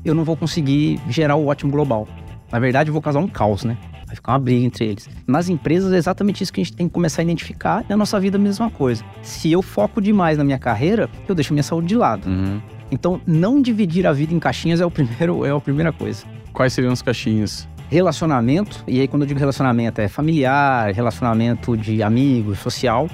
eu 0.04 0.14
não 0.14 0.24
vou 0.24 0.36
conseguir 0.36 0.98
gerar 1.08 1.36
o 1.36 1.46
ótimo 1.46 1.70
global. 1.70 2.08
Na 2.50 2.58
verdade, 2.58 2.90
eu 2.90 2.92
vou 2.92 3.02
causar 3.02 3.20
um 3.20 3.28
caos, 3.28 3.64
né? 3.64 3.76
Vai 4.06 4.14
ficar 4.14 4.32
uma 4.32 4.38
briga 4.38 4.64
entre 4.64 4.84
eles. 4.84 5.08
Nas 5.26 5.48
empresas 5.48 5.92
é 5.92 5.96
exatamente 5.96 6.42
isso 6.42 6.52
que 6.52 6.60
a 6.60 6.64
gente 6.64 6.76
tem 6.76 6.86
que 6.86 6.94
começar 6.94 7.22
a 7.22 7.24
identificar. 7.24 7.84
Na 7.88 7.96
nossa 7.96 8.20
vida, 8.20 8.36
a 8.36 8.40
mesma 8.40 8.70
coisa. 8.70 9.04
Se 9.22 9.50
eu 9.50 9.62
foco 9.62 10.00
demais 10.00 10.38
na 10.38 10.44
minha 10.44 10.58
carreira, 10.58 11.10
eu 11.28 11.34
deixo 11.34 11.52
minha 11.52 11.62
saúde 11.62 11.88
de 11.88 11.96
lado. 11.96 12.28
Uhum. 12.28 12.60
Então, 12.90 13.20
não 13.26 13.60
dividir 13.60 14.06
a 14.06 14.12
vida 14.12 14.32
em 14.32 14.38
caixinhas 14.38 14.80
é, 14.80 14.86
o 14.86 14.90
primeiro, 14.92 15.44
é 15.44 15.50
a 15.50 15.60
primeira 15.60 15.92
coisa. 15.92 16.24
Quais 16.52 16.72
seriam 16.72 16.92
as 16.92 17.02
caixinhas? 17.02 17.68
Relacionamento, 17.88 18.82
e 18.86 19.00
aí 19.00 19.06
quando 19.06 19.22
eu 19.22 19.28
digo 19.28 19.38
relacionamento 19.38 20.00
é 20.00 20.08
familiar, 20.08 20.92
relacionamento 20.92 21.76
de 21.76 22.02
amigo, 22.02 22.54
social, 22.56 23.08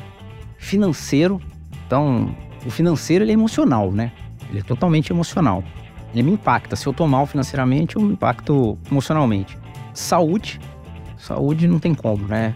financeiro. 0.57 1.41
Então, 1.87 2.35
o 2.65 2.71
financeiro 2.71 3.25
ele 3.25 3.33
é 3.33 3.35
emocional, 3.35 3.93
né? 3.93 4.13
Ele 4.49 4.61
é 4.61 4.63
totalmente 4.63 5.11
emocional. 5.11 5.63
Ele 6.13 6.23
me 6.23 6.33
impacta. 6.33 6.77
Se 6.77 6.87
eu 6.87 6.93
tô 6.93 7.07
mal 7.07 7.27
financeiramente, 7.27 7.97
eu 7.97 8.03
me 8.03 8.13
impacto 8.13 8.79
emocionalmente. 8.91 9.59
Saúde. 9.95 10.61
Saúde 11.17 11.67
não 11.67 11.79
tem 11.79 11.95
como, 11.95 12.27
né? 12.27 12.55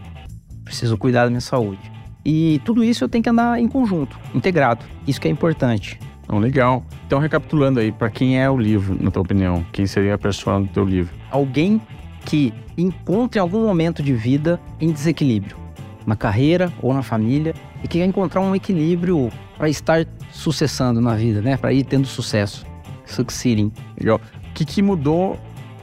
Preciso 0.64 0.98
cuidar 0.98 1.24
da 1.24 1.30
minha 1.30 1.40
saúde. 1.40 1.90
E 2.24 2.60
tudo 2.64 2.82
isso 2.82 3.04
eu 3.04 3.08
tenho 3.08 3.22
que 3.22 3.30
andar 3.30 3.60
em 3.60 3.68
conjunto, 3.68 4.18
integrado. 4.34 4.84
Isso 5.06 5.20
que 5.20 5.28
é 5.28 5.30
importante. 5.30 5.98
Então, 6.24 6.40
legal. 6.40 6.84
Então, 7.06 7.20
recapitulando 7.20 7.78
aí, 7.78 7.92
para 7.92 8.10
quem 8.10 8.40
é 8.42 8.50
o 8.50 8.58
livro, 8.58 8.96
na 9.00 9.12
tua 9.12 9.22
opinião? 9.22 9.64
Quem 9.72 9.86
seria 9.86 10.14
a 10.14 10.18
pessoa 10.18 10.60
do 10.60 10.66
teu 10.66 10.84
livro? 10.84 11.14
Alguém 11.30 11.80
que 12.24 12.52
encontre 12.76 13.38
algum 13.38 13.64
momento 13.64 14.02
de 14.02 14.12
vida 14.12 14.60
em 14.80 14.90
desequilíbrio, 14.90 15.56
na 16.04 16.16
carreira 16.16 16.72
ou 16.82 16.92
na 16.92 17.02
família, 17.02 17.54
e 17.84 17.86
que 17.86 17.98
quer 17.98 18.04
encontrar 18.04 18.40
um 18.40 18.56
equilíbrio 18.56 19.30
para 19.56 19.68
estar 19.68 20.04
sucessando 20.32 21.00
na 21.00 21.14
vida, 21.14 21.40
né? 21.40 21.56
Para 21.56 21.72
ir 21.72 21.84
tendo 21.84 22.08
sucesso, 22.08 22.66
succeeding. 23.06 23.72
Legal. 23.98 24.20
O 24.50 24.54
que, 24.54 24.64
que 24.64 24.82
mudou 24.82 25.38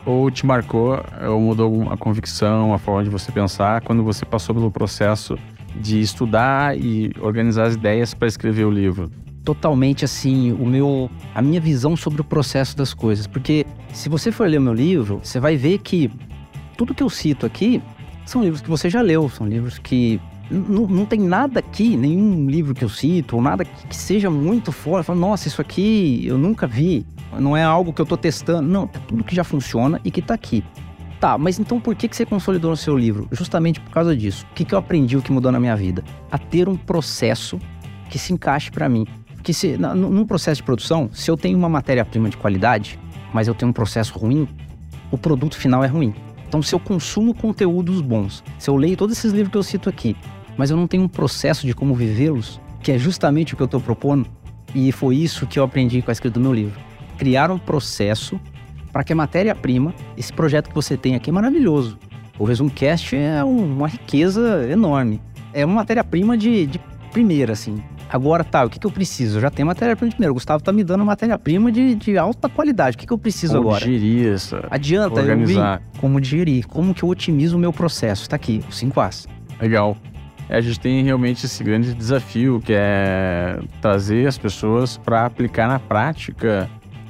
ou 0.05 0.29
te 0.29 0.45
marcou, 0.45 0.99
ou 1.29 1.39
mudou 1.39 1.89
a 1.89 1.97
convicção, 1.97 2.73
a 2.73 2.77
forma 2.77 3.03
de 3.03 3.09
você 3.09 3.31
pensar 3.31 3.81
quando 3.81 4.03
você 4.03 4.25
passou 4.25 4.53
pelo 4.53 4.69
processo 4.69 5.37
de 5.75 6.01
estudar 6.01 6.77
e 6.77 7.11
organizar 7.19 7.67
as 7.67 7.75
ideias 7.75 8.13
para 8.13 8.27
escrever 8.27 8.65
o 8.65 8.71
livro? 8.71 9.09
Totalmente 9.43 10.05
assim, 10.05 10.51
o 10.53 10.65
meu, 10.65 11.09
a 11.33 11.41
minha 11.41 11.59
visão 11.59 11.95
sobre 11.95 12.21
o 12.21 12.23
processo 12.23 12.77
das 12.77 12.93
coisas, 12.93 13.27
porque 13.27 13.65
se 13.93 14.07
você 14.07 14.31
for 14.31 14.47
ler 14.47 14.57
o 14.57 14.61
meu 14.61 14.73
livro, 14.73 15.19
você 15.21 15.39
vai 15.39 15.57
ver 15.57 15.79
que 15.79 16.09
tudo 16.77 16.93
que 16.93 17.03
eu 17.03 17.09
cito 17.09 17.45
aqui 17.45 17.81
são 18.25 18.41
livros 18.41 18.61
que 18.61 18.69
você 18.69 18.89
já 18.89 19.01
leu, 19.01 19.27
são 19.29 19.47
livros 19.47 19.77
que 19.79 20.19
não 20.53 21.05
tem 21.05 21.19
nada 21.19 21.59
aqui, 21.59 21.97
nenhum 21.97 22.47
livro 22.47 22.73
que 22.73 22.83
eu 22.83 22.89
cito, 22.89 23.35
ou 23.35 23.41
nada 23.41 23.65
que, 23.65 23.87
que 23.87 23.95
seja 23.95 24.29
muito 24.29 24.71
fora. 24.71 25.03
Falo, 25.03 25.19
nossa, 25.19 25.47
isso 25.47 25.61
aqui 25.61 26.25
eu 26.25 26.37
nunca 26.37 26.67
vi. 26.67 27.05
Não 27.39 27.57
é 27.57 27.63
algo 27.63 27.91
que 27.91 28.01
eu 28.01 28.05
tô 28.05 28.15
testando. 28.15 28.67
Não, 28.67 28.83
é 28.93 28.99
tudo 29.07 29.23
que 29.23 29.35
já 29.35 29.43
funciona 29.43 29.99
e 30.03 30.11
que 30.11 30.21
tá 30.21 30.33
aqui. 30.33 30.63
Tá, 31.19 31.37
mas 31.37 31.57
então 31.57 31.79
por 31.79 31.95
que, 31.95 32.07
que 32.07 32.15
você 32.15 32.25
consolidou 32.25 32.69
no 32.71 32.77
seu 32.77 32.97
livro? 32.97 33.27
Justamente 33.31 33.79
por 33.79 33.91
causa 33.91 34.15
disso. 34.15 34.45
O 34.51 34.53
que, 34.53 34.65
que 34.65 34.75
eu 34.75 34.79
aprendi, 34.79 35.17
o 35.17 35.21
que 35.21 35.31
mudou 35.31 35.51
na 35.51 35.59
minha 35.59 35.75
vida? 35.75 36.03
A 36.29 36.37
ter 36.37 36.67
um 36.67 36.75
processo 36.75 37.57
que 38.09 38.19
se 38.19 38.33
encaixe 38.33 38.69
para 38.69 38.87
mim. 38.89 39.07
Porque 39.33 39.53
se, 39.53 39.77
num 39.77 40.25
processo 40.25 40.57
de 40.57 40.63
produção, 40.63 41.09
se 41.13 41.31
eu 41.31 41.37
tenho 41.37 41.57
uma 41.57 41.69
matéria-prima 41.69 42.29
de 42.29 42.37
qualidade, 42.37 42.99
mas 43.33 43.47
eu 43.47 43.55
tenho 43.55 43.69
um 43.69 43.73
processo 43.73 44.17
ruim, 44.17 44.47
o 45.11 45.17
produto 45.17 45.57
final 45.57 45.83
é 45.83 45.87
ruim. 45.87 46.13
Então, 46.47 46.61
se 46.61 46.75
eu 46.75 46.79
consumo 46.79 47.33
conteúdos 47.33 47.99
bons, 47.99 48.43
se 48.59 48.69
eu 48.69 48.75
leio 48.75 48.95
todos 48.95 49.17
esses 49.17 49.31
livros 49.31 49.51
que 49.51 49.57
eu 49.57 49.63
cito 49.63 49.89
aqui, 49.89 50.15
mas 50.57 50.69
eu 50.69 50.77
não 50.77 50.87
tenho 50.87 51.03
um 51.03 51.07
processo 51.07 51.65
de 51.65 51.73
como 51.73 51.93
vivê-los, 51.93 52.59
que 52.81 52.91
é 52.91 52.97
justamente 52.97 53.53
o 53.53 53.57
que 53.57 53.63
eu 53.63 53.65
estou 53.65 53.79
propondo, 53.79 54.29
e 54.75 54.91
foi 54.91 55.15
isso 55.15 55.45
que 55.47 55.59
eu 55.59 55.63
aprendi 55.63 56.01
com 56.01 56.11
a 56.11 56.13
escrita 56.13 56.39
do 56.39 56.43
meu 56.43 56.53
livro. 56.53 56.79
Criar 57.17 57.51
um 57.51 57.59
processo 57.59 58.39
para 58.91 59.03
que 59.03 59.13
a 59.13 59.15
matéria-prima, 59.15 59.93
esse 60.17 60.31
projeto 60.31 60.69
que 60.69 60.75
você 60.75 60.97
tem 60.97 61.15
aqui 61.15 61.29
é 61.29 61.33
maravilhoso. 61.33 61.97
O 62.37 62.45
Resumo 62.45 62.69
Cast 62.69 63.15
é 63.15 63.43
uma 63.43 63.87
riqueza 63.87 64.67
enorme. 64.69 65.21
É 65.53 65.65
uma 65.65 65.75
matéria-prima 65.75 66.37
de, 66.37 66.65
de 66.65 66.79
primeira, 67.11 67.53
assim. 67.53 67.83
Agora 68.09 68.43
tá, 68.43 68.63
o 68.63 68.69
que, 68.69 68.79
que 68.79 68.85
eu 68.85 68.91
preciso? 68.91 69.37
Eu 69.37 69.41
já 69.41 69.49
tenho 69.49 69.67
matéria-prima 69.67 70.09
de 70.09 70.15
primeiro. 70.15 70.31
O 70.31 70.35
Gustavo 70.35 70.63
tá 70.63 70.71
me 70.71 70.83
dando 70.83 71.03
matéria-prima 71.05 71.71
de, 71.71 71.95
de 71.95 72.17
alta 72.17 72.47
qualidade. 72.47 72.95
O 72.95 72.99
que, 72.99 73.07
que 73.07 73.13
eu 73.13 73.17
preciso 73.17 73.53
como 73.53 73.69
agora? 73.69 73.85
Digerir 73.85 74.33
isso. 74.33 74.55
Adianta 74.69 75.19
organizar. 75.19 75.81
eu 75.81 75.91
vi 75.91 75.99
como 75.99 76.21
digerir, 76.21 76.67
como 76.67 76.93
que 76.93 77.03
eu 77.03 77.09
otimizo 77.09 77.55
o 77.55 77.59
meu 77.59 77.73
processo. 77.73 78.29
Tá 78.29 78.35
aqui, 78.35 78.63
os 78.69 78.77
5 78.77 78.99
As. 79.01 79.27
Legal. 79.59 79.97
É, 80.53 80.57
a 80.57 80.61
gente 80.61 80.79
tem 80.79 81.03
realmente 81.03 81.47
esse 81.47 81.63
grande 81.63 81.95
desafio 81.95 82.61
que 82.63 82.73
é 82.75 83.59
trazer 83.81 84.27
as 84.27 84.37
pessoas 84.37 84.97
para 84.97 85.25
aplicar 85.25 85.67
na 85.67 85.79
prática 85.79 86.69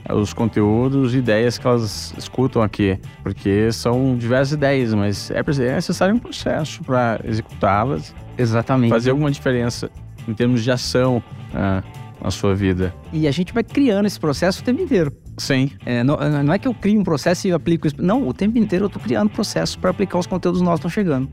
os 0.09 0.31
conteúdos 0.33 1.13
e 1.13 1.17
ideias 1.17 1.57
que 1.57 1.67
elas 1.67 2.13
escutam 2.17 2.61
aqui, 2.61 2.97
porque 3.21 3.69
são 3.73 4.15
diversas 4.15 4.53
ideias, 4.53 4.93
mas 4.93 5.29
é 5.29 5.75
necessário 5.75 6.15
um 6.15 6.19
processo 6.19 6.81
para 6.83 7.19
executá-las, 7.25 8.15
Exatamente. 8.37 8.91
fazer 8.91 9.09
alguma 9.09 9.29
diferença 9.29 9.91
em 10.25 10.33
termos 10.33 10.63
de 10.63 10.71
ação 10.71 11.21
ah, 11.53 11.83
na 12.23 12.31
sua 12.31 12.55
vida. 12.55 12.93
E 13.11 13.27
a 13.27 13.31
gente 13.31 13.53
vai 13.53 13.63
criando 13.63 14.05
esse 14.05 14.19
processo 14.19 14.61
o 14.61 14.63
tempo 14.63 14.81
inteiro. 14.81 15.11
Sim. 15.37 15.69
É, 15.85 16.01
não, 16.01 16.15
não, 16.43 16.53
é 16.53 16.59
que 16.59 16.67
eu 16.67 16.73
crio 16.73 16.97
um 16.97 17.03
processo 17.03 17.45
e 17.47 17.51
aplico 17.51 17.87
isso. 17.87 17.95
Não, 17.99 18.25
o 18.25 18.33
tempo 18.33 18.57
inteiro 18.57 18.85
eu 18.85 18.87
estou 18.87 19.01
criando 19.01 19.29
processos 19.29 19.75
para 19.75 19.89
aplicar 19.89 20.17
os 20.17 20.27
conteúdos 20.27 20.61
nossos 20.61 20.79
que 20.81 20.87
estão 20.87 21.03
chegando. 21.03 21.29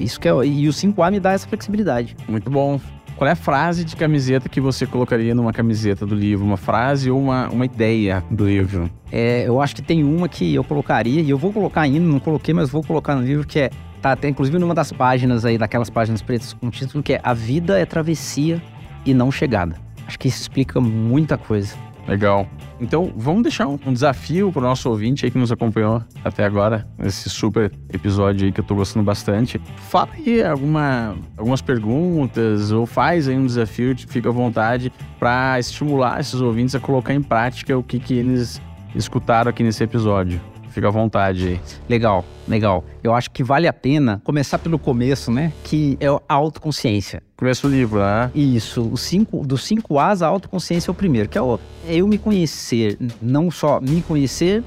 Isso 0.00 0.18
que 0.18 0.28
é, 0.28 0.32
e 0.44 0.68
o 0.68 0.72
5A 0.72 1.10
me 1.10 1.20
dá 1.20 1.32
essa 1.32 1.46
flexibilidade. 1.46 2.16
Muito 2.26 2.50
bom. 2.50 2.80
Qual 3.16 3.28
é 3.28 3.32
a 3.32 3.36
frase 3.36 3.84
de 3.84 3.94
camiseta 3.96 4.48
que 4.48 4.62
você 4.62 4.86
colocaria 4.86 5.34
numa 5.34 5.52
camiseta 5.52 6.06
do 6.06 6.14
livro? 6.14 6.42
Uma 6.42 6.56
frase 6.56 7.10
ou 7.10 7.20
uma, 7.20 7.50
uma 7.50 7.66
ideia 7.66 8.24
do 8.30 8.46
livro? 8.46 8.90
É, 9.12 9.46
eu 9.46 9.60
acho 9.60 9.76
que 9.76 9.82
tem 9.82 10.02
uma 10.02 10.26
que 10.26 10.54
eu 10.54 10.64
colocaria, 10.64 11.20
e 11.20 11.28
eu 11.28 11.36
vou 11.36 11.52
colocar 11.52 11.82
ainda, 11.82 12.00
não 12.00 12.18
coloquei, 12.18 12.54
mas 12.54 12.70
vou 12.70 12.82
colocar 12.82 13.14
no 13.14 13.22
livro, 13.22 13.46
que 13.46 13.60
é. 13.60 13.70
Tá 14.00 14.12
até 14.12 14.30
inclusive 14.30 14.58
numa 14.58 14.74
das 14.74 14.90
páginas 14.90 15.44
aí, 15.44 15.58
daquelas 15.58 15.90
páginas 15.90 16.22
pretas 16.22 16.54
com 16.54 16.70
título, 16.70 17.02
que 17.02 17.12
é 17.12 17.20
A 17.22 17.34
Vida 17.34 17.78
é 17.78 17.84
Travessia 17.84 18.62
e 19.04 19.12
Não 19.12 19.30
Chegada. 19.30 19.76
Acho 20.06 20.18
que 20.18 20.26
isso 20.26 20.40
explica 20.40 20.80
muita 20.80 21.36
coisa. 21.36 21.76
Legal. 22.06 22.46
Então, 22.80 23.12
vamos 23.14 23.42
deixar 23.42 23.68
um, 23.68 23.76
desafio 23.92 24.50
para 24.50 24.60
o 24.60 24.62
nosso 24.62 24.88
ouvinte 24.88 25.24
aí 25.24 25.30
que 25.30 25.38
nos 25.38 25.52
acompanhou 25.52 26.02
até 26.24 26.44
agora, 26.44 26.86
nesse 26.98 27.28
super 27.28 27.70
episódio 27.92 28.46
aí 28.46 28.52
que 28.52 28.60
eu 28.60 28.64
tô 28.64 28.74
gostando 28.74 29.04
bastante. 29.04 29.60
Fala 29.90 30.08
aí 30.14 30.42
alguma, 30.42 31.14
algumas 31.36 31.60
perguntas 31.60 32.72
ou 32.72 32.86
faz 32.86 33.28
aí 33.28 33.36
um 33.36 33.44
desafio, 33.44 33.94
fica 34.08 34.30
à 34.30 34.32
vontade 34.32 34.90
para 35.18 35.58
estimular 35.58 36.20
esses 36.20 36.40
ouvintes 36.40 36.74
a 36.74 36.80
colocar 36.80 37.12
em 37.12 37.22
prática 37.22 37.76
o 37.76 37.82
que, 37.82 38.00
que 38.00 38.14
eles 38.14 38.60
escutaram 38.94 39.50
aqui 39.50 39.62
nesse 39.62 39.84
episódio. 39.84 40.40
Fica 40.70 40.88
à 40.88 40.90
vontade 40.90 41.48
aí. 41.48 41.60
Legal, 41.88 42.24
legal. 42.48 42.84
Eu 43.02 43.14
acho 43.14 43.30
que 43.30 43.42
vale 43.42 43.66
a 43.66 43.72
pena 43.72 44.20
começar 44.24 44.58
pelo 44.58 44.78
começo, 44.78 45.30
né? 45.30 45.52
Que 45.64 45.98
é 46.00 46.06
a 46.06 46.34
autoconsciência. 46.34 47.22
Começa 47.36 47.66
o 47.66 47.70
livro, 47.70 48.00
né? 48.00 48.30
Isso. 48.34 48.82
O 48.82 48.96
cinco, 48.96 49.44
dos 49.44 49.64
cinco 49.64 49.98
As, 49.98 50.22
a 50.22 50.28
autoconsciência 50.28 50.90
é 50.90 50.92
o 50.92 50.94
primeiro, 50.94 51.28
que 51.28 51.36
é, 51.36 51.42
o, 51.42 51.58
é 51.86 51.96
eu 51.96 52.06
me 52.06 52.18
conhecer. 52.18 52.96
Não 53.20 53.50
só 53.50 53.80
me 53.80 54.00
conhecer, 54.02 54.62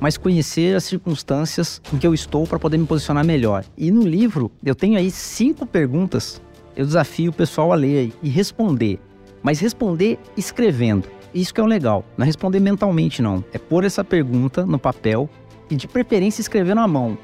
mas 0.00 0.16
conhecer 0.16 0.76
as 0.76 0.84
circunstâncias 0.84 1.82
em 1.92 1.98
que 1.98 2.06
eu 2.06 2.14
estou 2.14 2.46
para 2.46 2.58
poder 2.58 2.78
me 2.78 2.86
posicionar 2.86 3.24
melhor. 3.24 3.64
E 3.76 3.90
no 3.90 4.02
livro, 4.02 4.50
eu 4.64 4.74
tenho 4.74 4.96
aí 4.96 5.10
cinco 5.10 5.66
perguntas. 5.66 6.40
Eu 6.76 6.86
desafio 6.86 7.30
o 7.30 7.34
pessoal 7.34 7.72
a 7.72 7.74
ler 7.74 8.12
e 8.22 8.28
responder. 8.28 9.00
Mas 9.42 9.58
responder 9.58 10.18
escrevendo. 10.36 11.08
Isso 11.34 11.52
que 11.52 11.60
é 11.60 11.64
o 11.64 11.66
legal. 11.66 12.04
Não 12.16 12.24
é 12.24 12.26
responder 12.26 12.60
mentalmente, 12.60 13.20
não. 13.20 13.44
É 13.52 13.58
pôr 13.58 13.84
essa 13.84 14.04
pergunta 14.04 14.64
no 14.64 14.78
papel 14.78 15.28
e 15.70 15.76
de 15.76 15.86
preferência 15.88 16.40
escrever 16.40 16.74
na 16.74 16.86
mão, 16.86 17.18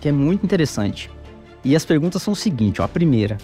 que 0.00 0.08
é 0.08 0.12
muito 0.12 0.44
interessante. 0.44 1.10
E 1.64 1.76
as 1.76 1.84
perguntas 1.84 2.22
são 2.22 2.32
o 2.32 2.36
seguinte, 2.36 2.80
ó, 2.80 2.84
a 2.84 2.88
primeira: 2.88 3.38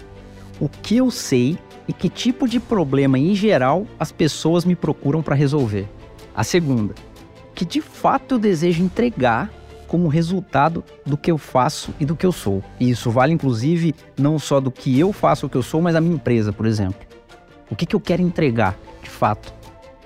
o 0.60 0.68
que 0.68 0.96
eu 0.96 1.10
sei 1.10 1.58
e 1.86 1.92
que 1.92 2.08
tipo 2.08 2.48
de 2.48 2.60
problema 2.60 3.18
em 3.18 3.34
geral 3.34 3.86
as 3.98 4.12
pessoas 4.12 4.64
me 4.64 4.74
procuram 4.74 5.22
para 5.22 5.34
resolver? 5.34 5.88
A 6.34 6.44
segunda: 6.44 6.94
que 7.54 7.64
de 7.64 7.80
fato 7.80 8.34
eu 8.34 8.38
desejo 8.38 8.82
entregar 8.82 9.50
como 9.88 10.06
resultado 10.06 10.84
do 11.04 11.16
que 11.16 11.30
eu 11.30 11.38
faço 11.38 11.94
e 11.98 12.04
do 12.04 12.14
que 12.14 12.26
eu 12.26 12.30
sou. 12.30 12.62
E 12.78 12.90
isso 12.90 13.10
vale, 13.10 13.32
inclusive, 13.32 13.94
não 14.16 14.38
só 14.38 14.60
do 14.60 14.70
que 14.70 14.98
eu 14.98 15.12
faço, 15.12 15.46
o 15.46 15.48
que 15.48 15.56
eu 15.56 15.62
sou, 15.62 15.80
mas 15.80 15.96
a 15.96 16.00
minha 16.00 16.14
empresa, 16.14 16.52
por 16.52 16.66
exemplo. 16.66 17.00
O 17.70 17.74
que, 17.74 17.86
que 17.86 17.96
eu 17.96 18.00
quero 18.00 18.22
entregar, 18.22 18.78
de 19.02 19.10
fato? 19.10 19.52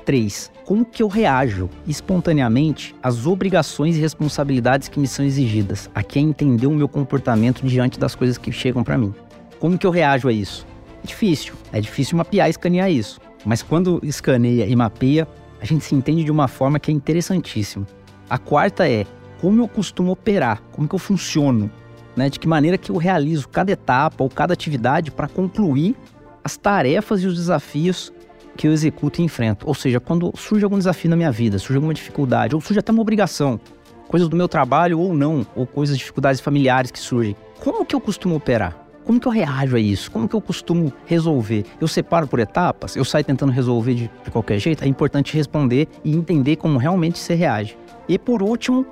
3. 0.05 0.51
Como 0.65 0.85
que 0.85 1.03
eu 1.03 1.09
reajo 1.09 1.69
espontaneamente 1.87 2.95
às 3.03 3.27
obrigações 3.27 3.97
e 3.97 4.01
responsabilidades 4.01 4.89
que 4.89 5.01
me 5.01 5.07
são 5.07 5.25
exigidas? 5.25 5.91
Aqui 5.95 6.19
é 6.19 6.23
entender 6.23 6.67
o 6.67 6.75
meu 6.75 6.89
comportamento 6.89 7.67
diante 7.67 7.99
das 7.99 8.15
coisas 8.15 8.39
que 8.39 8.53
chegam 8.53 8.85
para 8.85 8.99
mim. 8.99 9.15
Como 9.59 9.79
que 9.79 9.87
eu 9.87 9.91
reajo 9.91 10.29
a 10.29 10.33
isso? 10.33 10.67
É 11.03 11.07
difícil. 11.07 11.55
É 11.73 11.81
difícil 11.81 12.17
mapear 12.17 12.49
e 12.49 12.51
escanear 12.51 12.91
isso. 12.91 13.21
Mas 13.45 13.63
quando 13.63 14.01
escaneia 14.03 14.67
e 14.67 14.77
mapeia, 14.77 15.27
a 15.61 15.65
gente 15.65 15.85
se 15.85 15.95
entende 15.95 16.25
de 16.25 16.31
uma 16.31 16.49
forma 16.49 16.79
que 16.79 16.91
é 16.91 16.95
interessantíssima. 16.95 17.87
A 18.29 18.39
quarta 18.39 18.89
é 18.89 19.05
como 19.41 19.63
eu 19.63 19.69
costumo 19.69 20.13
operar, 20.13 20.63
como 20.73 20.89
que 20.89 20.95
eu 20.95 20.99
funciono, 20.99 21.71
né? 22.17 22.29
De 22.29 22.39
que 22.39 22.47
maneira 22.47 22.79
que 22.79 22.91
eu 22.91 22.97
realizo 22.97 23.49
cada 23.49 23.73
etapa 23.73 24.23
ou 24.23 24.31
cada 24.31 24.53
atividade 24.53 25.11
para 25.11 25.29
concluir 25.29 25.97
as 26.45 26.57
tarefas 26.57 27.23
e 27.23 27.27
os 27.27 27.37
desafios 27.37 28.13
que 28.57 28.67
eu 28.67 28.73
executo 28.73 29.21
e 29.21 29.25
enfrento. 29.25 29.67
Ou 29.67 29.75
seja, 29.75 30.01
quando 30.01 30.33
surge 30.37 30.65
algum 30.65 30.79
desafio 30.79 31.11
na 31.11 31.17
minha 31.17 31.33
vida, 31.33 31.59
surge 31.59 31.77
alguma 31.77 31.95
dificuldade, 31.95 32.55
ou 32.55 32.61
surge 32.61 32.81
até 32.81 32.93
uma 32.93 33.03
obrigação, 33.03 33.61
coisas 34.09 34.29
do 34.29 34.37
meu 34.37 34.49
trabalho 34.49 34.99
ou 34.99 35.15
não, 35.15 35.47
ou 35.55 35.67
coisas, 35.67 35.97
dificuldades 35.97 36.41
familiares 36.41 36.91
que 36.91 36.99
surgem, 36.99 37.37
como 37.61 37.85
que 37.85 37.95
eu 37.95 38.01
costumo 38.01 38.35
operar? 38.35 38.77
Como 39.05 39.19
que 39.19 39.27
eu 39.27 39.33
reajo 39.33 39.75
a 39.75 39.81
isso? 39.81 40.11
Como 40.11 40.29
que 40.29 40.35
eu 40.35 40.41
costumo 40.41 40.93
resolver? 41.07 41.65
Eu 41.81 41.89
separo 41.89 42.27
por 42.29 42.39
etapas? 42.39 42.95
Eu 42.95 43.05
saio 43.05 43.25
tentando 43.25 43.51
resolver 43.51 43.95
de, 43.95 44.11
de 44.25 44.31
qualquer 44.31 44.59
jeito? 44.61 44.85
É 44.85 44.87
importante 44.87 45.37
responder 45.37 45.89
e 46.05 46.15
entender 46.15 46.57
como 46.57 46.79
realmente 46.79 47.19
você 47.19 47.35
reage. 47.35 47.77
E 48.09 48.17
por 48.19 48.43
último, 48.43 48.87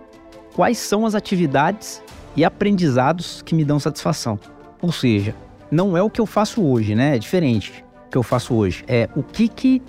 quais 0.55 0.79
são 0.79 1.07
as 1.07 1.15
atividades 1.15 2.03
e 2.35 2.45
aprendizados 2.45 3.41
que 3.43 3.55
me 3.55 3.65
dão 3.65 3.79
satisfação? 3.79 4.39
Ou 4.83 4.91
seja, 4.91 5.35
não 5.71 5.97
é 5.97 6.03
o 6.03 6.11
que 6.11 6.21
eu 6.21 6.27
faço 6.27 6.65
hoje, 6.65 6.97
né? 6.97 7.15
É 7.15 7.19
diferente 7.19 7.85
que 8.11 8.19
eu 8.19 8.23
faço 8.23 8.55
hoje. 8.55 8.85
É 8.89 9.09
o 9.15 9.23
que 9.23 9.49
que 9.49 9.83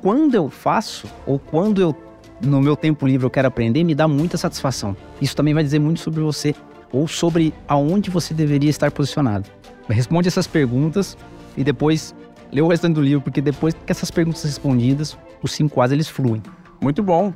quando 0.00 0.34
eu 0.34 0.50
faço 0.50 1.06
ou 1.26 1.38
quando 1.38 1.80
eu 1.80 1.94
no 2.40 2.60
meu 2.60 2.76
tempo 2.76 3.06
livre 3.06 3.26
eu 3.26 3.30
quero 3.30 3.48
aprender, 3.48 3.84
me 3.84 3.94
dá 3.94 4.06
muita 4.06 4.36
satisfação. 4.36 4.96
Isso 5.20 5.34
também 5.34 5.54
vai 5.54 5.62
dizer 5.62 5.78
muito 5.78 6.00
sobre 6.00 6.20
você 6.20 6.54
ou 6.92 7.08
sobre 7.08 7.54
aonde 7.66 8.10
você 8.10 8.34
deveria 8.34 8.70
estar 8.70 8.90
posicionado. 8.90 9.48
Responde 9.88 10.28
essas 10.28 10.46
perguntas 10.46 11.16
e 11.56 11.64
depois 11.64 12.14
lê 12.52 12.60
o 12.60 12.68
restante 12.68 12.94
do 12.94 13.02
livro, 13.02 13.20
porque 13.20 13.40
depois 13.40 13.74
que 13.74 13.90
essas 13.90 14.10
perguntas 14.10 14.44
respondidas, 14.44 15.16
os 15.42 15.52
cinco 15.52 15.80
As 15.80 15.90
eles 15.90 16.08
fluem. 16.08 16.42
Muito 16.80 17.02
bom. 17.02 17.32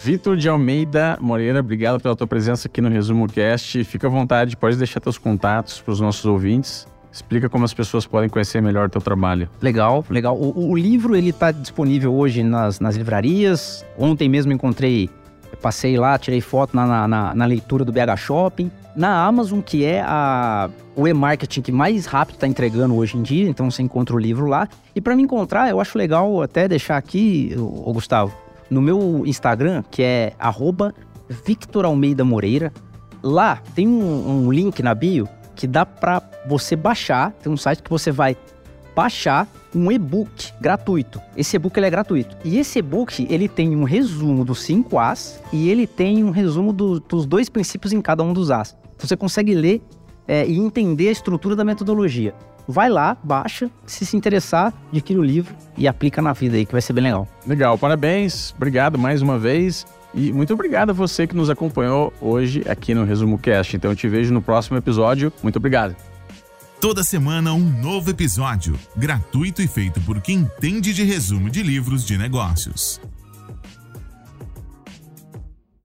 Vitor 0.00 0.36
de 0.36 0.48
Almeida 0.48 1.16
Moreira, 1.20 1.60
obrigado 1.60 2.00
pela 2.00 2.14
tua 2.14 2.26
presença 2.26 2.68
aqui 2.68 2.80
no 2.80 2.90
Resumo 2.90 3.26
Cast. 3.26 3.82
Fica 3.84 4.06
à 4.06 4.10
vontade, 4.10 4.56
pode 4.56 4.76
deixar 4.76 5.00
teus 5.00 5.16
contatos 5.16 5.80
para 5.80 5.92
os 5.92 6.00
nossos 6.00 6.24
ouvintes. 6.26 6.86
Explica 7.14 7.48
como 7.48 7.64
as 7.64 7.72
pessoas 7.72 8.04
podem 8.04 8.28
conhecer 8.28 8.60
melhor 8.60 8.88
o 8.88 8.90
teu 8.90 9.00
trabalho. 9.00 9.48
Legal, 9.62 10.04
legal. 10.10 10.36
O, 10.36 10.70
o 10.70 10.76
livro 10.76 11.14
ele 11.14 11.30
está 11.30 11.52
disponível 11.52 12.12
hoje 12.12 12.42
nas, 12.42 12.80
nas 12.80 12.96
livrarias. 12.96 13.86
Ontem 13.96 14.28
mesmo 14.28 14.52
encontrei, 14.52 15.08
passei 15.62 15.96
lá, 15.96 16.18
tirei 16.18 16.40
foto 16.40 16.74
na, 16.74 17.06
na, 17.06 17.32
na 17.32 17.44
leitura 17.44 17.84
do 17.84 17.92
BH 17.92 18.16
Shopping. 18.16 18.68
Na 18.96 19.24
Amazon, 19.24 19.60
que 19.60 19.84
é 19.84 20.02
a, 20.04 20.68
o 20.96 21.06
e-marketing 21.06 21.62
que 21.62 21.70
mais 21.70 22.04
rápido 22.04 22.34
está 22.34 22.48
entregando 22.48 22.96
hoje 22.96 23.16
em 23.16 23.22
dia, 23.22 23.48
então 23.48 23.70
você 23.70 23.80
encontra 23.80 24.16
o 24.16 24.18
livro 24.18 24.46
lá. 24.46 24.68
E 24.92 25.00
para 25.00 25.14
me 25.14 25.22
encontrar, 25.22 25.70
eu 25.70 25.80
acho 25.80 25.96
legal 25.96 26.42
até 26.42 26.66
deixar 26.66 26.96
aqui, 26.96 27.54
o 27.56 27.92
Gustavo, 27.92 28.34
no 28.68 28.82
meu 28.82 29.22
Instagram, 29.24 29.84
que 29.88 30.02
é 30.02 30.32
Victor 31.46 31.84
Almeida 31.84 32.24
Moreira. 32.24 32.72
Lá 33.22 33.62
tem 33.72 33.86
um, 33.86 34.46
um 34.46 34.52
link 34.52 34.82
na 34.82 34.96
bio 34.96 35.28
que 35.54 35.66
dá 35.66 35.86
para 35.86 36.22
você 36.46 36.76
baixar, 36.76 37.32
tem 37.42 37.52
um 37.52 37.56
site 37.56 37.82
que 37.82 37.90
você 37.90 38.10
vai 38.10 38.36
baixar 38.94 39.48
um 39.74 39.90
e-book 39.90 40.52
gratuito. 40.60 41.20
Esse 41.36 41.56
e-book 41.56 41.76
ele 41.76 41.86
é 41.86 41.90
gratuito. 41.90 42.36
E 42.44 42.58
esse 42.58 42.78
e-book 42.78 43.26
ele 43.28 43.48
tem 43.48 43.74
um 43.74 43.84
resumo 43.84 44.44
dos 44.44 44.62
5 44.62 44.98
As 44.98 45.42
e 45.52 45.68
ele 45.68 45.86
tem 45.86 46.22
um 46.22 46.30
resumo 46.30 46.72
do, 46.72 47.00
dos 47.00 47.26
dois 47.26 47.48
princípios 47.48 47.92
em 47.92 48.00
cada 48.00 48.22
um 48.22 48.32
dos 48.32 48.50
As. 48.50 48.76
Você 48.98 49.16
consegue 49.16 49.54
ler 49.54 49.82
é, 50.28 50.46
e 50.46 50.56
entender 50.58 51.08
a 51.08 51.12
estrutura 51.12 51.56
da 51.56 51.64
metodologia. 51.64 52.34
Vai 52.66 52.88
lá, 52.88 53.16
baixa, 53.22 53.70
se 53.84 54.06
se 54.06 54.16
interessar, 54.16 54.72
adquire 54.90 55.18
o 55.18 55.22
livro 55.22 55.54
e 55.76 55.86
aplica 55.86 56.22
na 56.22 56.32
vida 56.32 56.56
aí, 56.56 56.64
que 56.64 56.72
vai 56.72 56.80
ser 56.80 56.94
bem 56.94 57.04
legal. 57.04 57.28
Legal, 57.46 57.76
parabéns, 57.76 58.54
obrigado 58.56 58.98
mais 58.98 59.20
uma 59.20 59.38
vez. 59.38 59.84
E 60.14 60.32
muito 60.32 60.54
obrigado 60.54 60.90
a 60.90 60.92
você 60.92 61.26
que 61.26 61.34
nos 61.34 61.50
acompanhou 61.50 62.12
hoje 62.20 62.62
aqui 62.68 62.94
no 62.94 63.04
Resumo 63.04 63.38
Cast. 63.38 63.76
Então 63.76 63.90
eu 63.90 63.96
te 63.96 64.08
vejo 64.08 64.32
no 64.32 64.40
próximo 64.40 64.76
episódio. 64.76 65.32
Muito 65.42 65.56
obrigado. 65.56 65.96
Toda 66.80 67.02
semana 67.02 67.52
um 67.52 67.80
novo 67.80 68.10
episódio, 68.10 68.78
gratuito 68.94 69.62
e 69.62 69.66
feito 69.66 70.00
por 70.02 70.20
quem 70.20 70.40
entende 70.40 70.92
de 70.92 71.02
resumo 71.02 71.48
de 71.48 71.62
livros 71.62 72.04
de 72.04 72.18
negócios. 72.18 73.00